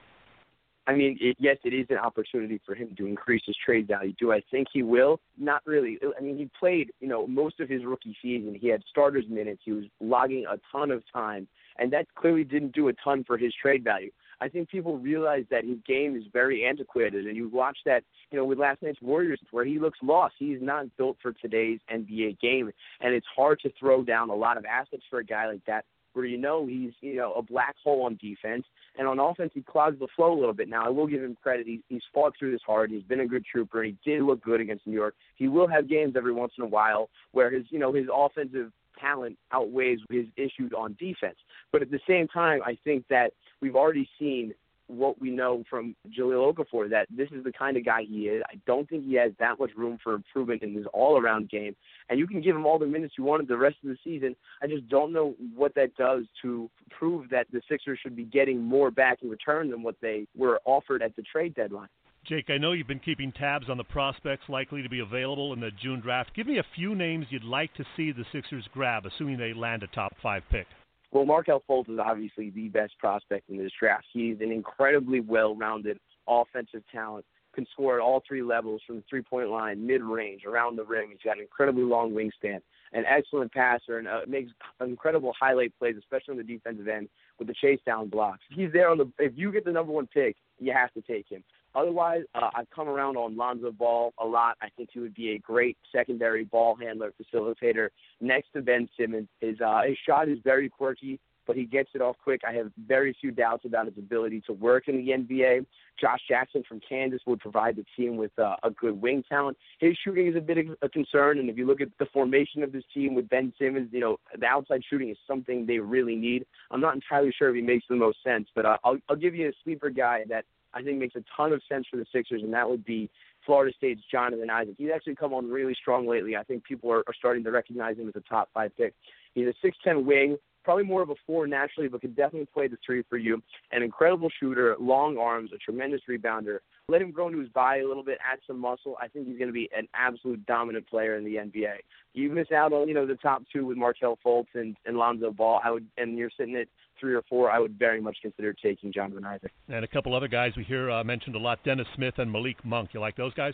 I 0.86 0.94
mean, 0.94 1.18
it, 1.22 1.38
yes, 1.40 1.58
it 1.64 1.74
is 1.74 1.88
an 1.90 1.98
opportunity 1.98 2.60
for 2.66 2.76
him 2.76 2.94
to 2.98 3.06
increase 3.06 3.42
his 3.46 3.56
trade 3.66 3.88
value. 3.88 4.14
Do 4.20 4.34
I 4.34 4.42
think 4.52 4.68
he 4.74 4.84
will? 4.84 5.22
Not 5.38 5.62
really. 5.66 5.98
I 6.18 6.22
mean, 6.22 6.38
he 6.38 6.50
played, 6.60 6.92
you 7.00 7.08
know, 7.08 7.26
most 7.26 7.62
of 7.62 7.70
his 7.70 7.86
rookie 7.86 8.18
season. 8.22 8.58
He 8.60 8.68
had 8.68 8.84
starters 8.90 9.24
minutes. 9.30 9.62
He 9.64 9.72
was 9.72 9.86
logging 10.02 10.46
a 10.50 10.58
ton 10.74 10.92
of 10.92 11.02
time, 11.14 11.48
and 11.78 11.92
that 11.94 12.08
clearly 12.16 12.44
didn't 12.44 12.74
do 12.74 12.88
a 12.88 12.94
ton 12.94 13.24
for 13.24 13.38
his 13.38 13.54
trade 13.62 13.84
value. 13.84 14.12
I 14.42 14.50
think 14.50 14.70
people 14.70 14.98
realize 14.98 15.46
that 15.52 15.64
his 15.64 15.78
game 15.88 16.18
is 16.18 16.24
very 16.34 16.66
antiquated, 16.66 17.28
and 17.28 17.38
you 17.38 17.48
watch 17.48 17.78
that, 17.86 18.04
you 18.30 18.38
know, 18.38 18.46
with 18.46 18.60
last 18.60 18.82
night's 18.82 19.02
Warriors, 19.02 19.40
where 19.52 19.64
he 19.64 19.80
looks 19.80 20.00
lost. 20.02 20.36
He's 20.38 20.62
not 20.62 20.86
built 20.98 21.18
for 21.22 21.32
today's 21.34 21.80
NBA 21.92 22.40
game, 22.40 22.70
and 23.00 23.14
it's 23.14 23.28
hard 23.36 23.60
to 23.62 23.72
throw 23.80 24.04
down 24.04 24.30
a 24.30 24.36
lot 24.36 24.58
of 24.58 24.66
assets 24.66 25.04
for 25.10 25.20
a 25.20 25.24
guy 25.24 25.48
like 25.48 25.64
that 25.66 25.86
where 26.14 26.26
you 26.26 26.38
know 26.38 26.66
he's 26.66 26.92
you 27.02 27.16
know 27.16 27.34
a 27.34 27.42
black 27.42 27.76
hole 27.84 28.04
on 28.04 28.18
defense, 28.22 28.66
and 28.98 29.08
on 29.08 29.20
offense 29.20 29.52
he 29.54 29.62
clogs 29.62 30.00
the 30.00 30.08
flow 30.16 30.34
a 30.34 30.40
little 30.40 30.54
bit. 30.54 30.70
Now 30.70 30.86
I 30.86 30.90
will 30.90 31.08
give 31.08 31.24
him 31.24 31.38
credit; 31.42 31.68
he's 31.68 31.82
he's 31.90 32.04
fought 32.14 32.34
through 32.38 32.52
this 32.52 32.62
hard. 32.66 32.92
He's 32.92 33.04
been 33.04 33.22
a 33.22 33.28
good 33.28 33.46
trooper. 33.46 33.84
He 33.84 33.96
did 34.06 34.22
look 34.24 34.44
good 34.44 34.62
against 34.62 34.88
New 34.88 34.94
York. 34.94 35.16
He 35.36 35.48
will 35.48 35.68
have 35.68 35.90
games 35.90 36.16
every 36.16 36.34
once 36.34 36.54
in 36.58 36.64
a 36.64 36.68
while 36.68 37.10
where 37.32 37.52
his 37.52 37.66
you 37.70 37.80
know 37.80 37.92
his 37.92 38.06
offensive 38.14 38.72
talent 39.04 39.38
outweighs 39.52 40.00
his 40.10 40.26
issues 40.38 40.72
on 40.78 40.96
defense. 41.00 41.38
But 41.72 41.82
at 41.82 41.92
the 41.92 42.00
same 42.08 42.28
time, 42.28 42.62
I 42.66 42.78
think 42.84 43.06
that 43.10 43.34
we've 43.62 43.76
already 43.76 44.10
seen 44.20 44.54
what 44.88 45.20
we 45.20 45.30
know 45.30 45.64
from 45.70 45.96
Jahlil 46.10 46.54
Okafor 46.54 46.90
that 46.90 47.08
this 47.10 47.30
is 47.32 47.44
the 47.44 47.52
kind 47.52 47.78
of 47.78 47.86
guy 47.86 48.04
he 48.04 48.28
is. 48.28 48.44
I 48.50 48.56
don't 48.68 48.88
think 48.90 49.06
he 49.06 49.16
has 49.16 49.32
that 49.40 49.58
much 49.60 49.72
room 49.76 49.98
for 50.04 50.14
improvement 50.14 50.62
in 50.62 50.74
his 50.74 50.86
all-around 50.94 51.50
game. 51.50 51.76
And 52.10 52.20
you 52.20 52.28
can 52.28 52.42
give 52.42 52.56
him 52.56 52.66
all 52.66 52.78
the 52.78 52.86
minutes 52.86 53.16
you 53.18 53.24
wanted 53.24 53.48
the 53.48 53.58
rest 53.58 53.78
of 53.84 53.90
the 53.90 53.98
season. 54.04 54.36
I 54.62 54.68
just 54.68 54.88
don't 54.90 55.14
know 55.14 55.36
what 55.56 55.74
that 55.76 55.96
does 55.96 56.26
to 56.42 56.70
prove 56.90 57.30
that 57.30 57.48
the 57.52 57.62
Sixers 57.70 58.00
should 58.04 58.16
be 58.16 58.26
getting 58.26 58.62
more 58.62 58.92
back 58.92 59.20
in 59.24 59.30
return 59.30 59.72
than 59.72 59.84
what 59.84 59.96
they 60.02 60.28
were 60.36 60.60
offered 60.66 61.02
at 61.02 61.16
the 61.16 61.24
trade 61.24 61.56
deadline. 61.56 61.90
Jake, 62.26 62.50
I 62.50 62.58
know 62.58 62.72
you've 62.72 62.88
been 62.88 63.00
keeping 63.00 63.34
tabs 63.34 63.70
on 63.70 63.76
the 63.76 63.84
prospects 63.84 64.44
likely 64.48 64.82
to 64.82 64.88
be 64.88 65.02
available 65.02 65.52
in 65.52 65.60
the 65.60 65.72
June 65.72 66.00
draft. 66.00 66.34
Give 66.34 66.48
me 66.48 66.58
a 66.58 66.66
few 66.74 66.96
names 66.96 67.26
you'd 67.30 67.44
like 67.44 67.74
to 67.74 67.84
see 67.98 68.14
the 68.14 68.24
Sixers 68.32 68.66
grab, 68.74 69.06
assuming 69.06 69.38
they 69.38 69.54
land 69.54 69.84
a 69.84 69.88
top 69.88 70.16
five 70.24 70.44
pick. 70.50 70.66
Well, 71.12 71.26
Markelle 71.26 71.62
Fultz 71.70 71.90
is 71.90 72.00
obviously 72.00 72.50
the 72.50 72.70
best 72.70 72.98
prospect 72.98 73.50
in 73.50 73.58
this 73.58 73.74
draft. 73.78 74.06
He's 74.14 74.38
an 74.40 74.54
incredibly 74.54 75.20
well-rounded 75.20 76.00
offensive 76.26 76.84
talent. 76.94 77.26
Can 77.54 77.68
score 77.74 77.96
at 77.96 78.02
all 78.02 78.24
three 78.26 78.42
levels 78.42 78.82
from 78.88 78.96
the 78.96 79.04
three-point 79.08 79.50
line, 79.50 79.86
mid-range, 79.86 80.44
around 80.46 80.78
the 80.78 80.86
rim. 80.86 81.10
He's 81.12 81.20
got 81.24 81.36
an 81.38 81.44
incredibly 81.44 81.84
long 81.84 82.12
wingspan, 82.12 82.62
an 82.94 83.04
excellent 83.06 83.52
passer, 83.52 84.00
and 84.00 84.08
uh, 84.08 84.22
makes 84.28 84.52
incredible 84.82 85.34
highlight 85.40 85.78
plays, 85.78 85.96
especially 86.00 86.32
on 86.32 86.38
the 86.38 86.44
defensive 86.44 86.88
end 86.88 87.10
with 87.38 87.50
the 87.50 87.54
chase 87.54 87.80
down 87.86 88.08
blocks. 88.08 88.42
He's 88.50 88.72
there 88.72 88.90
on 88.90 88.98
the. 88.98 89.12
If 89.20 89.34
you 89.36 89.52
get 89.52 89.66
the 89.66 89.72
number 89.72 89.92
one 89.92 90.08
pick, 90.08 90.36
you 90.58 90.74
have 90.74 90.92
to 90.94 91.02
take 91.02 91.30
him. 91.30 91.44
Otherwise, 91.76 92.24
uh, 92.36 92.50
I've 92.56 92.70
come 92.70 92.88
around 92.88 93.18
on 93.18 93.36
Lonzo 93.36 93.72
Ball 93.72 94.14
a 94.20 94.26
lot. 94.26 94.58
I 94.62 94.70
think 94.78 94.90
he 94.94 95.00
would 95.00 95.16
be 95.16 95.32
a 95.32 95.40
great 95.40 95.78
secondary 95.92 96.44
ball 96.44 96.76
handler, 96.76 97.14
facilitator 97.22 97.90
next 98.22 98.54
to 98.54 98.62
Ben 98.62 98.88
Simmons. 98.98 99.28
His 99.42 99.60
uh, 99.60 99.82
his 99.88 99.98
shot 100.06 100.30
is 100.30 100.38
very 100.44 100.70
quirky, 100.70 101.20
but 101.48 101.56
he 101.56 101.66
gets 101.66 101.90
it 101.94 102.02
off 102.02 102.16
quick. 102.24 102.42
I 102.48 102.54
have 102.54 102.72
very 102.88 103.16
few 103.20 103.32
doubts 103.32 103.66
about 103.66 103.88
his 103.88 103.98
ability 103.98 104.42
to 104.48 104.54
work 104.54 104.88
in 104.88 104.98
the 104.98 105.12
NBA. 105.12 105.66
Josh 106.00 106.20
Jackson 106.28 106.64
from 106.68 106.80
Kansas 106.88 107.22
would 107.26 107.40
provide 107.40 107.76
the 107.76 107.86
team 107.96 108.18
with 108.18 108.32
uh, 108.38 108.56
a 108.64 108.72
good 108.72 109.00
wing 109.02 109.24
talent. 109.28 109.58
His 109.80 109.98
shooting 110.04 110.28
is 110.28 110.36
a 110.36 110.42
bit 110.42 110.58
of 110.58 110.66
a 110.82 110.90
concern, 110.90 111.40
and 111.40 111.50
if 111.50 111.58
you 111.58 111.66
look 111.66 111.82
at 111.82 111.90
the 112.00 112.08
formation 112.08 112.64
of 112.64 112.72
this 112.72 112.84
team 112.94 113.16
with 113.16 113.30
Ben 113.30 113.54
Simmons, 113.60 113.90
you 113.92 114.00
know 114.00 114.18
the 114.38 114.46
outside 114.46 114.82
shooting 114.90 115.10
is 115.10 115.18
something 115.28 115.66
they 115.66 115.80
really 115.80 116.16
need. 116.16 116.46
I'm 116.72 116.82
not 116.82 116.96
entirely 116.96 117.34
sure 117.38 117.50
if 117.50 117.56
he 117.56 117.62
makes 117.62 117.86
the 117.90 117.96
most 117.96 118.18
sense, 118.24 118.48
but 118.56 118.66
uh, 118.66 118.78
I'll 118.84 118.98
I'll 119.10 119.16
give 119.16 119.36
you 119.36 119.50
a 119.50 119.54
sleeper 119.64 119.90
guy 119.90 120.24
that 120.30 120.46
I 120.74 120.82
think 120.82 121.00
makes 121.00 121.16
a 121.16 121.24
ton 121.36 121.54
of 121.54 121.62
sense 121.70 121.86
for 121.90 121.98
the 121.98 122.06
Sixers, 122.12 122.42
and 122.44 122.54
that 122.54 122.70
would 122.70 122.84
be 122.86 123.10
Florida 123.46 123.74
State's 123.76 124.02
Jonathan 124.12 124.50
Isaac. 124.50 124.76
He's 124.78 124.90
actually 124.94 125.16
come 125.16 125.34
on 125.34 125.50
really 125.50 125.76
strong 125.80 126.08
lately. 126.08 126.36
I 126.36 126.44
think 126.44 126.64
people 126.64 126.92
are, 126.92 127.04
are 127.08 127.14
starting 127.18 127.44
to 127.44 127.52
recognize 127.52 127.98
him 127.98 128.08
as 128.08 128.16
a 128.16 128.22
top 128.22 128.50
five 128.54 128.76
pick. 128.78 128.94
He's 129.34 129.48
a 129.48 129.88
6'10 129.88 130.06
wing, 130.06 130.38
probably 130.64 130.84
more 130.84 131.02
of 131.02 131.10
a 131.10 131.16
four 131.26 131.48
naturally, 131.48 131.90
but 131.90 132.02
could 132.02 132.16
definitely 132.16 132.48
play 132.54 132.68
the 132.68 132.78
three 132.86 133.04
for 133.10 133.18
you. 133.18 133.42
An 133.72 133.84
incredible 133.84 134.30
shooter, 134.40 134.76
long 134.80 135.18
arms, 135.18 135.52
a 135.54 135.58
tremendous 135.58 136.02
rebounder. 136.10 136.60
Let 136.88 137.02
him 137.02 137.12
grow 137.12 137.28
into 137.28 137.40
his 137.40 137.50
body 137.50 137.82
a 137.82 137.88
little 137.88 138.04
bit, 138.04 138.18
add 138.24 138.40
some 138.46 138.60
muscle. 138.60 138.98
I 139.02 139.08
think 139.08 139.28
he's 139.28 139.38
going 139.38 139.48
to 139.48 139.54
be 139.54 139.70
an 139.78 139.88
absolute 139.94 140.46
dominant 140.46 140.88
player 140.88 141.16
in 141.16 141.24
the 141.24 141.36
NBA. 141.36 141.76
You 142.14 142.30
miss 142.30 142.52
out 142.52 142.74
on 142.74 142.88
you 142.88 142.94
know 142.94 143.08
the 143.08 143.16
top 143.16 143.44
two 143.52 143.66
with 143.66 143.78
Markelle 143.78 144.18
Fultz 144.26 144.48
and, 144.54 144.76
and 144.86 144.98
Lonzo 144.98 145.32
Ball. 145.32 145.62
I 145.64 145.72
would, 145.72 145.88
and 145.98 146.18
you're 146.18 146.30
sitting 146.38 146.56
at 146.56 146.68
three 147.00 147.16
or 147.16 147.24
four. 147.30 147.50
I 147.50 147.60
would 147.60 147.78
very 147.80 148.02
much 148.02 148.18
consider 148.22 148.54
taking 148.54 148.92
Jonathan 148.94 149.26
Isaac. 149.26 149.52
And 149.68 149.84
a 149.84 149.88
couple 149.88 150.16
other 150.16 150.28
guys 150.28 150.52
we 150.56 150.64
hear 150.64 150.92
uh, 150.92 151.04
mentioned 151.04 151.36
a 151.36 151.40
lot: 151.40 151.60
Dennis 151.64 151.88
Smith 151.96 152.16
and 152.18 152.32
Malik 152.32 152.64
Monk. 152.64 152.90
You 152.94 153.00
like 153.00 153.16
those 153.16 153.34
guys? 153.34 153.54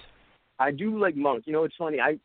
I 0.60 0.72
do 0.72 0.99
like 0.99 1.16
Monk. 1.16 1.43
You 1.47 1.53
know, 1.53 1.64
it's 1.64 1.76
funny. 1.78 1.99
I've 2.01 2.20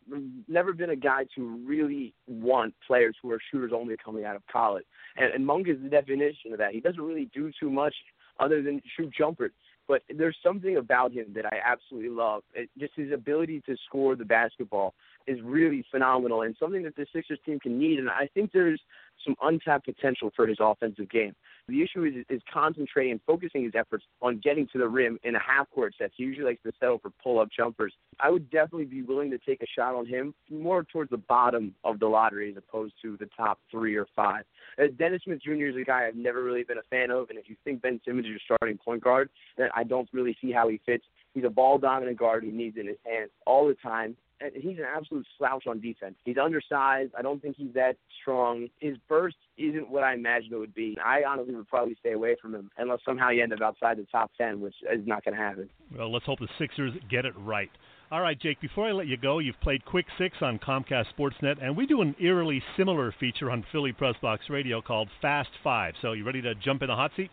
never 0.48 0.72
been 0.72 0.90
a 0.90 0.96
guy 0.96 1.24
to 1.36 1.62
really 1.64 2.12
want 2.26 2.74
players 2.84 3.14
who 3.22 3.30
are 3.30 3.38
shooters 3.50 3.70
only 3.74 3.96
coming 4.04 4.24
out 4.24 4.34
of 4.34 4.42
college. 4.50 4.84
And, 5.16 5.32
and 5.32 5.46
Monk 5.46 5.68
is 5.68 5.76
the 5.80 5.88
definition 5.88 6.52
of 6.52 6.58
that. 6.58 6.72
He 6.72 6.80
doesn't 6.80 7.00
really 7.00 7.30
do 7.32 7.52
too 7.58 7.70
much 7.70 7.94
other 8.40 8.60
than 8.60 8.82
shoot 8.96 9.12
jumpers. 9.16 9.52
But 9.86 10.02
there's 10.16 10.36
something 10.42 10.78
about 10.78 11.12
him 11.12 11.26
that 11.34 11.46
I 11.46 11.58
absolutely 11.64 12.10
love. 12.10 12.42
It, 12.54 12.70
just 12.78 12.94
his 12.96 13.12
ability 13.12 13.62
to 13.66 13.76
score 13.86 14.16
the 14.16 14.24
basketball 14.24 14.94
is 15.26 15.38
really 15.42 15.84
phenomenal 15.90 16.42
and 16.42 16.56
something 16.58 16.82
that 16.84 16.96
the 16.96 17.06
Sixers 17.14 17.38
team 17.46 17.60
can 17.60 17.78
need. 17.78 17.98
And 17.98 18.08
I 18.08 18.28
think 18.34 18.50
there's 18.52 18.80
some 19.24 19.34
untapped 19.42 19.86
potential 19.86 20.30
for 20.34 20.46
his 20.46 20.58
offensive 20.60 21.10
game. 21.10 21.34
The 21.68 21.82
issue 21.82 22.04
is, 22.04 22.24
is 22.28 22.42
concentrating 22.52 23.12
and 23.12 23.20
focusing 23.26 23.64
his 23.64 23.72
efforts 23.74 24.04
on 24.20 24.40
getting 24.42 24.68
to 24.72 24.78
the 24.78 24.88
rim 24.88 25.18
in 25.24 25.34
a 25.34 25.40
half 25.40 25.70
court 25.70 25.94
set. 25.96 26.10
He 26.14 26.24
usually 26.24 26.44
likes 26.44 26.62
to 26.64 26.72
settle 26.78 26.98
for 26.98 27.10
pull 27.22 27.38
up 27.38 27.48
jumpers. 27.56 27.94
I 28.20 28.30
would 28.30 28.50
definitely 28.50 28.84
be 28.84 29.02
willing 29.02 29.30
to 29.30 29.38
take 29.38 29.62
a 29.62 29.66
shot 29.66 29.94
on 29.94 30.06
him 30.06 30.34
more 30.50 30.84
towards 30.84 31.10
the 31.10 31.16
bottom 31.16 31.74
of 31.82 32.00
the 32.00 32.06
lottery 32.06 32.50
as 32.50 32.56
opposed 32.56 32.94
to 33.02 33.16
the 33.16 33.28
top 33.36 33.60
three 33.70 33.96
or 33.96 34.06
five. 34.14 34.44
Uh, 34.78 34.88
Dennis 34.98 35.22
Smith 35.24 35.40
Jr. 35.42 35.66
is 35.66 35.76
a 35.76 35.84
guy 35.84 36.06
I've 36.06 36.16
never 36.16 36.42
really 36.42 36.64
been 36.64 36.78
a 36.78 36.82
fan 36.90 37.10
of, 37.10 37.30
and 37.30 37.38
if 37.38 37.48
you 37.48 37.56
think 37.64 37.80
Ben 37.80 38.00
Simmons 38.04 38.26
is 38.26 38.30
your 38.30 38.40
starting 38.44 38.78
point 38.78 39.02
guard, 39.02 39.30
then 39.56 39.68
I 39.74 39.84
don't 39.84 40.08
really 40.12 40.36
see 40.42 40.52
how 40.52 40.68
he 40.68 40.80
fits. 40.84 41.04
He's 41.34 41.44
a 41.44 41.50
ball 41.50 41.78
dominant 41.78 42.18
guard 42.18 42.44
who 42.44 42.52
needs 42.52 42.76
it 42.76 42.80
in 42.80 42.86
his 42.86 42.96
hands 43.04 43.30
all 43.44 43.66
the 43.66 43.74
time 43.74 44.16
And 44.40 44.52
he's 44.54 44.78
an 44.78 44.84
absolute 44.84 45.26
slouch 45.38 45.66
on 45.66 45.80
defense. 45.80 46.14
He's 46.24 46.38
undersized. 46.38 47.12
I 47.16 47.22
don't 47.22 47.40
think 47.40 47.56
he's 47.56 47.72
that 47.74 47.96
strong. 48.20 48.68
His 48.80 48.96
burst 49.08 49.36
isn't 49.56 49.88
what 49.88 50.02
I 50.02 50.14
imagined 50.14 50.52
it 50.52 50.58
would 50.58 50.74
be. 50.74 50.96
I 51.04 51.22
honestly 51.26 51.54
would 51.54 51.68
probably 51.68 51.96
stay 52.00 52.12
away 52.12 52.36
from 52.40 52.54
him 52.54 52.70
unless 52.78 53.00
somehow 53.04 53.30
he 53.30 53.40
end 53.40 53.52
up 53.52 53.60
outside 53.60 53.96
the 53.96 54.06
top 54.10 54.30
ten, 54.36 54.60
which 54.60 54.74
is 54.92 55.06
not 55.06 55.24
going 55.24 55.36
to 55.36 55.42
happen. 55.42 55.68
Well, 55.96 56.12
let's 56.12 56.24
hope 56.24 56.40
the 56.40 56.48
Sixers 56.58 56.92
get 57.10 57.24
it 57.24 57.34
right. 57.38 57.70
All 58.10 58.20
right, 58.20 58.38
Jake, 58.38 58.60
before 58.60 58.86
I 58.86 58.92
let 58.92 59.06
you 59.06 59.16
go, 59.16 59.38
you've 59.38 59.60
played 59.60 59.84
Quick 59.84 60.06
Six 60.18 60.36
on 60.40 60.58
Comcast 60.58 61.06
Sportsnet, 61.18 61.56
and 61.62 61.76
we 61.76 61.86
do 61.86 62.00
an 62.00 62.14
eerily 62.20 62.62
similar 62.76 63.14
feature 63.18 63.50
on 63.50 63.64
Philly 63.72 63.92
Press 63.92 64.14
Box 64.20 64.44
Radio 64.50 64.80
called 64.82 65.08
Fast 65.22 65.50
Five. 65.64 65.94
So, 66.02 66.12
you 66.12 66.24
ready 66.24 66.42
to 66.42 66.54
jump 66.54 66.82
in 66.82 66.88
the 66.88 66.94
hot 66.94 67.12
seat? 67.16 67.30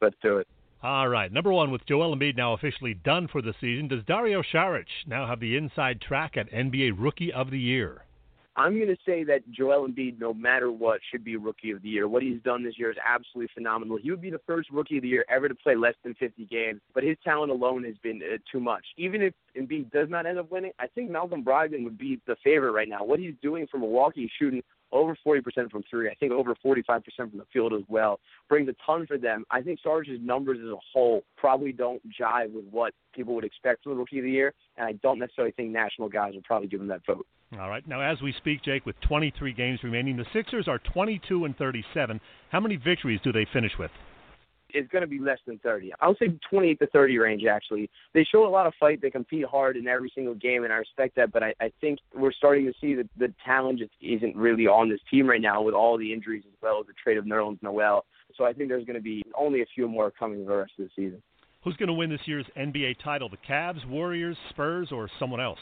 Let's 0.00 0.16
do 0.22 0.38
it. 0.38 0.48
All 0.86 1.08
right. 1.08 1.32
Number 1.32 1.52
one, 1.52 1.72
with 1.72 1.84
Joel 1.84 2.14
Embiid 2.14 2.36
now 2.36 2.52
officially 2.52 2.94
done 2.94 3.26
for 3.26 3.42
the 3.42 3.56
season, 3.60 3.88
does 3.88 4.04
Dario 4.04 4.40
Saric 4.40 4.86
now 5.04 5.26
have 5.26 5.40
the 5.40 5.56
inside 5.56 6.00
track 6.00 6.36
at 6.36 6.48
NBA 6.52 6.92
Rookie 6.96 7.32
of 7.32 7.50
the 7.50 7.58
Year? 7.58 8.04
I'm 8.54 8.76
going 8.76 8.86
to 8.86 8.96
say 9.04 9.24
that 9.24 9.40
Joel 9.50 9.88
Embiid, 9.88 10.20
no 10.20 10.32
matter 10.32 10.70
what, 10.70 11.00
should 11.10 11.24
be 11.24 11.34
Rookie 11.34 11.72
of 11.72 11.82
the 11.82 11.88
Year. 11.88 12.06
What 12.06 12.22
he's 12.22 12.40
done 12.44 12.62
this 12.62 12.78
year 12.78 12.92
is 12.92 12.96
absolutely 13.04 13.50
phenomenal. 13.52 13.98
He 14.00 14.12
would 14.12 14.20
be 14.20 14.30
the 14.30 14.40
first 14.46 14.70
Rookie 14.70 14.98
of 14.98 15.02
the 15.02 15.08
Year 15.08 15.24
ever 15.28 15.48
to 15.48 15.56
play 15.56 15.74
less 15.74 15.94
than 16.04 16.14
50 16.14 16.44
games, 16.44 16.80
but 16.94 17.02
his 17.02 17.16
talent 17.24 17.50
alone 17.50 17.82
has 17.82 17.96
been 18.04 18.22
uh, 18.22 18.36
too 18.50 18.60
much. 18.60 18.84
Even 18.96 19.22
if 19.22 19.34
Embiid 19.60 19.90
does 19.90 20.08
not 20.08 20.24
end 20.24 20.38
up 20.38 20.52
winning, 20.52 20.70
I 20.78 20.86
think 20.86 21.10
Malcolm 21.10 21.42
Brogdon 21.42 21.82
would 21.82 21.98
be 21.98 22.20
the 22.28 22.36
favorite 22.44 22.70
right 22.70 22.88
now. 22.88 23.02
What 23.02 23.18
he's 23.18 23.34
doing 23.42 23.66
for 23.68 23.78
Milwaukee, 23.78 24.30
shooting 24.38 24.62
over 24.92 25.16
40% 25.26 25.70
from 25.70 25.82
three. 25.90 26.08
I 26.08 26.14
think 26.14 26.32
over 26.32 26.54
45% 26.64 26.84
from 27.16 27.30
the 27.34 27.44
field 27.52 27.72
as 27.72 27.82
well. 27.88 28.20
Brings 28.48 28.68
a 28.68 28.74
ton 28.84 29.06
for 29.06 29.18
them. 29.18 29.44
I 29.50 29.60
think 29.60 29.80
Sarge's 29.82 30.20
numbers 30.22 30.58
as 30.62 30.70
a 30.70 30.78
whole 30.92 31.22
probably 31.36 31.72
don't 31.72 32.02
jive 32.08 32.52
with 32.52 32.64
what 32.70 32.94
people 33.14 33.34
would 33.34 33.44
expect 33.44 33.82
from 33.82 33.92
the 33.92 33.98
Rookie 33.98 34.18
of 34.18 34.24
the 34.24 34.30
Year, 34.30 34.54
and 34.76 34.86
I 34.86 34.92
don't 35.02 35.18
necessarily 35.18 35.52
think 35.52 35.70
national 35.70 36.08
guys 36.08 36.34
would 36.34 36.44
probably 36.44 36.68
give 36.68 36.80
him 36.80 36.88
that 36.88 37.04
vote. 37.06 37.26
All 37.60 37.68
right. 37.68 37.86
Now, 37.86 38.00
as 38.00 38.20
we 38.20 38.34
speak, 38.38 38.62
Jake, 38.62 38.84
with 38.86 39.00
23 39.02 39.52
games 39.52 39.80
remaining, 39.84 40.16
the 40.16 40.26
Sixers 40.32 40.66
are 40.66 40.78
22 40.78 41.44
and 41.44 41.56
37. 41.56 42.20
How 42.50 42.60
many 42.60 42.76
victories 42.76 43.20
do 43.22 43.32
they 43.32 43.46
finish 43.52 43.72
with? 43.78 43.90
It's 44.76 44.90
going 44.90 45.02
to 45.02 45.08
be 45.08 45.18
less 45.18 45.38
than 45.46 45.58
30. 45.58 45.92
I'll 46.00 46.16
say 46.16 46.38
28 46.50 46.78
to 46.80 46.86
30 46.88 47.18
range, 47.18 47.44
actually. 47.44 47.88
They 48.12 48.24
show 48.24 48.46
a 48.46 48.48
lot 48.48 48.66
of 48.66 48.74
fight. 48.78 49.00
They 49.00 49.10
compete 49.10 49.44
hard 49.44 49.76
in 49.76 49.88
every 49.88 50.12
single 50.14 50.34
game, 50.34 50.64
and 50.64 50.72
I 50.72 50.76
respect 50.76 51.16
that. 51.16 51.32
But 51.32 51.42
I, 51.42 51.54
I 51.60 51.72
think 51.80 51.98
we're 52.14 52.32
starting 52.32 52.66
to 52.66 52.72
see 52.80 52.94
that 52.94 53.08
the 53.16 53.32
talent 53.44 53.78
just 53.78 53.92
isn't 54.02 54.36
really 54.36 54.66
on 54.66 54.90
this 54.90 55.00
team 55.10 55.28
right 55.28 55.40
now 55.40 55.62
with 55.62 55.74
all 55.74 55.96
the 55.96 56.12
injuries 56.12 56.44
as 56.46 56.54
well 56.62 56.80
as 56.80 56.86
the 56.86 56.92
trade 57.02 57.16
of 57.16 57.24
Nerlens 57.24 57.62
Noel. 57.62 58.04
So 58.36 58.44
I 58.44 58.52
think 58.52 58.68
there's 58.68 58.84
going 58.84 58.96
to 58.96 59.02
be 59.02 59.22
only 59.38 59.62
a 59.62 59.66
few 59.74 59.88
more 59.88 60.10
coming 60.10 60.44
the 60.44 60.56
rest 60.56 60.72
of 60.78 60.84
the 60.84 60.90
season. 60.94 61.22
Who's 61.64 61.76
going 61.76 61.88
to 61.88 61.94
win 61.94 62.10
this 62.10 62.20
year's 62.26 62.46
NBA 62.56 62.96
title? 63.02 63.28
The 63.28 63.38
Cavs, 63.38 63.84
Warriors, 63.88 64.36
Spurs, 64.50 64.90
or 64.92 65.08
someone 65.18 65.40
else? 65.40 65.58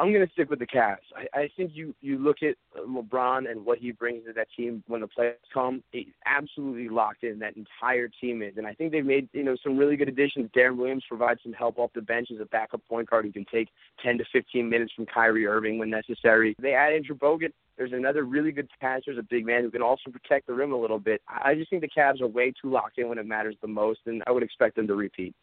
I'm 0.00 0.14
going 0.14 0.26
to 0.26 0.32
stick 0.32 0.48
with 0.48 0.60
the 0.60 0.66
Cavs. 0.66 0.96
I, 1.14 1.40
I 1.40 1.50
think 1.58 1.72
you 1.74 1.94
you 2.00 2.16
look 2.16 2.38
at 2.42 2.56
LeBron 2.88 3.50
and 3.50 3.66
what 3.66 3.78
he 3.78 3.92
brings 3.92 4.24
to 4.24 4.32
that 4.32 4.48
team 4.56 4.82
when 4.86 5.02
the 5.02 5.08
playoffs 5.08 5.34
come. 5.52 5.82
He's 5.92 6.06
absolutely 6.24 6.88
locked 6.88 7.22
in. 7.22 7.38
That 7.40 7.54
entire 7.54 8.08
team 8.08 8.40
is, 8.40 8.54
and 8.56 8.66
I 8.66 8.72
think 8.72 8.92
they've 8.92 9.04
made 9.04 9.28
you 9.34 9.42
know 9.42 9.56
some 9.62 9.76
really 9.76 9.96
good 9.96 10.08
additions. 10.08 10.48
Deron 10.56 10.78
Williams 10.78 11.04
provides 11.06 11.40
some 11.42 11.52
help 11.52 11.78
off 11.78 11.90
the 11.94 12.00
bench 12.00 12.28
as 12.32 12.40
a 12.40 12.46
backup 12.46 12.80
point 12.88 13.10
guard 13.10 13.26
who 13.26 13.32
can 13.32 13.44
take 13.52 13.68
10 14.02 14.16
to 14.16 14.24
15 14.32 14.70
minutes 14.70 14.92
from 14.96 15.04
Kyrie 15.04 15.46
Irving 15.46 15.78
when 15.78 15.90
necessary. 15.90 16.56
They 16.58 16.72
add 16.72 16.94
Andrew 16.94 17.14
Bogut. 17.14 17.52
There's 17.76 17.92
another 17.92 18.24
really 18.24 18.52
good 18.52 18.68
passer, 18.80 19.02
There's 19.06 19.18
a 19.18 19.22
big 19.22 19.44
man 19.44 19.62
who 19.62 19.70
can 19.70 19.82
also 19.82 20.10
protect 20.10 20.46
the 20.46 20.54
rim 20.54 20.72
a 20.72 20.76
little 20.76 20.98
bit. 20.98 21.22
I 21.28 21.54
just 21.54 21.70
think 21.70 21.82
the 21.82 21.88
Cavs 21.88 22.20
are 22.22 22.26
way 22.26 22.52
too 22.60 22.70
locked 22.70 22.98
in 22.98 23.08
when 23.08 23.18
it 23.18 23.26
matters 23.26 23.56
the 23.60 23.68
most, 23.68 24.00
and 24.06 24.22
I 24.26 24.32
would 24.32 24.42
expect 24.42 24.76
them 24.76 24.86
to 24.86 24.94
repeat. 24.94 25.34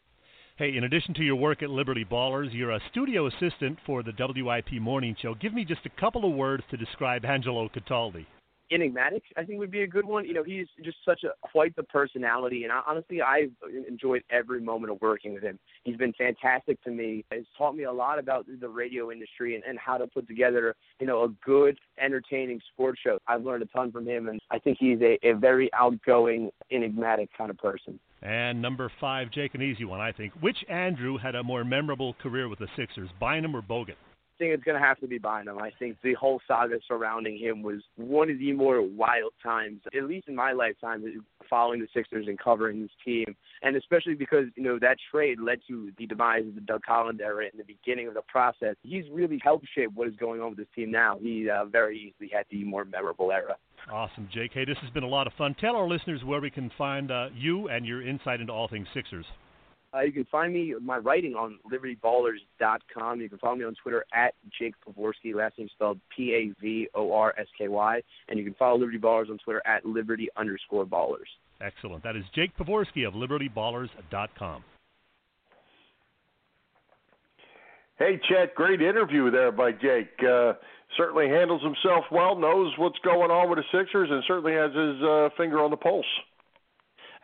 Hey, 0.58 0.76
in 0.76 0.82
addition 0.82 1.14
to 1.14 1.22
your 1.22 1.36
work 1.36 1.62
at 1.62 1.70
Liberty 1.70 2.04
Ballers, 2.04 2.52
you're 2.52 2.72
a 2.72 2.80
studio 2.90 3.28
assistant 3.28 3.78
for 3.86 4.02
the 4.02 4.10
WIP 4.18 4.80
Morning 4.80 5.14
Show. 5.22 5.36
Give 5.36 5.54
me 5.54 5.64
just 5.64 5.86
a 5.86 6.00
couple 6.00 6.28
of 6.28 6.34
words 6.34 6.64
to 6.72 6.76
describe 6.76 7.24
Angelo 7.24 7.68
Cataldi 7.68 8.26
enigmatic, 8.70 9.22
I 9.36 9.44
think 9.44 9.58
would 9.58 9.70
be 9.70 9.82
a 9.82 9.86
good 9.86 10.04
one. 10.04 10.24
You 10.24 10.34
know, 10.34 10.42
he's 10.42 10.66
just 10.84 10.98
such 11.04 11.24
a 11.24 11.30
quite 11.42 11.74
the 11.76 11.82
personality, 11.84 12.64
and 12.64 12.72
I, 12.72 12.82
honestly, 12.86 13.22
I've 13.22 13.52
enjoyed 13.88 14.22
every 14.30 14.60
moment 14.60 14.92
of 14.92 15.00
working 15.00 15.34
with 15.34 15.42
him. 15.42 15.58
He's 15.84 15.96
been 15.96 16.12
fantastic 16.14 16.82
to 16.84 16.90
me. 16.90 17.24
He's 17.32 17.44
taught 17.56 17.76
me 17.76 17.84
a 17.84 17.92
lot 17.92 18.18
about 18.18 18.46
the 18.60 18.68
radio 18.68 19.10
industry 19.10 19.54
and, 19.54 19.64
and 19.64 19.78
how 19.78 19.98
to 19.98 20.06
put 20.06 20.28
together, 20.28 20.74
you 21.00 21.06
know, 21.06 21.24
a 21.24 21.28
good, 21.44 21.78
entertaining 22.00 22.60
sports 22.72 23.00
show. 23.02 23.18
I've 23.26 23.44
learned 23.44 23.62
a 23.62 23.66
ton 23.66 23.92
from 23.92 24.06
him, 24.06 24.28
and 24.28 24.40
I 24.50 24.58
think 24.58 24.78
he's 24.80 25.00
a, 25.00 25.18
a 25.26 25.32
very 25.34 25.70
outgoing, 25.74 26.50
enigmatic 26.70 27.30
kind 27.36 27.50
of 27.50 27.58
person. 27.58 27.98
And 28.22 28.60
number 28.60 28.90
five, 29.00 29.30
Jake, 29.30 29.54
an 29.54 29.62
easy 29.62 29.84
one, 29.84 30.00
I 30.00 30.12
think. 30.12 30.32
Which 30.40 30.64
Andrew 30.68 31.18
had 31.18 31.34
a 31.34 31.42
more 31.42 31.64
memorable 31.64 32.14
career 32.14 32.48
with 32.48 32.58
the 32.58 32.68
Sixers, 32.76 33.10
Bynum 33.20 33.54
or 33.54 33.62
Bogut? 33.62 33.94
Think 34.38 34.54
it's 34.54 34.64
going 34.64 34.80
to 34.80 34.86
have 34.86 34.98
to 35.00 35.06
be 35.06 35.18
Bynum. 35.18 35.58
I 35.58 35.70
think 35.78 35.96
the 36.02 36.14
whole 36.14 36.40
saga 36.46 36.76
surrounding 36.86 37.36
him 37.38 37.62
was 37.62 37.82
one 37.96 38.30
of 38.30 38.38
the 38.38 38.52
more 38.52 38.80
wild 38.82 39.32
times, 39.42 39.80
at 39.96 40.04
least 40.04 40.28
in 40.28 40.34
my 40.34 40.52
lifetime, 40.52 41.04
following 41.48 41.80
the 41.80 41.88
Sixers 41.92 42.26
and 42.28 42.38
covering 42.38 42.82
this 42.82 42.90
team. 43.04 43.34
And 43.62 43.76
especially 43.76 44.14
because, 44.14 44.46
you 44.56 44.62
know, 44.62 44.78
that 44.80 44.96
trade 45.10 45.40
led 45.40 45.60
to 45.68 45.90
the 45.98 46.06
demise 46.06 46.46
of 46.46 46.54
the 46.54 46.60
Doug 46.60 46.82
Collins 46.86 47.20
era 47.22 47.44
in 47.52 47.58
the 47.58 47.64
beginning 47.64 48.08
of 48.08 48.14
the 48.14 48.22
process. 48.28 48.76
He's 48.82 49.04
really 49.10 49.40
helped 49.42 49.66
shape 49.74 49.90
what 49.94 50.08
is 50.08 50.16
going 50.16 50.40
on 50.40 50.50
with 50.50 50.58
this 50.58 50.68
team 50.74 50.90
now. 50.90 51.18
He 51.20 51.48
uh, 51.50 51.64
very 51.66 51.98
easily 51.98 52.30
had 52.32 52.46
the 52.50 52.64
more 52.64 52.84
memorable 52.84 53.32
era. 53.32 53.56
Awesome. 53.90 54.28
Hey, 54.32 54.64
this 54.64 54.76
has 54.82 54.90
been 54.90 55.04
a 55.04 55.08
lot 55.08 55.26
of 55.26 55.32
fun. 55.34 55.54
Tell 55.60 55.76
our 55.76 55.88
listeners 55.88 56.22
where 56.24 56.40
we 56.40 56.50
can 56.50 56.70
find 56.76 57.10
uh, 57.10 57.28
you 57.34 57.68
and 57.68 57.86
your 57.86 58.06
insight 58.06 58.40
into 58.40 58.52
all 58.52 58.68
things 58.68 58.86
Sixers. 58.92 59.24
Uh, 59.94 60.00
you 60.00 60.12
can 60.12 60.26
find 60.30 60.52
me 60.52 60.74
my 60.82 60.98
writing 60.98 61.34
on 61.34 61.58
libertyballers.com. 61.72 63.20
You 63.20 63.28
can 63.28 63.38
follow 63.38 63.56
me 63.56 63.64
on 63.64 63.74
Twitter 63.82 64.04
at 64.12 64.34
Jake 64.58 64.74
Pavorsky, 64.86 65.34
last 65.34 65.58
name 65.58 65.68
spelled 65.72 65.98
P 66.14 66.34
A 66.34 66.60
V 66.60 66.88
O 66.94 67.12
R 67.12 67.34
S 67.38 67.46
K 67.56 67.68
Y, 67.68 68.02
and 68.28 68.38
you 68.38 68.44
can 68.44 68.54
follow 68.54 68.78
Liberty 68.78 68.98
Ballers 68.98 69.30
on 69.30 69.38
Twitter 69.38 69.62
at 69.66 69.86
Liberty 69.86 70.28
underscore 70.36 70.84
Ballers. 70.84 71.28
Excellent. 71.60 72.02
That 72.02 72.16
is 72.16 72.24
Jake 72.34 72.56
Pavorsky 72.56 73.06
of 73.06 73.14
libertyballers.com. 73.14 74.62
Hey, 77.98 78.20
Chet, 78.28 78.54
great 78.54 78.80
interview 78.80 79.30
there 79.30 79.50
by 79.50 79.72
Jake. 79.72 80.10
Uh, 80.22 80.52
certainly 80.96 81.28
handles 81.28 81.62
himself 81.62 82.04
well, 82.12 82.36
knows 82.36 82.72
what's 82.78 82.98
going 83.00 83.30
on 83.30 83.50
with 83.50 83.58
the 83.58 83.64
Sixers, 83.76 84.08
and 84.10 84.22
certainly 84.28 84.52
has 84.52 84.70
his 84.70 85.02
uh, 85.02 85.28
finger 85.36 85.60
on 85.64 85.70
the 85.70 85.76
pulse. 85.76 86.06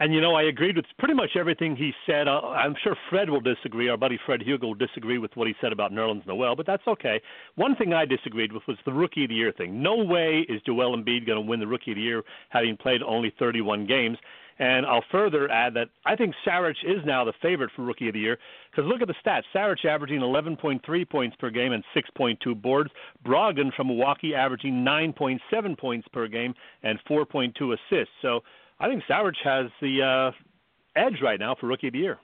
And 0.00 0.12
you 0.12 0.20
know, 0.20 0.34
I 0.34 0.44
agreed 0.44 0.76
with 0.76 0.86
pretty 0.98 1.14
much 1.14 1.30
everything 1.36 1.76
he 1.76 1.92
said. 2.06 2.26
Uh, 2.26 2.40
I'm 2.40 2.74
sure 2.82 2.96
Fred 3.10 3.30
will 3.30 3.40
disagree. 3.40 3.88
Our 3.88 3.96
buddy 3.96 4.18
Fred 4.26 4.42
Hugo 4.42 4.68
will 4.68 4.74
disagree 4.74 5.18
with 5.18 5.30
what 5.36 5.46
he 5.46 5.54
said 5.60 5.72
about 5.72 5.92
Nerlens 5.92 6.26
Noel, 6.26 6.56
but 6.56 6.66
that's 6.66 6.86
okay. 6.86 7.20
One 7.54 7.76
thing 7.76 7.92
I 7.92 8.04
disagreed 8.04 8.52
with 8.52 8.62
was 8.66 8.76
the 8.84 8.92
Rookie 8.92 9.24
of 9.24 9.28
the 9.28 9.36
Year 9.36 9.52
thing. 9.52 9.82
No 9.82 9.96
way 9.96 10.44
is 10.48 10.60
Joel 10.62 10.96
Embiid 10.96 11.26
going 11.26 11.42
to 11.42 11.48
win 11.48 11.60
the 11.60 11.66
Rookie 11.66 11.92
of 11.92 11.96
the 11.96 12.02
Year 12.02 12.22
having 12.48 12.76
played 12.76 13.02
only 13.02 13.32
31 13.38 13.86
games. 13.86 14.18
And 14.58 14.86
I'll 14.86 15.04
further 15.10 15.50
add 15.50 15.74
that 15.74 15.88
I 16.06 16.14
think 16.14 16.34
Saric 16.46 16.76
is 16.84 17.04
now 17.04 17.24
the 17.24 17.32
favorite 17.42 17.70
for 17.74 17.82
Rookie 17.82 18.08
of 18.08 18.14
the 18.14 18.20
Year 18.20 18.38
because 18.70 18.88
look 18.88 19.02
at 19.02 19.08
the 19.08 19.14
stats. 19.24 19.42
Saric 19.52 19.84
averaging 19.84 20.20
11.3 20.20 21.10
points 21.10 21.36
per 21.40 21.50
game 21.50 21.72
and 21.72 21.82
6.2 21.94 22.60
boards. 22.62 22.90
Brogdon 23.26 23.74
from 23.74 23.88
Milwaukee 23.88 24.34
averaging 24.34 24.84
9.7 24.84 25.76
points 25.76 26.06
per 26.12 26.28
game 26.28 26.54
and 26.84 27.00
4.2 27.08 27.74
assists. 27.74 28.14
So 28.22 28.42
I 28.84 28.88
think 28.88 29.02
Savage 29.08 29.38
has 29.44 29.66
the 29.80 30.02
uh, 30.02 31.00
edge 31.00 31.14
right 31.22 31.40
now 31.40 31.56
for 31.58 31.68
Rookie 31.68 31.86
of 31.86 31.94
the 31.94 32.00
Year. 32.00 32.18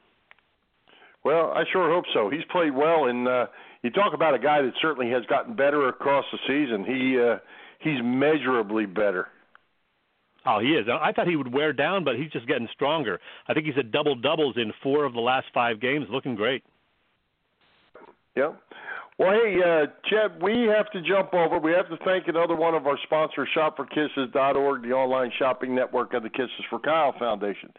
Well, 1.24 1.52
I 1.52 1.64
sure 1.72 1.90
hope 1.90 2.04
so. 2.12 2.28
He's 2.28 2.44
played 2.52 2.74
well, 2.74 3.06
and 3.06 3.26
uh, 3.26 3.46
you 3.82 3.88
talk 3.88 4.12
about 4.12 4.34
a 4.34 4.38
guy 4.38 4.60
that 4.60 4.72
certainly 4.82 5.10
has 5.10 5.24
gotten 5.24 5.56
better 5.56 5.88
across 5.88 6.26
the 6.30 6.38
season. 6.46 6.84
He 6.84 7.18
uh, 7.18 7.38
he's 7.78 8.02
measurably 8.04 8.84
better. 8.84 9.28
Oh, 10.44 10.60
he 10.60 10.68
is. 10.68 10.86
I 10.86 11.12
thought 11.12 11.28
he 11.28 11.36
would 11.36 11.52
wear 11.52 11.72
down, 11.72 12.04
but 12.04 12.16
he's 12.16 12.30
just 12.30 12.46
getting 12.46 12.68
stronger. 12.74 13.20
I 13.48 13.54
think 13.54 13.64
he's 13.64 13.78
at 13.78 13.90
double 13.90 14.14
doubles 14.14 14.56
in 14.58 14.70
four 14.82 15.04
of 15.04 15.14
the 15.14 15.20
last 15.20 15.46
five 15.54 15.80
games, 15.80 16.08
looking 16.10 16.34
great. 16.34 16.62
Yeah. 18.36 18.52
Well, 19.20 19.32
hey, 19.32 19.56
uh, 19.60 19.86
Chet, 20.08 20.42
we 20.42 20.66
have 20.74 20.90
to 20.92 21.02
jump 21.02 21.34
over. 21.34 21.58
We 21.58 21.72
have 21.72 21.90
to 21.90 21.98
thank 22.06 22.26
another 22.26 22.56
one 22.56 22.74
of 22.74 22.86
our 22.86 22.96
sponsors, 23.02 23.50
ShopForKisses.org, 23.54 24.82
the 24.82 24.92
online 24.92 25.30
shopping 25.38 25.74
network 25.74 26.14
of 26.14 26.22
the 26.22 26.30
Kisses 26.30 26.64
for 26.70 26.78
Kyle 26.78 27.14
Foundation. 27.18 27.70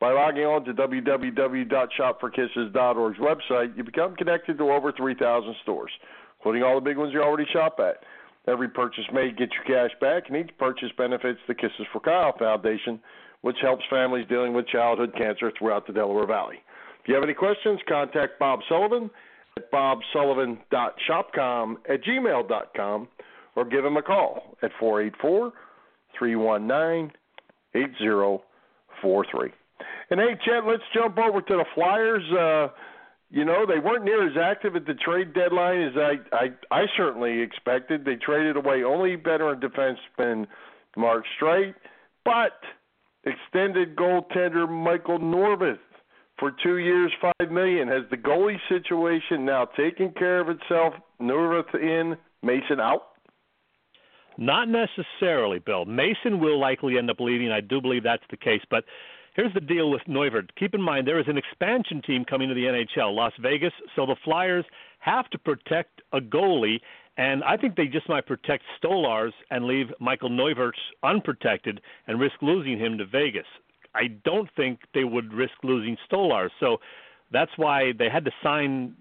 By 0.00 0.12
logging 0.12 0.44
on 0.44 0.64
to 0.64 0.72
www.shopforkisses.org's 0.72 3.18
website, 3.18 3.76
you 3.76 3.84
become 3.84 4.16
connected 4.16 4.56
to 4.56 4.70
over 4.70 4.90
3,000 4.90 5.56
stores, 5.62 5.90
including 6.38 6.62
all 6.62 6.76
the 6.76 6.80
big 6.80 6.96
ones 6.96 7.12
you 7.12 7.20
already 7.20 7.44
shop 7.52 7.78
at. 7.80 8.02
Every 8.50 8.70
purchase 8.70 9.04
made 9.12 9.36
gets 9.36 9.52
you 9.52 9.60
cash 9.66 9.90
back, 10.00 10.30
and 10.30 10.38
each 10.38 10.56
purchase 10.56 10.88
benefits 10.96 11.40
the 11.46 11.54
Kisses 11.54 11.86
for 11.92 12.00
Kyle 12.00 12.32
Foundation, 12.38 12.98
which 13.42 13.58
helps 13.60 13.84
families 13.90 14.26
dealing 14.30 14.54
with 14.54 14.66
childhood 14.68 15.12
cancer 15.18 15.52
throughout 15.58 15.86
the 15.86 15.92
Delaware 15.92 16.26
Valley. 16.26 16.62
If 17.02 17.08
you 17.08 17.14
have 17.14 17.24
any 17.24 17.34
questions, 17.34 17.78
contact 17.86 18.38
Bob 18.38 18.60
Sullivan 18.70 19.10
at 19.58 19.70
bobsullivan.shopcom 19.72 21.76
at 21.88 22.04
gmail.com 22.04 23.08
or 23.56 23.64
give 23.64 23.84
him 23.84 23.96
a 23.96 24.02
call 24.02 24.56
at 24.62 24.70
484 24.78 25.52
319 26.18 27.12
8043. 27.74 29.50
And 30.10 30.20
hey, 30.20 30.36
Chet, 30.44 30.66
let's 30.66 30.82
jump 30.94 31.18
over 31.18 31.40
to 31.42 31.56
the 31.56 31.64
Flyers. 31.74 32.22
Uh, 32.32 32.68
you 33.30 33.44
know, 33.44 33.66
they 33.66 33.78
weren't 33.78 34.04
near 34.04 34.26
as 34.26 34.38
active 34.40 34.74
at 34.74 34.86
the 34.86 34.94
trade 34.94 35.34
deadline 35.34 35.82
as 35.82 35.92
I, 35.96 36.14
I, 36.34 36.48
I 36.70 36.86
certainly 36.96 37.40
expected. 37.40 38.04
They 38.04 38.16
traded 38.16 38.56
away 38.56 38.84
only 38.84 39.16
veteran 39.16 39.60
defenseman 39.60 40.46
Mark 40.96 41.24
Streit, 41.38 41.74
but 42.24 42.58
extended 43.24 43.96
goaltender 43.96 44.66
Michael 44.68 45.18
Neuvirth 45.18 45.78
for 46.38 46.52
two 46.62 46.78
years, 46.78 47.12
five 47.20 47.50
million. 47.50 47.88
Has 47.88 48.02
the 48.10 48.16
goalie 48.16 48.58
situation 48.68 49.44
now 49.44 49.64
taken 49.64 50.10
care 50.10 50.40
of 50.40 50.48
itself? 50.48 50.94
Neuvirth 51.20 51.74
in, 51.74 52.16
Mason 52.42 52.80
out. 52.80 53.02
Not 54.36 54.68
necessarily, 54.68 55.58
Bill. 55.58 55.84
Mason 55.84 56.38
will 56.38 56.60
likely 56.60 56.96
end 56.96 57.10
up 57.10 57.18
leaving. 57.18 57.50
I 57.50 57.60
do 57.60 57.80
believe 57.80 58.04
that's 58.04 58.22
the 58.30 58.36
case. 58.36 58.62
But 58.70 58.84
here's 59.34 59.52
the 59.52 59.60
deal 59.60 59.90
with 59.90 60.02
Neuvirth. 60.08 60.48
Keep 60.56 60.74
in 60.74 60.82
mind 60.82 61.08
there 61.08 61.18
is 61.18 61.26
an 61.28 61.36
expansion 61.36 62.00
team 62.02 62.24
coming 62.24 62.48
to 62.48 62.54
the 62.54 62.62
NHL, 62.62 63.14
Las 63.14 63.32
Vegas. 63.40 63.72
So 63.96 64.06
the 64.06 64.16
Flyers 64.24 64.64
have 65.00 65.28
to 65.30 65.38
protect 65.38 66.02
a 66.12 66.20
goalie, 66.20 66.80
and 67.16 67.42
I 67.42 67.56
think 67.56 67.74
they 67.74 67.86
just 67.86 68.08
might 68.08 68.26
protect 68.26 68.62
Stolarz 68.80 69.32
and 69.50 69.64
leave 69.64 69.86
Michael 69.98 70.30
Neuvirth 70.30 70.70
unprotected 71.02 71.80
and 72.06 72.20
risk 72.20 72.36
losing 72.40 72.78
him 72.78 72.96
to 72.98 73.06
Vegas. 73.06 73.46
I 73.98 74.08
don't 74.24 74.48
think 74.56 74.80
they 74.94 75.04
would 75.04 75.32
risk 75.32 75.54
losing 75.64 75.96
Stolarz. 76.10 76.50
So 76.60 76.78
that's 77.32 77.50
why 77.56 77.92
they 77.98 78.08
had 78.08 78.24
to 78.24 78.30
sign 78.42 78.94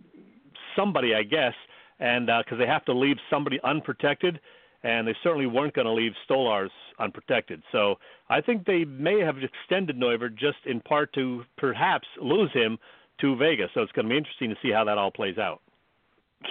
somebody, 0.76 1.14
I 1.14 1.24
guess, 1.24 1.54
and 2.00 2.28
because 2.28 2.54
uh, 2.54 2.58
they 2.58 2.68
have 2.68 2.86
to 2.86 2.94
leave 2.94 3.18
somebody 3.30 3.60
unprotected, 3.64 4.40
and 4.84 5.08
they 5.08 5.16
certainly 5.24 5.48
weren't 5.48 5.74
going 5.74 5.86
to 5.86 5.94
leave 5.94 6.14
Stolarz 6.30 6.70
unprotected. 7.00 7.62
So 7.72 7.96
I 8.30 8.42
think 8.42 8.66
they 8.66 8.86
may 8.86 9.20
have 9.20 9.38
extended 9.38 9.98
Neuvirth 9.98 10.36
just 10.36 10.58
in 10.66 10.82
part 10.82 11.14
to 11.14 11.44
perhaps 11.58 12.08
lose 12.22 12.52
him 12.54 12.78
to 13.22 13.36
Vegas. 13.36 13.70
So 13.74 13.82
it's 13.82 13.92
going 13.92 14.06
to 14.06 14.10
be 14.10 14.18
interesting 14.18 14.50
to 14.50 14.56
see 14.62 14.72
how 14.72 14.84
that 14.84 14.98
all 14.98 15.12
plays 15.12 15.38
out. 15.38 15.62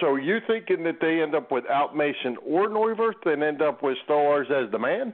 So 0.01 0.15
you 0.15 0.39
thinking 0.45 0.83
that 0.83 0.99
they 0.99 1.21
end 1.21 1.33
up 1.33 1.51
without 1.51 1.95
Mason 1.95 2.35
or 2.45 2.69
Neuvirth 2.69 3.25
and 3.25 3.41
end 3.41 3.61
up 3.61 3.81
with 3.81 3.97
Stolarz 4.07 4.51
as 4.51 4.69
the 4.71 4.79
man? 4.79 5.13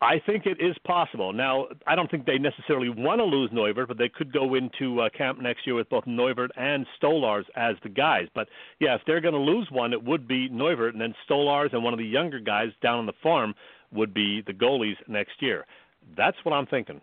I 0.00 0.20
think 0.24 0.46
it 0.46 0.60
is 0.60 0.76
possible. 0.84 1.32
Now, 1.32 1.66
I 1.86 1.96
don't 1.96 2.08
think 2.08 2.24
they 2.24 2.38
necessarily 2.38 2.88
want 2.88 3.18
to 3.18 3.24
lose 3.24 3.50
Neuvirth, 3.50 3.88
but 3.88 3.98
they 3.98 4.08
could 4.08 4.32
go 4.32 4.54
into 4.54 5.00
uh, 5.00 5.08
camp 5.16 5.40
next 5.40 5.66
year 5.66 5.74
with 5.74 5.88
both 5.90 6.04
Neuvirth 6.04 6.50
and 6.56 6.86
Stolarz 7.02 7.44
as 7.56 7.74
the 7.82 7.88
guys. 7.88 8.28
But 8.32 8.48
yeah, 8.78 8.94
if 8.94 9.00
they're 9.06 9.20
going 9.20 9.34
to 9.34 9.40
lose 9.40 9.68
one, 9.72 9.92
it 9.92 10.02
would 10.02 10.28
be 10.28 10.48
Neuvirth, 10.48 10.90
and 10.90 11.00
then 11.00 11.14
Stolarz 11.28 11.72
and 11.72 11.82
one 11.82 11.92
of 11.92 11.98
the 11.98 12.06
younger 12.06 12.38
guys 12.38 12.68
down 12.80 13.00
on 13.00 13.06
the 13.06 13.12
farm 13.22 13.54
would 13.90 14.14
be 14.14 14.40
the 14.46 14.52
goalies 14.52 14.96
next 15.08 15.40
year. 15.40 15.66
That's 16.16 16.36
what 16.44 16.52
I'm 16.52 16.66
thinking. 16.66 17.00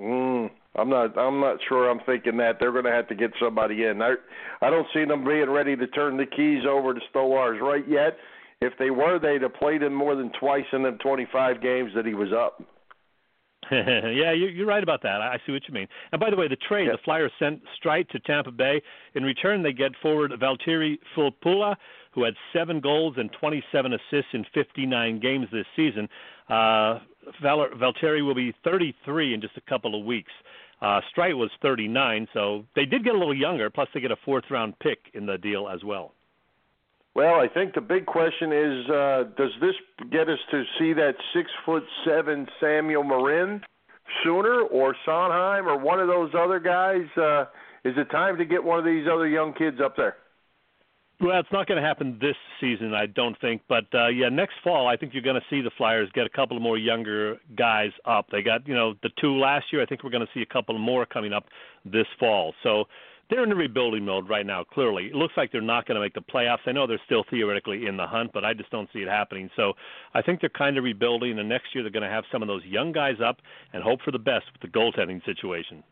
Mm, 0.00 0.50
I'm 0.76 0.88
not. 0.88 1.18
I'm 1.18 1.40
not 1.40 1.58
sure. 1.68 1.90
I'm 1.90 2.00
thinking 2.06 2.38
that 2.38 2.56
they're 2.58 2.72
going 2.72 2.84
to 2.84 2.92
have 2.92 3.08
to 3.08 3.14
get 3.14 3.32
somebody 3.38 3.84
in. 3.84 4.00
I, 4.00 4.14
I 4.62 4.70
don't 4.70 4.86
see 4.94 5.04
them 5.04 5.24
being 5.24 5.50
ready 5.50 5.76
to 5.76 5.86
turn 5.88 6.16
the 6.16 6.24
keys 6.24 6.62
over 6.66 6.94
to 6.94 7.00
Stolarz 7.14 7.60
right 7.60 7.86
yet. 7.86 8.16
If 8.60 8.74
they 8.78 8.90
were, 8.90 9.18
they'd 9.18 9.42
have 9.42 9.54
played 9.54 9.82
him 9.82 9.94
more 9.94 10.14
than 10.14 10.30
twice 10.38 10.66
in 10.72 10.82
the 10.82 10.92
25 10.92 11.62
games 11.62 11.92
that 11.94 12.04
he 12.04 12.14
was 12.14 12.28
up. 12.32 12.62
yeah, 13.70 14.32
you're 14.32 14.66
right 14.66 14.82
about 14.82 15.02
that. 15.02 15.20
I 15.20 15.38
see 15.46 15.52
what 15.52 15.62
you 15.68 15.72
mean. 15.74 15.86
And 16.12 16.20
by 16.20 16.28
the 16.28 16.36
way, 16.36 16.48
the 16.48 16.56
trade, 16.56 16.86
yeah. 16.86 16.92
the 16.92 16.98
Flyers 17.04 17.30
sent 17.38 17.62
Streit 17.78 18.08
to 18.08 18.18
Tampa 18.18 18.50
Bay. 18.50 18.82
In 19.14 19.22
return, 19.22 19.62
they 19.62 19.72
get 19.72 19.92
forward 20.02 20.32
Valtteri 20.32 20.98
Filppula, 21.16 21.76
who 22.12 22.24
had 22.24 22.34
seven 22.52 22.80
goals 22.80 23.14
and 23.16 23.30
27 23.40 23.92
assists 23.92 24.30
in 24.32 24.44
59 24.52 25.20
games 25.20 25.46
this 25.52 25.66
season. 25.76 26.08
Uh, 26.48 26.98
Val- 27.40 27.68
Valtteri 27.76 28.24
will 28.24 28.34
be 28.34 28.52
33 28.64 29.34
in 29.34 29.40
just 29.40 29.56
a 29.56 29.62
couple 29.70 29.98
of 29.98 30.04
weeks. 30.04 30.32
Uh, 30.82 31.00
Streit 31.14 31.36
was 31.36 31.50
39, 31.62 32.26
so 32.34 32.64
they 32.74 32.86
did 32.86 33.04
get 33.04 33.14
a 33.14 33.18
little 33.18 33.36
younger. 33.36 33.70
Plus, 33.70 33.88
they 33.94 34.00
get 34.00 34.10
a 34.10 34.16
fourth 34.24 34.44
round 34.50 34.78
pick 34.80 34.98
in 35.14 35.26
the 35.26 35.38
deal 35.38 35.68
as 35.68 35.84
well. 35.84 36.12
Well, 37.14 37.34
I 37.34 37.48
think 37.48 37.74
the 37.74 37.80
big 37.80 38.06
question 38.06 38.52
is, 38.52 38.88
uh, 38.88 39.24
does 39.36 39.50
this 39.60 39.74
get 40.12 40.28
us 40.28 40.38
to 40.52 40.62
see 40.78 40.92
that 40.92 41.14
six 41.34 41.50
foot 41.66 41.82
seven 42.06 42.46
Samuel 42.60 43.02
Morin 43.02 43.60
sooner, 44.24 44.62
or 44.62 44.94
Sanheim, 45.06 45.66
or 45.66 45.78
one 45.78 46.00
of 46.00 46.06
those 46.06 46.30
other 46.38 46.60
guys? 46.60 47.06
Uh, 47.16 47.46
is 47.84 47.94
it 47.96 48.10
time 48.10 48.38
to 48.38 48.44
get 48.44 48.62
one 48.62 48.78
of 48.78 48.84
these 48.84 49.06
other 49.12 49.26
young 49.26 49.54
kids 49.54 49.78
up 49.84 49.96
there? 49.96 50.16
Well, 51.20 51.38
it's 51.38 51.52
not 51.52 51.66
going 51.66 51.80
to 51.80 51.86
happen 51.86 52.16
this 52.18 52.36
season, 52.60 52.94
I 52.94 53.04
don't 53.04 53.38
think. 53.40 53.62
But 53.68 53.84
uh, 53.92 54.08
yeah, 54.08 54.30
next 54.30 54.54
fall, 54.64 54.86
I 54.86 54.96
think 54.96 55.12
you're 55.12 55.22
going 55.22 55.36
to 55.36 55.46
see 55.50 55.60
the 55.60 55.70
Flyers 55.76 56.08
get 56.14 56.24
a 56.24 56.30
couple 56.30 56.58
more 56.60 56.78
younger 56.78 57.36
guys 57.56 57.90
up. 58.06 58.26
They 58.32 58.42
got, 58.42 58.66
you 58.66 58.74
know, 58.74 58.94
the 59.02 59.10
two 59.20 59.38
last 59.38 59.66
year. 59.70 59.82
I 59.82 59.86
think 59.86 60.02
we're 60.02 60.10
going 60.10 60.26
to 60.26 60.32
see 60.32 60.40
a 60.40 60.46
couple 60.46 60.78
more 60.78 61.04
coming 61.04 61.34
up 61.34 61.44
this 61.84 62.06
fall. 62.18 62.54
So 62.62 62.84
they're 63.30 63.44
in 63.44 63.52
a 63.52 63.54
rebuilding 63.54 64.04
mode 64.04 64.28
right 64.28 64.44
now. 64.44 64.64
Clearly, 64.64 65.06
it 65.06 65.14
looks 65.14 65.34
like 65.36 65.52
they're 65.52 65.60
not 65.60 65.86
going 65.86 65.94
to 65.94 66.00
make 66.00 66.14
the 66.14 66.20
playoffs. 66.20 66.66
I 66.66 66.72
know 66.72 66.86
they're 66.86 67.00
still 67.06 67.24
theoretically 67.30 67.86
in 67.86 67.96
the 67.96 68.06
hunt, 68.06 68.32
but 68.34 68.44
I 68.44 68.52
just 68.52 68.70
don't 68.70 68.88
see 68.92 69.00
it 69.00 69.08
happening. 69.08 69.48
So 69.56 69.72
I 70.14 70.22
think 70.22 70.40
they're 70.40 70.50
kind 70.50 70.76
of 70.76 70.84
rebuilding, 70.84 71.38
and 71.38 71.48
next 71.48 71.74
year 71.74 71.84
they're 71.84 71.92
going 71.92 72.08
to 72.08 72.14
have 72.14 72.24
some 72.32 72.42
of 72.42 72.48
those 72.48 72.64
young 72.64 72.92
guys 72.92 73.16
up 73.24 73.38
and 73.72 73.82
hope 73.82 74.00
for 74.02 74.10
the 74.10 74.18
best 74.18 74.44
with 74.52 74.60
the 74.60 74.78
goaltending 74.78 75.24
situation. 75.24 75.82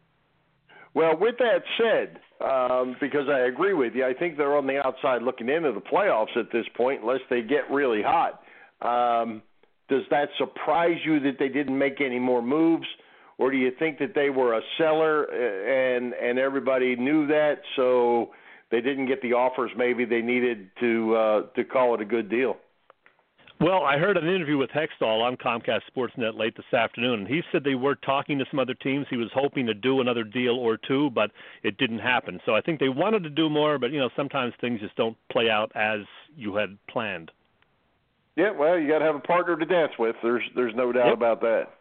Well, 0.95 1.16
with 1.18 1.36
that 1.39 1.62
said, 1.78 2.18
um, 2.45 2.97
because 3.01 3.28
I 3.28 3.41
agree 3.41 3.74
with 3.74 3.95
you, 3.95 4.05
I 4.05 4.14
think 4.14 4.36
they're 4.36 4.57
on 4.57 4.66
the 4.66 4.84
outside 4.84 5.22
looking 5.22 5.49
into 5.49 5.72
the 5.72 5.80
playoffs 5.80 6.36
at 6.36 6.51
this 6.53 6.66
point, 6.76 7.03
unless 7.03 7.20
they 7.30 7.43
get 7.43 7.70
really 7.70 8.03
hot. 8.03 8.43
Um, 8.80 9.43
does 9.89 10.03
that 10.11 10.28
surprise 10.39 10.99
you 11.05 11.20
that 11.20 11.36
they 11.39 11.49
didn't 11.49 11.76
make 11.76 12.01
any 12.01 12.18
more 12.18 12.43
moves? 12.43 12.86
Or 13.39 13.51
do 13.51 13.57
you 13.57 13.70
think 13.78 13.99
that 14.01 14.14
they 14.14 14.30
were 14.30 14.55
a 14.55 14.61
seller 14.76 15.26
uh, 15.30 15.97
and 15.97 16.12
and 16.12 16.39
everybody 16.39 16.97
knew 16.97 17.26
that, 17.28 17.62
so 17.76 18.30
they 18.70 18.80
didn't 18.80 19.07
get 19.07 19.22
the 19.22 19.32
offers 19.32 19.70
maybe 19.76 20.05
they 20.05 20.20
needed 20.20 20.70
to 20.80 21.14
uh, 21.16 21.43
to 21.55 21.64
call 21.64 21.95
it 21.95 22.01
a 22.01 22.05
good 22.05 22.28
deal? 22.28 22.57
Well, 23.61 23.82
I 23.82 23.99
heard 23.99 24.16
an 24.16 24.28
interview 24.28 24.57
with 24.57 24.70
Hextall 24.70 25.20
on 25.20 25.36
Comcast 25.36 25.80
Sportsnet 25.93 26.39
late 26.39 26.57
this 26.57 26.72
afternoon, 26.72 27.20
and 27.20 27.28
he 27.28 27.43
said 27.51 27.64
they 27.64 27.74
were 27.74 27.97
talking 27.97 28.39
to 28.39 28.45
some 28.53 28.61
other 28.61 28.74
teams. 28.74 29.07
He 29.11 29.16
was 29.16 29.30
hoping 29.34 29.66
to 29.66 29.74
do 29.74 30.01
another 30.01 30.22
deal 30.22 30.55
or 30.55 30.76
two, 30.76 31.11
but 31.11 31.32
it 31.64 31.76
didn't 31.76 31.99
happen. 31.99 32.39
So 32.47 32.55
I 32.55 32.61
think 32.61 32.78
they 32.78 32.89
wanted 32.89 33.24
to 33.24 33.30
do 33.30 33.51
more, 33.51 33.78
but 33.78 33.91
you 33.91 33.99
know 33.99 34.11
sometimes 34.14 34.55
things 34.61 34.80
just 34.80 34.95
don't 34.95 35.16
play 35.32 35.51
out 35.51 35.72
as 35.74 36.01
you 36.36 36.55
had 36.55 36.78
planned. 36.89 37.32
Yeah, 38.36 38.53
well, 38.53 38.78
you 38.78 38.86
got 38.86 39.01
to 39.01 39.05
have 39.05 39.16
a 39.16 39.20
partner 39.20 39.57
to 39.57 39.66
dance 39.66 39.93
with. 39.99 40.14
There's 40.22 40.45
there's 40.55 40.74
no 40.76 40.93
doubt 40.93 41.07
yep. 41.07 41.16
about 41.16 41.41
that. 41.41 41.77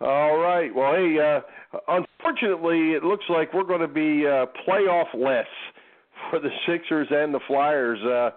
All 0.00 0.38
right. 0.38 0.74
Well, 0.74 0.94
hey, 0.94 1.18
uh, 1.18 1.78
unfortunately, 1.88 2.92
it 2.92 3.04
looks 3.04 3.24
like 3.28 3.52
we're 3.52 3.64
going 3.64 3.80
to 3.80 3.88
be 3.88 4.26
uh, 4.26 4.46
playoff 4.66 5.12
less 5.14 5.46
for 6.30 6.40
the 6.40 6.48
Sixers 6.66 7.08
and 7.10 7.34
the 7.34 7.40
Flyers. 7.46 7.98
Uh, 8.02 8.30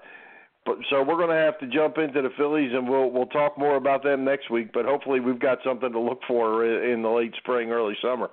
but, 0.65 0.77
so 0.89 1.03
we're 1.03 1.17
going 1.17 1.29
to 1.29 1.35
have 1.35 1.57
to 1.59 1.67
jump 1.67 1.97
into 1.97 2.21
the 2.21 2.29
Phillies, 2.37 2.71
and 2.73 2.87
we'll 2.87 3.11
we'll 3.11 3.27
talk 3.27 3.57
more 3.57 3.75
about 3.75 4.03
them 4.03 4.25
next 4.25 4.49
week. 4.49 4.71
But 4.73 4.85
hopefully, 4.85 5.19
we've 5.19 5.39
got 5.39 5.59
something 5.65 5.91
to 5.91 5.99
look 5.99 6.19
for 6.27 6.65
in 6.65 7.01
the 7.01 7.09
late 7.09 7.33
spring, 7.37 7.71
early 7.71 7.95
summer. 8.01 8.29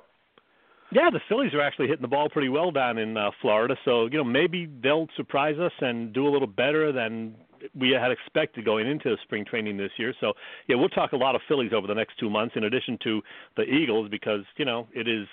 Yeah, 0.92 1.10
the 1.12 1.20
Phillies 1.28 1.54
are 1.54 1.60
actually 1.60 1.86
hitting 1.86 2.02
the 2.02 2.08
ball 2.08 2.28
pretty 2.28 2.48
well 2.48 2.72
down 2.72 2.98
in 2.98 3.16
uh, 3.16 3.30
Florida. 3.40 3.76
So 3.84 4.06
you 4.06 4.18
know 4.18 4.24
maybe 4.24 4.68
they'll 4.82 5.06
surprise 5.16 5.58
us 5.58 5.72
and 5.80 6.12
do 6.12 6.26
a 6.26 6.30
little 6.30 6.48
better 6.48 6.92
than 6.92 7.36
we 7.74 7.90
had 7.90 8.10
expected 8.10 8.64
going 8.64 8.86
into 8.86 9.16
spring 9.22 9.44
training 9.44 9.76
this 9.76 9.90
year. 9.96 10.14
So 10.20 10.32
yeah, 10.68 10.76
we'll 10.76 10.88
talk 10.88 11.12
a 11.12 11.16
lot 11.16 11.34
of 11.34 11.40
Phillies 11.48 11.72
over 11.74 11.86
the 11.86 11.94
next 11.94 12.18
two 12.18 12.30
months, 12.30 12.54
in 12.56 12.64
addition 12.64 12.98
to 13.04 13.22
the 13.56 13.62
Eagles, 13.62 14.08
because 14.10 14.42
you 14.56 14.64
know 14.64 14.86
it 14.94 15.08
is 15.08 15.26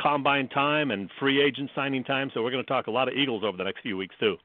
combine 0.00 0.48
time 0.48 0.90
and 0.90 1.10
free 1.18 1.42
agent 1.42 1.70
signing 1.74 2.04
time. 2.04 2.30
So 2.32 2.42
we're 2.42 2.50
going 2.50 2.64
to 2.64 2.68
talk 2.68 2.86
a 2.86 2.90
lot 2.90 3.08
of 3.08 3.14
Eagles 3.14 3.42
over 3.44 3.56
the 3.56 3.64
next 3.64 3.82
few 3.82 3.96
weeks 3.96 4.14
too. 4.20 4.36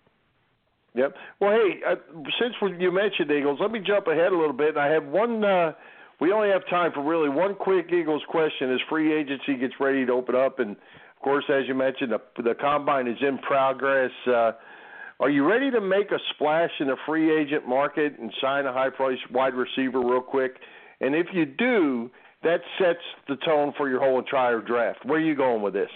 Yep. 0.96 1.16
Well, 1.40 1.52
hey, 1.52 1.82
uh, 1.88 1.96
since 2.40 2.54
you 2.80 2.92
mentioned 2.92 3.32
Eagles, 3.32 3.58
let 3.60 3.72
me 3.72 3.80
jump 3.80 4.08
ahead 4.08 4.32
a 4.32 4.38
little 4.38 4.54
bit. 4.54 4.78
I 4.78 4.88
have 4.88 5.06
one. 5.06 5.44
Uh, 5.44 5.74
we 6.22 6.32
only 6.32 6.50
have 6.50 6.68
time 6.70 6.92
for 6.94 7.04
really 7.04 7.30
one 7.30 7.56
quick 7.56 7.92
Eagles 7.92 8.22
question 8.30 8.72
as 8.72 8.80
free 8.90 9.12
agency 9.12 9.58
gets 9.58 9.74
ready 9.80 10.06
to 10.06 10.12
open 10.12 10.36
up, 10.36 10.60
and 10.60 10.72
of 10.72 11.22
course, 11.24 11.46
as 11.50 11.64
you 11.68 11.74
mentioned, 11.74 12.12
the, 12.12 12.44
the 12.44 12.54
combine 12.54 13.08
is 13.08 13.18
in 13.22 13.40
progress. 13.40 14.12
Uh, 14.28 14.52
are 15.20 15.30
you 15.30 15.48
ready 15.48 15.72
to 15.72 15.82
make 15.82 16.12
a 16.12 16.20
splash 16.34 16.72
in 16.80 16.88
the 16.88 16.98
free 17.06 17.36
agent 17.36 17.68
market 17.68 18.18
and 18.20 18.32
sign 18.42 18.66
a 18.66 18.74
high 18.74 18.90
price 18.90 19.20
wide 19.32 19.54
receiver 19.54 20.00
real 20.00 20.22
quick? 20.22 20.56
And 21.02 21.16
if 21.16 21.28
you 21.34 21.46
do, 21.46 22.10
that 22.44 22.62
sets 22.78 23.00
the 23.28 23.36
tone 23.46 23.74
for 23.78 23.90
your 23.90 24.00
whole 24.00 24.20
entire 24.20 24.62
draft. 24.62 25.06
Where 25.06 25.20
are 25.20 25.24
you 25.24 25.36
going 25.36 25.62
with 25.62 25.74
this? 25.74 25.90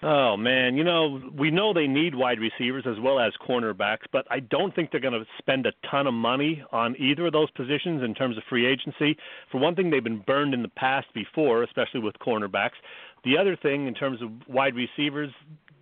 Oh 0.00 0.36
man, 0.36 0.76
you 0.76 0.84
know 0.84 1.20
we 1.36 1.50
know 1.50 1.72
they 1.72 1.88
need 1.88 2.14
wide 2.14 2.38
receivers 2.38 2.84
as 2.86 3.00
well 3.02 3.18
as 3.18 3.32
cornerbacks, 3.46 4.06
but 4.12 4.26
I 4.30 4.38
don't 4.38 4.72
think 4.72 4.92
they're 4.92 5.00
going 5.00 5.20
to 5.20 5.24
spend 5.38 5.66
a 5.66 5.72
ton 5.90 6.06
of 6.06 6.14
money 6.14 6.62
on 6.70 6.94
either 7.00 7.26
of 7.26 7.32
those 7.32 7.50
positions 7.50 8.04
in 8.04 8.14
terms 8.14 8.36
of 8.36 8.44
free 8.48 8.64
agency. 8.64 9.18
For 9.50 9.58
one 9.58 9.74
thing, 9.74 9.90
they've 9.90 10.04
been 10.04 10.22
burned 10.24 10.54
in 10.54 10.62
the 10.62 10.68
past 10.68 11.08
before, 11.14 11.64
especially 11.64 11.98
with 11.98 12.14
cornerbacks. 12.20 12.78
The 13.24 13.36
other 13.36 13.56
thing, 13.56 13.88
in 13.88 13.94
terms 13.94 14.22
of 14.22 14.30
wide 14.46 14.76
receivers, 14.76 15.30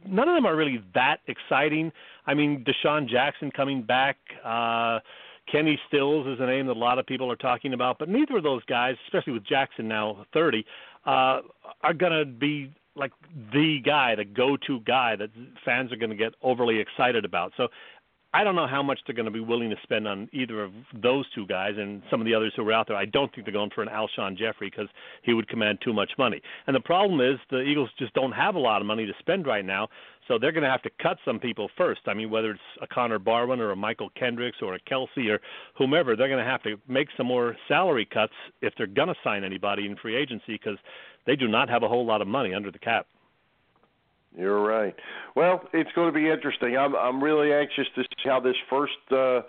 none 0.09 0.29
of 0.29 0.35
them 0.35 0.47
are 0.47 0.57
really 0.57 0.83
that 0.95 1.19
exciting. 1.27 1.93
I 2.27 2.35
mean, 2.35 2.65
DeSean 2.65 3.09
Jackson 3.09 3.51
coming 3.51 3.83
back, 3.83 4.17
uh, 4.45 5.01
Kenny 5.51 5.79
Stills 5.89 6.27
is 6.27 6.39
a 6.41 6.47
name 6.47 6.67
that 6.67 6.73
a 6.73 6.79
lot 6.79 6.99
of 6.99 7.07
people 7.07 7.31
are 7.31 7.37
talking 7.37 7.73
about, 7.73 7.99
but 7.99 8.09
neither 8.09 8.37
of 8.37 8.43
those 8.43 8.65
guys, 8.65 8.97
especially 9.07 9.33
with 9.33 9.45
Jackson 9.45 9.87
now 9.87 10.27
30, 10.33 10.65
uh, 11.07 11.41
are 11.83 11.95
going 11.95 12.13
to 12.13 12.25
be 12.25 12.73
like 12.97 13.13
the 13.53 13.81
guy, 13.85 14.15
the 14.15 14.25
go-to 14.25 14.81
guy 14.81 15.15
that 15.17 15.31
fans 15.65 15.93
are 15.93 15.97
going 15.97 16.11
to 16.11 16.17
get 16.17 16.35
overly 16.43 16.79
excited 16.81 17.25
about. 17.25 17.53
So 17.57 17.69
I 18.35 18.45
don't 18.45 18.55
know 18.55 18.67
how 18.67 18.83
much 18.83 18.99
they're 19.07 19.15
going 19.15 19.27
to 19.27 19.31
be 19.31 19.41
willing 19.41 19.71
to 19.71 19.77
spend 19.83 20.07
on 20.07 20.29
either 20.33 20.63
of 20.63 20.73
those 21.01 21.25
two 21.35 21.47
guys 21.47 21.73
and 21.79 22.03
some 22.11 22.21
of 22.21 22.27
the 22.27 22.35
others 22.35 22.53
who 22.55 22.69
are 22.69 22.73
out 22.73 22.89
there. 22.89 22.97
I 22.97 23.07
don't 23.07 23.33
think 23.35 23.47
they're 23.47 23.53
going 23.53 23.71
for 23.75 23.83
an 23.83 23.89
Alshon 23.89 24.37
Jeffery 24.37 24.69
because 24.69 24.89
he 25.23 25.33
would 25.33 25.49
command 25.49 25.79
too 25.83 25.93
much 25.93 26.11
money. 26.19 26.43
And 26.67 26.77
the 26.77 26.81
problem 26.81 27.21
is 27.21 27.39
the 27.51 27.61
Eagles 27.61 27.89
just 27.99 28.13
don't 28.15 28.33
have 28.33 28.55
a 28.55 28.59
lot 28.59 28.83
of 28.83 28.87
money 28.87 29.07
to 29.07 29.13
spend 29.21 29.47
right 29.47 29.65
now, 29.65 29.89
so 30.29 30.39
they're 30.39 30.53
going 30.53 30.65
to 30.65 30.71
have 30.71 30.83
to 30.83 30.91
cut 31.01 31.19
some 31.25 31.39
people 31.39 31.71
first. 31.79 32.01
I 32.07 32.15
mean, 32.15 32.29
whether 32.29 32.51
it's 32.51 32.61
a 32.83 32.87
Connor 32.87 33.19
Barwin 33.19 33.61
or 33.61 33.73
a 33.73 33.77
Mychal 33.77 34.09
Kendricks 34.19 34.59
or 34.61 34.75
a 34.75 34.81
Kelce 34.81 35.31
or 35.31 35.41
whomever, 35.79 36.17
they're 36.17 36.29
going 36.29 36.45
to 36.45 36.51
have 36.51 36.63
to 36.65 36.77
make 36.89 37.09
some 37.17 37.27
more 37.27 37.57
salary 37.69 38.07
cuts 38.13 38.35
if 38.61 38.75
they're 38.77 38.87
going 38.87 39.09
to 39.09 39.15
sign 39.25 39.45
anybody 39.45 39.87
in 39.87 39.97
free 39.97 40.17
agency 40.17 40.59
because 40.61 40.79
they 41.27 41.37
do 41.37 41.49
not 41.49 41.71
have 41.71 41.83
a 41.83 41.89
whole 41.89 42.05
lot 42.05 42.21
of 42.21 42.29
money 42.29 42.53
under 42.53 42.71
the 42.71 42.79
cap. 42.79 43.07
You're 44.37 44.63
right. 44.63 44.95
Well, 45.35 45.63
it's 45.73 45.91
going 45.95 46.13
to 46.13 46.19
be 46.19 46.29
interesting. 46.29 46.77
I'm 46.77 46.95
I'm 46.95 47.25
really 47.25 47.53
anxious 47.53 47.87
to 47.95 48.03
see 48.03 48.29
how 48.29 48.41
this 48.41 48.57
first 48.69 48.93
uh, 49.11 49.41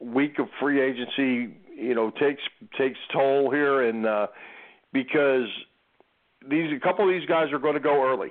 week 0.00 0.38
of 0.40 0.48
free 0.60 0.80
agency, 0.80 1.54
you 1.76 1.94
know, 1.94 2.10
takes 2.10 2.42
takes 2.76 2.98
toll 3.12 3.50
here, 3.50 3.88
and 3.88 4.06
uh, 4.06 4.26
because 4.92 5.46
these 6.48 6.72
a 6.76 6.80
couple 6.80 7.08
of 7.08 7.14
these 7.14 7.28
guys 7.28 7.52
are 7.52 7.60
going 7.60 7.74
to 7.74 7.80
go 7.80 8.04
early, 8.04 8.30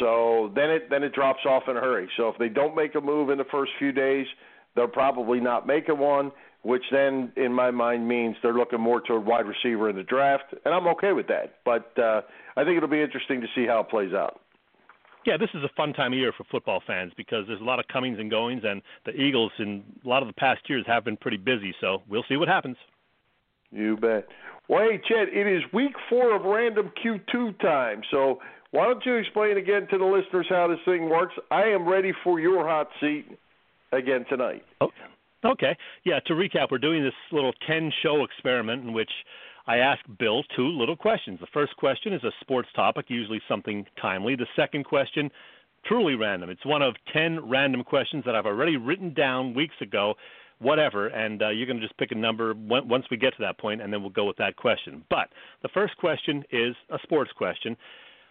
so 0.00 0.50
then 0.56 0.70
it 0.70 0.90
then 0.90 1.04
it 1.04 1.14
drops 1.14 1.46
off 1.46 1.64
in 1.68 1.76
a 1.76 1.80
hurry. 1.80 2.08
So 2.16 2.28
if 2.28 2.38
they 2.38 2.48
don't 2.48 2.74
make 2.74 2.96
a 2.96 3.00
move 3.00 3.30
in 3.30 3.38
the 3.38 3.44
first 3.44 3.70
few 3.78 3.92
days, 3.92 4.26
they're 4.74 4.88
probably 4.88 5.38
not 5.38 5.68
making 5.68 5.98
one, 5.98 6.32
which 6.62 6.82
then 6.90 7.30
in 7.36 7.52
my 7.52 7.70
mind 7.70 8.08
means 8.08 8.34
they're 8.42 8.54
looking 8.54 8.80
more 8.80 9.00
toward 9.00 9.24
wide 9.24 9.46
receiver 9.46 9.88
in 9.88 9.94
the 9.94 10.02
draft, 10.02 10.52
and 10.64 10.74
I'm 10.74 10.88
okay 10.88 11.12
with 11.12 11.28
that. 11.28 11.58
But 11.64 11.96
uh, 11.96 12.22
I 12.56 12.64
think 12.64 12.76
it'll 12.76 12.88
be 12.88 13.02
interesting 13.02 13.40
to 13.40 13.46
see 13.54 13.66
how 13.68 13.80
it 13.80 13.88
plays 13.88 14.12
out. 14.12 14.41
Yeah, 15.24 15.36
this 15.36 15.50
is 15.54 15.62
a 15.62 15.70
fun 15.76 15.92
time 15.92 16.12
of 16.12 16.18
year 16.18 16.32
for 16.36 16.44
football 16.50 16.82
fans 16.86 17.12
because 17.16 17.44
there's 17.46 17.60
a 17.60 17.64
lot 17.64 17.78
of 17.78 17.86
comings 17.88 18.18
and 18.18 18.30
goings, 18.30 18.62
and 18.64 18.82
the 19.06 19.12
Eagles 19.12 19.52
in 19.58 19.82
a 20.04 20.08
lot 20.08 20.22
of 20.22 20.28
the 20.28 20.34
past 20.34 20.60
years 20.68 20.84
have 20.86 21.04
been 21.04 21.16
pretty 21.16 21.36
busy. 21.36 21.74
So 21.80 22.02
we'll 22.08 22.24
see 22.28 22.36
what 22.36 22.48
happens. 22.48 22.76
You 23.70 23.96
bet. 23.96 24.26
Well, 24.68 24.88
hey, 24.88 25.00
Chet, 25.08 25.28
it 25.32 25.46
is 25.46 25.62
week 25.72 25.92
four 26.08 26.34
of 26.36 26.42
random 26.42 26.92
Q2 27.04 27.60
time. 27.60 28.02
So 28.10 28.38
why 28.70 28.84
don't 28.84 29.04
you 29.04 29.16
explain 29.16 29.56
again 29.56 29.86
to 29.90 29.98
the 29.98 30.04
listeners 30.04 30.46
how 30.48 30.68
this 30.68 30.78
thing 30.84 31.08
works? 31.08 31.34
I 31.50 31.64
am 31.64 31.88
ready 31.88 32.12
for 32.22 32.38
your 32.38 32.66
hot 32.66 32.88
seat 33.00 33.26
again 33.92 34.24
tonight. 34.28 34.64
Oh, 34.80 34.88
okay. 35.44 35.76
Yeah, 36.04 36.20
to 36.26 36.34
recap, 36.34 36.70
we're 36.70 36.78
doing 36.78 37.02
this 37.02 37.12
little 37.32 37.52
10 37.66 37.92
show 38.02 38.24
experiment 38.24 38.84
in 38.84 38.92
which 38.92 39.10
I 39.66 39.78
ask 39.78 40.00
Bill 40.18 40.42
two 40.56 40.68
little 40.68 40.96
questions. 40.96 41.38
The 41.40 41.46
first 41.52 41.76
question 41.76 42.12
is 42.12 42.22
a 42.24 42.32
sports 42.40 42.68
topic, 42.74 43.06
usually 43.08 43.40
something 43.48 43.86
timely. 44.00 44.34
The 44.34 44.46
second 44.56 44.84
question, 44.84 45.30
truly 45.84 46.14
random. 46.14 46.50
It's 46.50 46.64
one 46.64 46.82
of 46.82 46.94
10 47.12 47.48
random 47.48 47.84
questions 47.84 48.24
that 48.26 48.34
I've 48.34 48.46
already 48.46 48.76
written 48.76 49.14
down 49.14 49.54
weeks 49.54 49.74
ago, 49.80 50.14
whatever, 50.58 51.08
and 51.08 51.42
uh, 51.42 51.48
you're 51.50 51.66
going 51.66 51.80
to 51.80 51.86
just 51.86 51.96
pick 51.98 52.12
a 52.12 52.16
number 52.16 52.54
once 52.54 53.04
we 53.10 53.16
get 53.16 53.36
to 53.36 53.42
that 53.42 53.58
point, 53.58 53.80
and 53.82 53.92
then 53.92 54.00
we'll 54.00 54.10
go 54.10 54.24
with 54.24 54.36
that 54.36 54.56
question. 54.56 55.04
But 55.10 55.28
the 55.62 55.68
first 55.68 55.96
question 55.96 56.44
is 56.50 56.74
a 56.90 56.98
sports 57.02 57.30
question. 57.36 57.76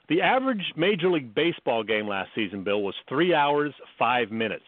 The 0.10 0.22
average 0.22 0.74
Major 0.76 1.10
League 1.10 1.34
Baseball 1.34 1.84
game 1.84 2.08
last 2.08 2.32
season, 2.36 2.64
Bill, 2.64 2.82
was 2.82 2.96
three 3.08 3.34
hours, 3.34 3.74
five 3.98 4.32
minutes. 4.32 4.66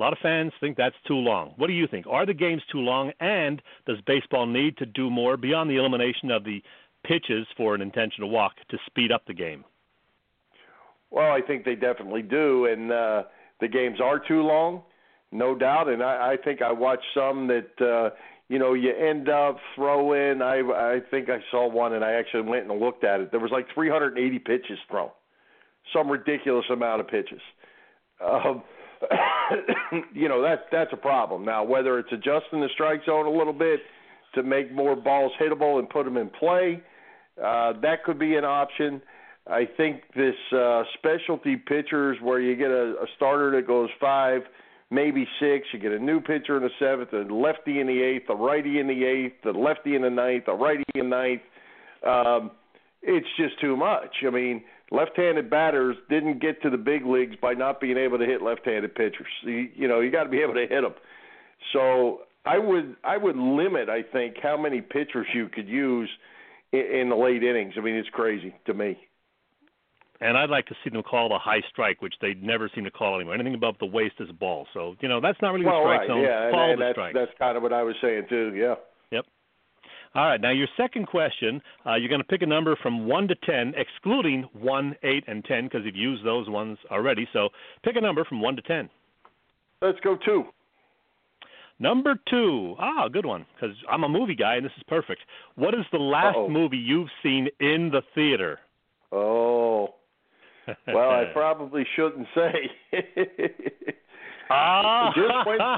A 0.00 0.02
lot 0.02 0.14
of 0.14 0.18
fans 0.20 0.50
think 0.60 0.78
that's 0.78 0.96
too 1.06 1.16
long. 1.16 1.52
What 1.56 1.66
do 1.66 1.74
you 1.74 1.86
think? 1.86 2.06
Are 2.06 2.24
the 2.24 2.32
games 2.32 2.62
too 2.72 2.78
long? 2.78 3.12
And 3.20 3.60
does 3.86 3.98
baseball 4.06 4.46
need 4.46 4.78
to 4.78 4.86
do 4.86 5.10
more 5.10 5.36
beyond 5.36 5.68
the 5.68 5.76
elimination 5.76 6.30
of 6.30 6.42
the 6.42 6.62
pitches 7.04 7.46
for 7.54 7.74
an 7.74 7.82
intentional 7.82 8.30
walk 8.30 8.52
to 8.70 8.78
speed 8.86 9.12
up 9.12 9.26
the 9.26 9.34
game? 9.34 9.62
Well, 11.10 11.30
I 11.30 11.42
think 11.42 11.66
they 11.66 11.74
definitely 11.74 12.22
do, 12.22 12.64
and 12.64 12.90
uh, 12.90 13.24
the 13.60 13.68
games 13.68 14.00
are 14.00 14.18
too 14.18 14.40
long, 14.40 14.84
no 15.32 15.54
doubt. 15.54 15.90
And 15.90 16.02
I, 16.02 16.32
I 16.32 16.36
think 16.42 16.62
I 16.62 16.72
watched 16.72 17.04
some 17.12 17.46
that 17.48 17.70
uh, 17.78 18.16
you 18.48 18.58
know 18.58 18.72
you 18.72 18.96
end 18.96 19.28
up 19.28 19.58
throwing. 19.74 20.40
I 20.40 20.60
I 20.60 21.00
think 21.10 21.28
I 21.28 21.40
saw 21.50 21.68
one, 21.68 21.92
and 21.92 22.02
I 22.02 22.12
actually 22.12 22.48
went 22.48 22.70
and 22.70 22.80
looked 22.80 23.04
at 23.04 23.20
it. 23.20 23.32
There 23.32 23.40
was 23.40 23.50
like 23.50 23.66
380 23.74 24.38
pitches 24.38 24.78
thrown, 24.90 25.10
some 25.92 26.08
ridiculous 26.08 26.64
amount 26.70 27.02
of 27.02 27.08
pitches. 27.08 27.42
Um, 28.24 28.62
you 30.14 30.28
know 30.28 30.42
that 30.42 30.66
that's 30.70 30.92
a 30.92 30.96
problem. 30.96 31.44
Now, 31.44 31.64
whether 31.64 31.98
it's 31.98 32.12
adjusting 32.12 32.60
the 32.60 32.68
strike 32.74 33.00
zone 33.06 33.26
a 33.26 33.30
little 33.30 33.52
bit 33.52 33.80
to 34.34 34.42
make 34.42 34.72
more 34.72 34.94
balls 34.94 35.32
hittable 35.40 35.78
and 35.78 35.88
put 35.88 36.04
them 36.04 36.16
in 36.16 36.28
play, 36.28 36.82
uh, 37.42 37.72
that 37.80 38.04
could 38.04 38.18
be 38.18 38.36
an 38.36 38.44
option. 38.44 39.02
I 39.46 39.66
think 39.76 40.02
this 40.14 40.34
uh, 40.54 40.82
specialty 40.98 41.56
pitchers 41.56 42.18
where 42.22 42.40
you 42.40 42.54
get 42.56 42.70
a, 42.70 42.94
a 43.02 43.06
starter 43.16 43.50
that 43.52 43.66
goes 43.66 43.88
five, 43.98 44.42
maybe 44.90 45.26
six, 45.40 45.66
you 45.72 45.78
get 45.78 45.92
a 45.92 45.98
new 45.98 46.20
pitcher 46.20 46.56
in 46.56 46.62
the 46.62 46.70
seventh, 46.78 47.12
a 47.12 47.32
lefty 47.32 47.80
in 47.80 47.86
the 47.86 48.02
eighth, 48.02 48.28
a 48.28 48.34
righty 48.34 48.78
in 48.78 48.86
the 48.86 49.04
eighth, 49.04 49.44
a 49.46 49.58
lefty 49.58 49.96
in 49.96 50.02
the 50.02 50.10
ninth, 50.10 50.44
a 50.46 50.54
righty 50.54 50.84
in 50.94 51.08
the 51.08 51.16
ninth. 51.16 51.42
Um, 52.06 52.50
it's 53.02 53.26
just 53.38 53.58
too 53.60 53.76
much. 53.76 54.14
I 54.26 54.30
mean, 54.30 54.62
left-handed 54.90 55.48
batters 55.48 55.96
didn't 56.08 56.40
get 56.40 56.62
to 56.62 56.70
the 56.70 56.76
big 56.76 57.06
leagues 57.06 57.36
by 57.40 57.54
not 57.54 57.80
being 57.80 57.96
able 57.96 58.18
to 58.18 58.26
hit 58.26 58.42
left-handed 58.42 58.94
pitchers. 58.94 59.28
You, 59.42 59.68
you 59.74 59.88
know, 59.88 60.00
you 60.00 60.10
got 60.10 60.24
to 60.24 60.30
be 60.30 60.40
able 60.40 60.54
to 60.54 60.66
hit 60.68 60.82
them. 60.82 60.94
So 61.72 62.20
I 62.44 62.58
would 62.58 62.96
I 63.04 63.16
would 63.16 63.36
limit 63.36 63.88
I 63.88 64.02
think 64.02 64.36
how 64.42 64.56
many 64.56 64.80
pitchers 64.80 65.26
you 65.34 65.48
could 65.48 65.68
use 65.68 66.08
in, 66.72 66.80
in 66.80 67.08
the 67.08 67.16
late 67.16 67.42
innings. 67.42 67.74
I 67.76 67.80
mean, 67.80 67.94
it's 67.94 68.08
crazy 68.08 68.54
to 68.66 68.74
me. 68.74 68.98
And 70.22 70.36
I'd 70.36 70.50
like 70.50 70.66
to 70.66 70.74
see 70.84 70.90
them 70.90 71.02
call 71.02 71.30
the 71.30 71.38
high 71.38 71.62
strike, 71.70 72.02
which 72.02 72.14
they 72.20 72.34
never 72.34 72.70
seem 72.74 72.84
to 72.84 72.90
call 72.90 73.16
anymore. 73.16 73.34
Anything 73.34 73.54
above 73.54 73.76
the 73.80 73.86
waist 73.86 74.16
is 74.20 74.28
a 74.28 74.34
ball. 74.34 74.66
So 74.74 74.96
you 75.00 75.08
know 75.08 75.20
that's 75.20 75.40
not 75.40 75.52
really 75.52 75.64
well, 75.64 75.82
the 75.82 75.94
strike 75.94 76.00
right, 76.00 76.08
zone. 76.08 76.22
Yeah, 76.22 76.50
Follow 76.50 76.62
and, 76.62 76.72
and 76.72 76.80
the 76.80 76.84
that's 76.84 76.94
strike. 76.94 77.14
that's 77.14 77.38
kind 77.38 77.56
of 77.56 77.62
what 77.62 77.72
I 77.72 77.82
was 77.82 77.94
saying 78.02 78.26
too. 78.28 78.52
Yeah. 78.54 78.74
All 80.14 80.26
right. 80.26 80.40
Now, 80.40 80.50
your 80.50 80.66
second 80.76 81.06
question, 81.06 81.62
uh, 81.86 81.94
you're 81.94 82.08
going 82.08 82.20
to 82.20 82.26
pick 82.26 82.42
a 82.42 82.46
number 82.46 82.76
from 82.82 83.06
1 83.06 83.28
to 83.28 83.34
10, 83.36 83.74
excluding 83.76 84.48
1, 84.54 84.96
8, 85.02 85.24
and 85.28 85.44
10, 85.44 85.64
because 85.64 85.82
you've 85.84 85.94
used 85.94 86.24
those 86.24 86.48
ones 86.48 86.78
already. 86.90 87.28
So 87.32 87.50
pick 87.84 87.96
a 87.96 88.00
number 88.00 88.24
from 88.24 88.40
1 88.40 88.56
to 88.56 88.62
10. 88.62 88.90
Let's 89.82 90.00
go 90.00 90.16
2. 90.24 90.44
Number 91.78 92.16
2. 92.28 92.76
Ah, 92.78 93.08
good 93.08 93.24
one, 93.24 93.46
because 93.54 93.74
I'm 93.90 94.04
a 94.04 94.08
movie 94.08 94.34
guy, 94.34 94.56
and 94.56 94.64
this 94.66 94.72
is 94.76 94.82
perfect. 94.88 95.20
What 95.54 95.74
is 95.74 95.86
the 95.92 95.98
last 95.98 96.36
Uh-oh. 96.36 96.48
movie 96.48 96.76
you've 96.76 97.08
seen 97.22 97.48
in 97.60 97.90
the 97.90 98.02
theater? 98.14 98.58
Oh. 99.12 99.94
Well, 100.86 101.10
I 101.10 101.24
probably 101.32 101.84
shouldn't 101.96 102.28
say. 102.34 102.70
Ah. 104.50 105.12
just 105.14 105.46
went. 105.46 105.60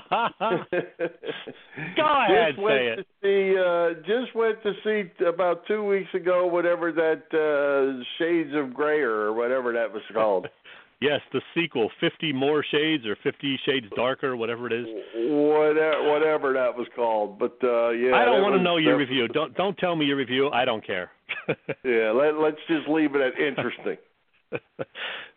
Go 1.96 2.04
ahead, 2.04 2.54
just 2.54 2.62
went 2.62 2.74
say 2.74 2.86
it. 2.88 2.96
To 2.96 3.04
see, 3.22 3.56
uh, 3.58 3.94
just 4.06 4.34
went 4.34 4.62
to 4.62 4.72
see 4.84 5.10
about 5.24 5.66
two 5.66 5.82
weeks 5.84 6.12
ago, 6.14 6.46
whatever 6.46 6.92
that 6.92 7.32
uh, 7.32 8.02
Shades 8.18 8.54
of 8.54 8.74
Grey 8.74 9.00
or 9.00 9.32
whatever 9.32 9.72
that 9.72 9.92
was 9.92 10.02
called. 10.12 10.48
Yes, 11.02 11.20
the 11.32 11.40
sequel, 11.52 11.90
Fifty 11.98 12.32
More 12.32 12.62
Shades 12.70 13.04
or 13.06 13.16
Fifty 13.24 13.58
Shades 13.66 13.86
Darker, 13.96 14.36
whatever 14.36 14.68
it 14.68 14.72
is. 14.72 14.86
whatever, 15.16 16.12
whatever 16.12 16.52
that 16.52 16.76
was 16.76 16.86
called. 16.94 17.40
But 17.40 17.58
uh, 17.60 17.90
yeah, 17.90 18.14
I 18.14 18.24
don't 18.24 18.40
want 18.40 18.54
to 18.54 18.62
know 18.62 18.76
your 18.76 18.96
review. 18.96 19.26
Don't 19.26 19.52
don't 19.56 19.76
tell 19.78 19.96
me 19.96 20.06
your 20.06 20.14
review. 20.16 20.48
I 20.50 20.64
don't 20.64 20.86
care. 20.86 21.10
Yeah, 21.84 22.12
let, 22.12 22.36
let's 22.36 22.60
just 22.68 22.86
leave 22.88 23.16
it 23.16 23.20
at 23.20 23.36
interesting. 23.36 23.96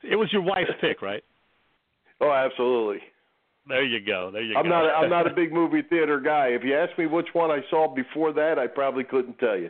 it 0.04 0.16
was 0.16 0.32
your 0.32 0.44
wife's 0.44 0.70
pick, 0.80 1.02
right? 1.02 1.24
Oh, 2.22 2.32
absolutely. 2.32 3.02
There 3.68 3.84
you 3.84 4.00
go. 4.06 4.30
There 4.32 4.42
you 4.44 4.54
go. 4.54 4.60
I'm 4.60 4.66
go. 4.66 4.70
not. 4.70 4.86
A, 4.86 4.94
I'm 4.94 5.10
not 5.10 5.28
a 5.32 5.34
big 5.36 5.52
movie 5.52 5.82
theater 5.82 6.20
guy. 6.20 6.48
If 6.50 6.64
you 6.64 6.76
ask 6.76 6.98
me 6.98 7.08
which 7.08 7.28
one 7.34 7.50
I 7.52 7.62
saw 7.70 7.94
before 7.94 8.32
that, 8.34 8.60
I 8.60 8.68
probably 8.68 9.04
couldn't 9.04 9.40
tell 9.40 9.58
you. 9.58 9.70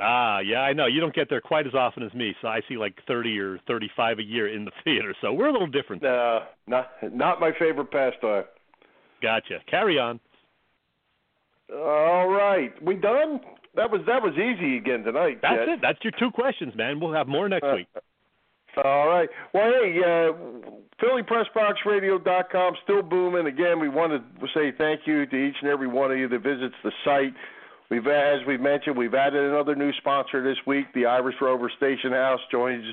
ah, 0.00 0.38
yeah, 0.38 0.60
I 0.60 0.72
know. 0.72 0.86
You 0.86 1.00
don't 1.00 1.14
get 1.14 1.28
there 1.28 1.40
quite 1.40 1.66
as 1.66 1.74
often 1.74 2.04
as 2.04 2.14
me, 2.14 2.34
so 2.40 2.46
I 2.48 2.60
see 2.68 2.76
like 2.76 2.94
30 3.08 3.38
or 3.40 3.58
35 3.66 4.20
a 4.20 4.22
year 4.22 4.46
in 4.54 4.64
the 4.64 4.70
theater. 4.84 5.14
So 5.20 5.32
we're 5.32 5.48
a 5.48 5.52
little 5.52 5.66
different. 5.66 6.04
Uh, 6.04 6.40
not 6.68 6.90
not 7.12 7.40
my 7.40 7.50
favorite 7.58 7.90
pastime. 7.90 8.44
Gotcha. 9.20 9.58
Carry 9.68 9.98
on. 9.98 10.20
All 11.74 12.28
right, 12.28 12.72
we 12.82 12.94
done. 12.94 13.40
That 13.74 13.90
was 13.90 14.00
that 14.06 14.22
was 14.22 14.32
easy 14.34 14.76
again 14.78 15.02
tonight. 15.04 15.40
That's 15.42 15.56
Chet. 15.58 15.68
it. 15.68 15.78
That's 15.82 15.98
your 16.02 16.12
two 16.18 16.30
questions, 16.30 16.74
man. 16.76 16.98
We'll 17.00 17.12
have 17.12 17.28
more 17.28 17.48
next 17.48 17.64
Uh, 17.66 17.74
week. 17.76 17.86
All 18.76 19.08
right. 19.08 19.28
Well, 19.52 19.72
hey, 19.72 19.98
uh, 19.98 21.02
PhillyPressBoxRadio.com 21.02 22.74
still 22.84 23.02
booming. 23.02 23.46
Again, 23.46 23.80
we 23.80 23.88
want 23.88 24.12
to 24.12 24.46
say 24.54 24.72
thank 24.76 25.00
you 25.06 25.26
to 25.26 25.36
each 25.36 25.56
and 25.62 25.70
every 25.70 25.88
one 25.88 26.12
of 26.12 26.18
you 26.18 26.28
that 26.28 26.42
visits 26.42 26.74
the 26.84 26.92
site. 27.04 27.34
We've, 27.90 28.06
as 28.06 28.40
we 28.46 28.56
mentioned, 28.58 28.96
we've 28.96 29.14
added 29.14 29.42
another 29.42 29.74
new 29.74 29.92
sponsor 29.94 30.42
this 30.42 30.58
week. 30.66 30.86
The 30.94 31.06
Irish 31.06 31.36
Rover 31.40 31.70
Station 31.76 32.12
House 32.12 32.40
joins 32.50 32.84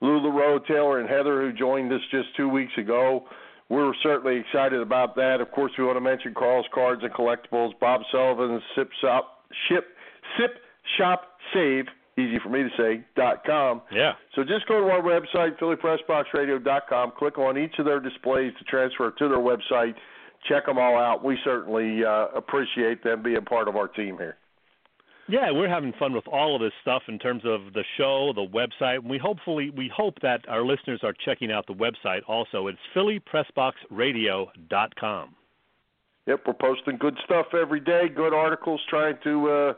LuLaRoe, 0.00 0.64
Taylor, 0.66 1.00
and 1.00 1.08
Heather, 1.08 1.40
who 1.42 1.52
joined 1.52 1.92
us 1.92 2.00
just 2.10 2.28
two 2.36 2.48
weeks 2.48 2.72
ago. 2.78 3.26
We're 3.68 3.92
certainly 4.02 4.38
excited 4.38 4.80
about 4.80 5.16
that. 5.16 5.40
Of 5.40 5.50
course, 5.50 5.72
we 5.76 5.84
want 5.84 5.96
to 5.96 6.00
mention 6.00 6.34
Carl's 6.34 6.66
Cards 6.72 7.02
and 7.02 7.12
Collectibles, 7.12 7.72
Bob 7.80 8.02
Sullivan's 8.10 8.62
Sip 8.74 8.90
Shop, 9.00 9.44
Sip 9.68 9.84
Shop 10.96 11.22
Save, 11.52 11.86
easy 12.18 12.38
for 12.42 12.48
me 12.48 12.62
to 12.62 12.70
say, 12.76 13.04
dot 13.16 13.44
com. 13.44 13.82
Yeah. 13.92 14.14
So 14.34 14.42
just 14.42 14.66
go 14.66 14.80
to 14.80 14.90
our 14.90 15.00
website, 15.00 15.58
PhillyPressBoxRadio.com, 15.58 17.12
click 17.16 17.38
on 17.38 17.56
each 17.56 17.78
of 17.78 17.84
their 17.84 18.00
displays 18.00 18.52
to 18.58 18.64
transfer 18.64 19.12
to 19.12 19.28
their 19.28 19.38
website. 19.38 19.94
Check 20.48 20.66
them 20.66 20.78
all 20.78 20.98
out. 20.98 21.24
We 21.24 21.38
certainly 21.44 22.04
uh, 22.04 22.26
appreciate 22.34 23.02
them 23.02 23.22
being 23.22 23.44
part 23.44 23.68
of 23.68 23.76
our 23.76 23.88
team 23.88 24.18
here. 24.18 24.36
Yeah, 25.30 25.50
we're 25.50 25.68
having 25.68 25.92
fun 25.98 26.14
with 26.14 26.26
all 26.26 26.56
of 26.56 26.62
this 26.62 26.72
stuff 26.80 27.02
in 27.06 27.18
terms 27.18 27.42
of 27.44 27.74
the 27.74 27.84
show, 27.98 28.32
the 28.34 28.46
website. 28.46 29.06
We 29.06 29.18
hopefully 29.18 29.68
we 29.68 29.92
hope 29.94 30.14
that 30.22 30.48
our 30.48 30.64
listeners 30.64 31.00
are 31.02 31.12
checking 31.24 31.52
out 31.52 31.66
the 31.66 31.74
website 31.74 32.22
also. 32.26 32.68
It's 32.68 32.78
phillypressboxradio.com. 32.96 35.34
Yep, 36.26 36.40
we're 36.46 36.54
posting 36.54 36.96
good 36.98 37.18
stuff 37.24 37.48
every 37.54 37.80
day, 37.80 38.08
good 38.14 38.32
articles, 38.32 38.80
trying 38.88 39.18
to 39.24 39.50
uh, 39.50 39.74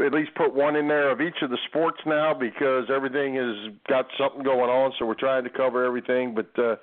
at 0.00 0.12
least 0.12 0.34
put 0.34 0.54
one 0.54 0.74
in 0.76 0.88
there 0.88 1.10
of 1.10 1.20
each 1.20 1.40
of 1.42 1.50
the 1.50 1.58
sports 1.68 2.00
now 2.04 2.34
because 2.34 2.86
everything 2.94 3.36
has 3.36 3.72
got 3.88 4.06
something 4.18 4.42
going 4.42 4.70
on, 4.70 4.92
so 4.98 5.06
we're 5.06 5.14
trying 5.14 5.44
to 5.44 5.50
cover 5.50 5.84
everything. 5.84 6.34
But 6.34 6.50
uh, 6.58 6.76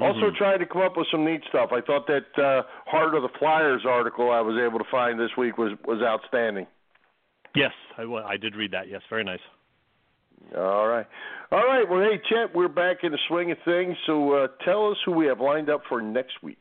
also 0.00 0.30
Mhm. 0.30 0.36
trying 0.36 0.58
to 0.60 0.66
come 0.66 0.82
up 0.82 0.96
with 0.96 1.08
some 1.10 1.24
neat 1.24 1.42
stuff. 1.48 1.72
I 1.72 1.80
thought 1.80 2.06
that 2.06 2.38
uh, 2.38 2.62
Heart 2.86 3.14
of 3.14 3.22
the 3.22 3.28
Flyers 3.38 3.84
article 3.84 4.30
I 4.30 4.40
was 4.40 4.56
able 4.56 4.78
to 4.78 4.90
find 4.90 5.18
this 5.18 5.36
week 5.36 5.58
was 5.58 5.72
was 5.84 6.00
outstanding. 6.02 6.66
Yes, 7.54 7.72
I, 7.98 8.02
I 8.04 8.36
did 8.36 8.56
read 8.56 8.70
that. 8.70 8.88
Yes, 8.88 9.02
very 9.10 9.24
nice. 9.24 9.40
All 10.56 10.86
right. 10.86 11.06
All 11.50 11.66
right. 11.66 11.88
Well, 11.88 12.00
hey, 12.00 12.18
Chet, 12.28 12.54
we're 12.54 12.68
back 12.68 13.04
in 13.04 13.12
the 13.12 13.18
swing 13.28 13.50
of 13.50 13.58
things. 13.64 13.96
So 14.06 14.32
uh, 14.32 14.48
tell 14.64 14.90
us 14.90 14.96
who 15.04 15.12
we 15.12 15.26
have 15.26 15.40
lined 15.40 15.68
up 15.68 15.82
for 15.88 16.00
next 16.00 16.42
week. 16.42 16.58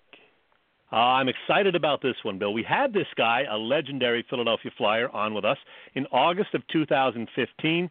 Uh, 0.91 0.95
I'm 0.95 1.29
excited 1.29 1.75
about 1.75 2.01
this 2.01 2.15
one, 2.23 2.37
Bill. 2.37 2.53
We 2.53 2.63
had 2.63 2.91
this 2.91 3.07
guy, 3.15 3.43
a 3.49 3.57
legendary 3.57 4.25
Philadelphia 4.29 4.71
Flyer, 4.77 5.09
on 5.09 5.33
with 5.33 5.45
us 5.45 5.57
in 5.95 6.05
August 6.07 6.53
of 6.53 6.67
2015, 6.67 7.89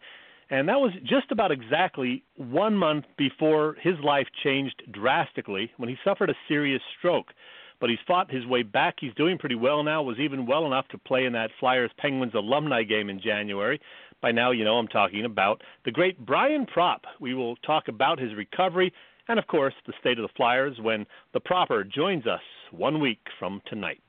And 0.50 0.68
that 0.68 0.80
was 0.80 0.92
just 1.04 1.30
about 1.30 1.52
exactly 1.52 2.24
one 2.36 2.74
month 2.76 3.06
before 3.16 3.76
his 3.80 3.94
life 4.02 4.26
changed 4.42 4.82
drastically 4.90 5.70
when 5.76 5.88
he 5.88 5.96
suffered 6.04 6.28
a 6.28 6.34
serious 6.48 6.82
stroke. 6.98 7.32
But 7.80 7.88
he's 7.88 8.00
fought 8.06 8.30
his 8.30 8.44
way 8.44 8.62
back. 8.64 8.96
He's 9.00 9.14
doing 9.14 9.38
pretty 9.38 9.54
well 9.54 9.82
now, 9.82 10.02
was 10.02 10.18
even 10.18 10.44
well 10.44 10.66
enough 10.66 10.86
to 10.88 10.98
play 10.98 11.24
in 11.24 11.32
that 11.32 11.50
Flyers 11.58 11.92
Penguins 11.96 12.34
alumni 12.34 12.82
game 12.82 13.08
in 13.08 13.20
January. 13.20 13.80
By 14.20 14.32
now, 14.32 14.50
you 14.50 14.64
know 14.64 14.76
I'm 14.76 14.88
talking 14.88 15.24
about 15.24 15.62
the 15.86 15.90
great 15.90 16.18
Brian 16.26 16.66
Propp. 16.66 17.04
We 17.20 17.32
will 17.32 17.56
talk 17.56 17.88
about 17.88 18.18
his 18.18 18.34
recovery 18.34 18.92
and, 19.28 19.38
of 19.38 19.46
course, 19.46 19.74
the 19.86 19.94
state 20.00 20.18
of 20.18 20.24
the 20.24 20.34
Flyers 20.36 20.76
when 20.82 21.06
the 21.32 21.40
Propper 21.40 21.84
joins 21.84 22.26
us 22.26 22.42
one 22.72 23.00
week 23.00 23.20
from 23.38 23.60
tonight. 23.66 24.00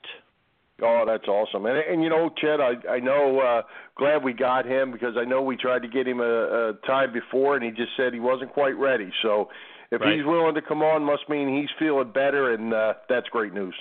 Oh, 0.83 1.03
that's 1.05 1.27
awesome. 1.27 1.65
And 1.67 1.77
and 1.77 2.03
you 2.03 2.09
know, 2.09 2.29
Chet, 2.37 2.59
I 2.59 2.73
I 2.89 2.99
know 2.99 3.39
uh 3.39 3.61
glad 3.95 4.23
we 4.23 4.33
got 4.33 4.65
him 4.65 4.91
because 4.91 5.15
I 5.17 5.25
know 5.25 5.41
we 5.41 5.55
tried 5.55 5.83
to 5.83 5.87
get 5.87 6.07
him 6.07 6.19
a, 6.19 6.69
a 6.69 6.73
time 6.87 7.13
before 7.13 7.55
and 7.55 7.63
he 7.63 7.69
just 7.71 7.91
said 7.95 8.13
he 8.13 8.19
wasn't 8.19 8.51
quite 8.51 8.75
ready. 8.77 9.11
So 9.21 9.49
if 9.91 10.01
Right. 10.01 10.15
he's 10.15 10.25
willing 10.25 10.55
to 10.55 10.61
come 10.61 10.81
on 10.81 11.03
must 11.03 11.29
mean 11.29 11.55
he's 11.55 11.69
feeling 11.77 12.11
better 12.11 12.53
and 12.53 12.73
uh 12.73 12.93
that's 13.09 13.27
great 13.29 13.53
news. 13.53 13.75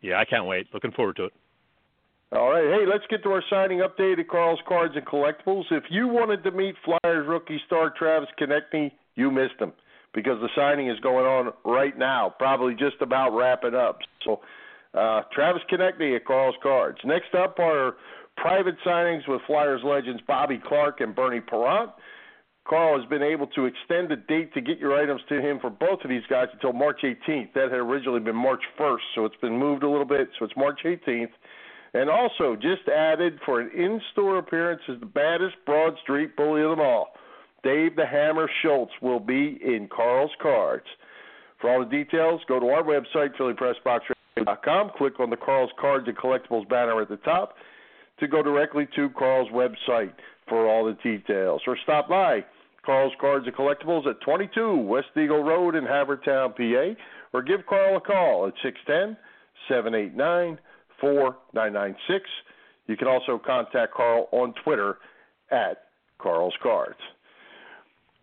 Yeah, 0.00 0.18
I 0.18 0.24
can't 0.24 0.46
wait. 0.46 0.66
Looking 0.74 0.92
forward 0.92 1.16
to 1.16 1.24
it. 1.26 1.32
All 2.32 2.50
right, 2.50 2.64
hey, 2.64 2.86
let's 2.90 3.04
get 3.08 3.22
to 3.22 3.30
our 3.30 3.42
signing 3.48 3.78
update 3.78 4.18
at 4.18 4.28
Carl's 4.28 4.58
Cards 4.66 4.94
and 4.96 5.06
Collectibles. 5.06 5.64
If 5.70 5.84
you 5.90 6.08
wanted 6.08 6.42
to 6.42 6.50
meet 6.50 6.74
Flyers 6.84 7.26
rookie 7.28 7.60
star 7.66 7.90
Travis 7.96 8.28
Konecny, 8.38 8.90
you 9.14 9.30
missed 9.30 9.60
him 9.60 9.72
because 10.16 10.40
the 10.40 10.48
signing 10.56 10.88
is 10.88 10.98
going 11.00 11.26
on 11.26 11.52
right 11.66 11.96
now, 11.96 12.34
probably 12.38 12.74
just 12.74 12.96
about 13.02 13.36
wrapping 13.36 13.74
up. 13.74 13.98
So, 14.24 14.40
uh, 14.94 15.20
Travis 15.30 15.62
Konecny 15.70 16.16
at 16.16 16.24
Carl's 16.24 16.56
Cards. 16.62 16.96
Next 17.04 17.34
up 17.34 17.58
are 17.60 17.96
private 18.38 18.76
signings 18.84 19.28
with 19.28 19.42
Flyers 19.46 19.82
legends 19.84 20.22
Bobby 20.26 20.58
Clarke 20.66 21.02
and 21.02 21.14
Bernie 21.14 21.42
Parent. 21.42 21.90
Carl 22.66 22.98
has 22.98 23.08
been 23.10 23.22
able 23.22 23.46
to 23.48 23.66
extend 23.66 24.08
the 24.08 24.16
date 24.16 24.54
to 24.54 24.62
get 24.62 24.78
your 24.78 25.00
items 25.00 25.20
to 25.28 25.40
him 25.40 25.60
for 25.60 25.68
both 25.68 26.00
of 26.02 26.08
these 26.08 26.24
guys 26.30 26.48
until 26.52 26.72
March 26.72 27.02
18th. 27.04 27.52
That 27.52 27.70
had 27.70 27.78
originally 27.78 28.20
been 28.20 28.34
March 28.34 28.62
1st, 28.80 29.02
so 29.14 29.26
it's 29.26 29.36
been 29.36 29.56
moved 29.56 29.82
a 29.82 29.88
little 29.88 30.06
bit, 30.06 30.30
so 30.38 30.46
it's 30.46 30.56
March 30.56 30.80
18th. 30.84 31.30
And 31.92 32.08
also, 32.08 32.56
just 32.56 32.88
added 32.88 33.38
for 33.44 33.60
an 33.60 33.70
in 33.76 34.00
store 34.12 34.38
appearance 34.38 34.80
is 34.88 34.98
the 34.98 35.06
baddest 35.06 35.56
Broad 35.66 35.94
Street 36.02 36.34
bully 36.36 36.62
of 36.62 36.70
them 36.70 36.80
all. 36.80 37.12
Dave 37.62 37.96
the 37.96 38.06
Hammer 38.06 38.48
Schultz 38.62 38.92
will 39.02 39.20
be 39.20 39.58
in 39.62 39.88
Carl's 39.94 40.30
Cards. 40.40 40.86
For 41.60 41.70
all 41.70 41.80
the 41.80 41.90
details, 41.90 42.40
go 42.48 42.60
to 42.60 42.66
our 42.68 42.82
website, 42.82 43.34
phillypressboxradio.com. 43.38 44.90
Click 44.96 45.18
on 45.18 45.30
the 45.30 45.36
Carl's 45.36 45.70
Cards 45.80 46.06
and 46.06 46.16
Collectibles 46.16 46.68
banner 46.68 47.00
at 47.00 47.08
the 47.08 47.16
top 47.18 47.54
to 48.20 48.28
go 48.28 48.42
directly 48.42 48.86
to 48.94 49.10
Carl's 49.10 49.50
website 49.50 50.12
for 50.48 50.68
all 50.68 50.84
the 50.84 50.96
details. 51.02 51.62
Or 51.66 51.76
stop 51.82 52.08
by 52.08 52.44
Carl's 52.84 53.12
Cards 53.20 53.46
and 53.46 53.56
Collectibles 53.56 54.06
at 54.06 54.20
22 54.20 54.76
West 54.76 55.08
Eagle 55.16 55.42
Road 55.42 55.74
in 55.74 55.84
Havertown, 55.84 56.54
PA, 56.56 57.00
or 57.32 57.42
give 57.42 57.66
Carl 57.66 57.96
a 57.96 58.00
call 58.00 58.46
at 58.46 58.54
610 58.62 59.16
789 59.68 60.58
4996. 61.00 62.24
You 62.86 62.96
can 62.96 63.08
also 63.08 63.40
contact 63.44 63.94
Carl 63.94 64.28
on 64.30 64.54
Twitter 64.62 64.98
at 65.50 65.84
Carl's 66.18 66.54
Cards. 66.62 67.00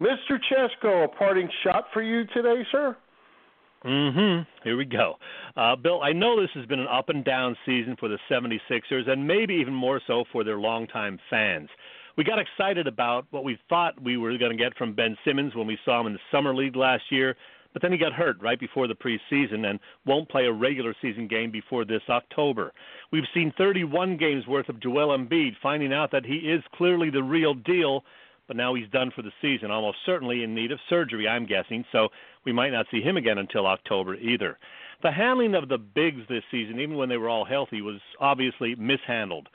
Mr. 0.04 0.38
Chesko, 0.52 1.06
a 1.06 1.08
parting 1.08 1.50
shot 1.64 1.86
for 1.94 2.02
you 2.02 2.26
today, 2.34 2.62
sir? 2.74 2.98
Mm-hmm. 3.86 4.44
Here 4.66 4.76
we 4.76 4.84
go. 4.84 5.16
Uh, 5.56 5.78
Bill, 5.78 6.02
I 6.02 6.12
know 6.12 6.40
this 6.40 6.50
has 6.56 6.66
been 6.66 6.82
an 6.82 6.88
up 6.88 7.08
and 7.08 7.24
down 7.24 7.56
season 7.66 7.96
for 7.98 8.10
the 8.10 8.18
76ers 8.30 9.10
and 9.10 9.26
maybe 9.26 9.54
even 9.56 9.74
more 9.74 10.02
so 10.06 10.26
for 10.32 10.44
their 10.44 10.58
longtime 10.58 11.20
fans. 11.30 11.70
We 12.18 12.26
got 12.26 12.38
excited 12.38 12.86
about 12.86 13.28
what 13.32 13.46
we 13.46 13.58
thought 13.70 14.02
we 14.02 14.18
were 14.18 14.38
going 14.38 14.56
to 14.56 14.62
get 14.62 14.76
from 14.78 14.94
Ben 14.94 15.18
Simmons 15.26 15.56
when 15.56 15.68
we 15.68 15.78
saw 15.86 16.02
him 16.02 16.08
in 16.08 16.14
the 16.14 16.20
Summer 16.32 16.54
League 16.54 16.76
last 16.76 17.04
year, 17.10 17.36
but 17.72 17.82
then 17.82 17.92
he 17.92 17.98
got 17.98 18.14
hurt 18.14 18.42
right 18.42 18.60
before 18.60 18.88
the 18.88 18.96
preseason 18.96 19.70
and 19.70 19.80
won't 20.06 20.30
play 20.30 20.46
a 20.46 20.52
regular 20.52 20.94
season 21.02 21.28
game 21.28 21.50
before 21.50 21.86
this 21.86 22.04
October. 22.10 22.74
We've 23.12 23.24
seen 23.34 23.54
31 23.58 24.18
games 24.18 24.48
worth 24.48 24.70
of 24.70 24.82
Joel 24.82 25.18
Embiid, 25.18 25.54
finding 25.62 25.94
out 25.94 26.12
that 26.12 26.26
he 26.26 26.36
is 26.36 26.62
clearly 26.76 27.10
the 27.10 27.24
real 27.24 27.54
deal, 27.54 28.04
but 28.48 28.58
now 28.58 28.74
he's 28.74 28.90
done 28.90 29.12
for 29.16 29.22
the 29.22 29.32
season, 29.42 29.72
almost 29.72 29.98
certainly 30.06 30.44
in 30.44 30.54
need 30.54 30.72
of 30.72 30.80
surgery, 30.90 31.28
I'm 31.28 31.46
guessing, 31.46 31.86
so 31.92 32.10
we 32.46 32.52
might 32.52 32.72
not 32.72 32.88
see 32.92 33.02
him 33.02 33.18
again 33.18 33.38
until 33.38 33.66
October 33.66 34.16
either. 34.16 34.58
The 35.02 35.12
handling 35.12 35.56
of 35.56 35.70
the 35.70 35.78
bigs 35.78 36.22
this 36.30 36.44
season, 36.52 36.80
even 36.80 36.96
when 36.96 37.10
they 37.10 37.18
were 37.18 37.30
all 37.30 37.46
healthy, 37.46 37.82
was 37.82 38.00
obviously 38.20 38.76
mishandled. 38.76 39.50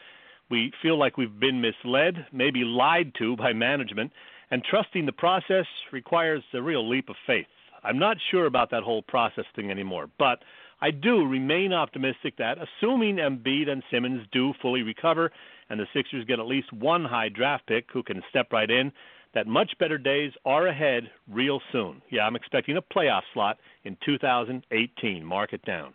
We 0.51 0.72
feel 0.82 0.99
like 0.99 1.16
we've 1.16 1.39
been 1.39 1.61
misled, 1.61 2.26
maybe 2.32 2.64
lied 2.64 3.12
to 3.18 3.36
by 3.36 3.53
management, 3.53 4.12
and 4.51 4.64
trusting 4.64 5.07
the 5.07 5.12
process 5.12 5.66
requires 5.93 6.43
a 6.55 6.62
real 6.62 6.89
leap 6.89 7.09
of 7.09 7.16
faith. 7.26 7.47
I'm 7.84 7.99
not 7.99 8.16
sure 8.30 8.47
about 8.47 8.70
that 8.70 8.82
whole 8.82 9.03
process 9.03 9.45
thing 9.55 9.70
anymore, 9.70 10.09
but 10.18 10.43
I 10.80 10.91
do 10.91 11.26
remain 11.26 11.72
optimistic 11.72 12.36
that, 12.39 12.59
assuming 12.59 13.16
Embiid 13.16 13.68
and 13.68 13.82
Simmons 13.91 14.26
do 14.32 14.55
fully 14.62 14.82
recover 14.82 15.32
and 15.70 15.78
the 15.78 15.86
Sixers 15.94 16.24
get 16.24 16.38
at 16.38 16.46
least 16.46 16.72
one 16.72 17.04
high 17.04 17.28
draft 17.28 17.66
pick 17.66 17.86
who 17.92 18.02
can 18.02 18.22
step 18.30 18.52
right 18.52 18.70
in, 18.70 18.92
that 19.34 19.46
much 19.46 19.72
better 19.78 19.98
days 19.98 20.32
are 20.44 20.66
ahead 20.66 21.04
real 21.30 21.60
soon. 21.72 22.00
Yeah, 22.10 22.22
I'm 22.22 22.36
expecting 22.36 22.76
a 22.76 22.82
playoff 22.82 23.22
slot 23.34 23.58
in 23.84 23.96
2018. 24.04 25.24
Mark 25.24 25.52
it 25.52 25.64
down. 25.64 25.94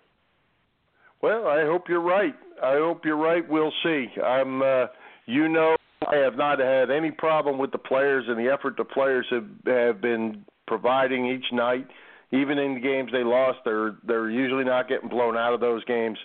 Well, 1.21 1.47
I 1.47 1.63
hope 1.63 1.88
you're 1.88 2.01
right. 2.01 2.36
I 2.61 2.74
hope 2.74 3.05
you're 3.05 3.17
right. 3.17 3.47
We'll 3.47 3.74
see. 3.84 4.07
I'm, 4.21 4.61
uh, 4.61 4.88
you 5.26 5.47
know, 5.47 5.76
I 6.05 6.17
have 6.17 6.36
not 6.36 6.59
had 6.59 6.91
any 6.91 7.11
problem 7.11 7.57
with 7.57 7.71
the 7.71 7.78
players 7.78 8.26
and 8.28 8.38
the 8.38 8.51
effort 8.51 8.76
the 8.78 8.84
players 8.84 9.26
have 9.32 9.47
have 9.65 10.01
been 10.01 10.45
providing 10.67 11.28
each 11.28 11.45
night. 11.51 11.88
Even 12.32 12.57
in 12.57 12.76
the 12.76 12.80
games 12.80 13.11
they 13.11 13.24
lost, 13.24 13.59
they're 13.63 13.95
they're 14.05 14.30
usually 14.30 14.65
not 14.65 14.89
getting 14.89 15.09
blown 15.09 15.38
out 15.38 15.53
of 15.53 15.59
those 15.59 15.84
games. 15.86 16.17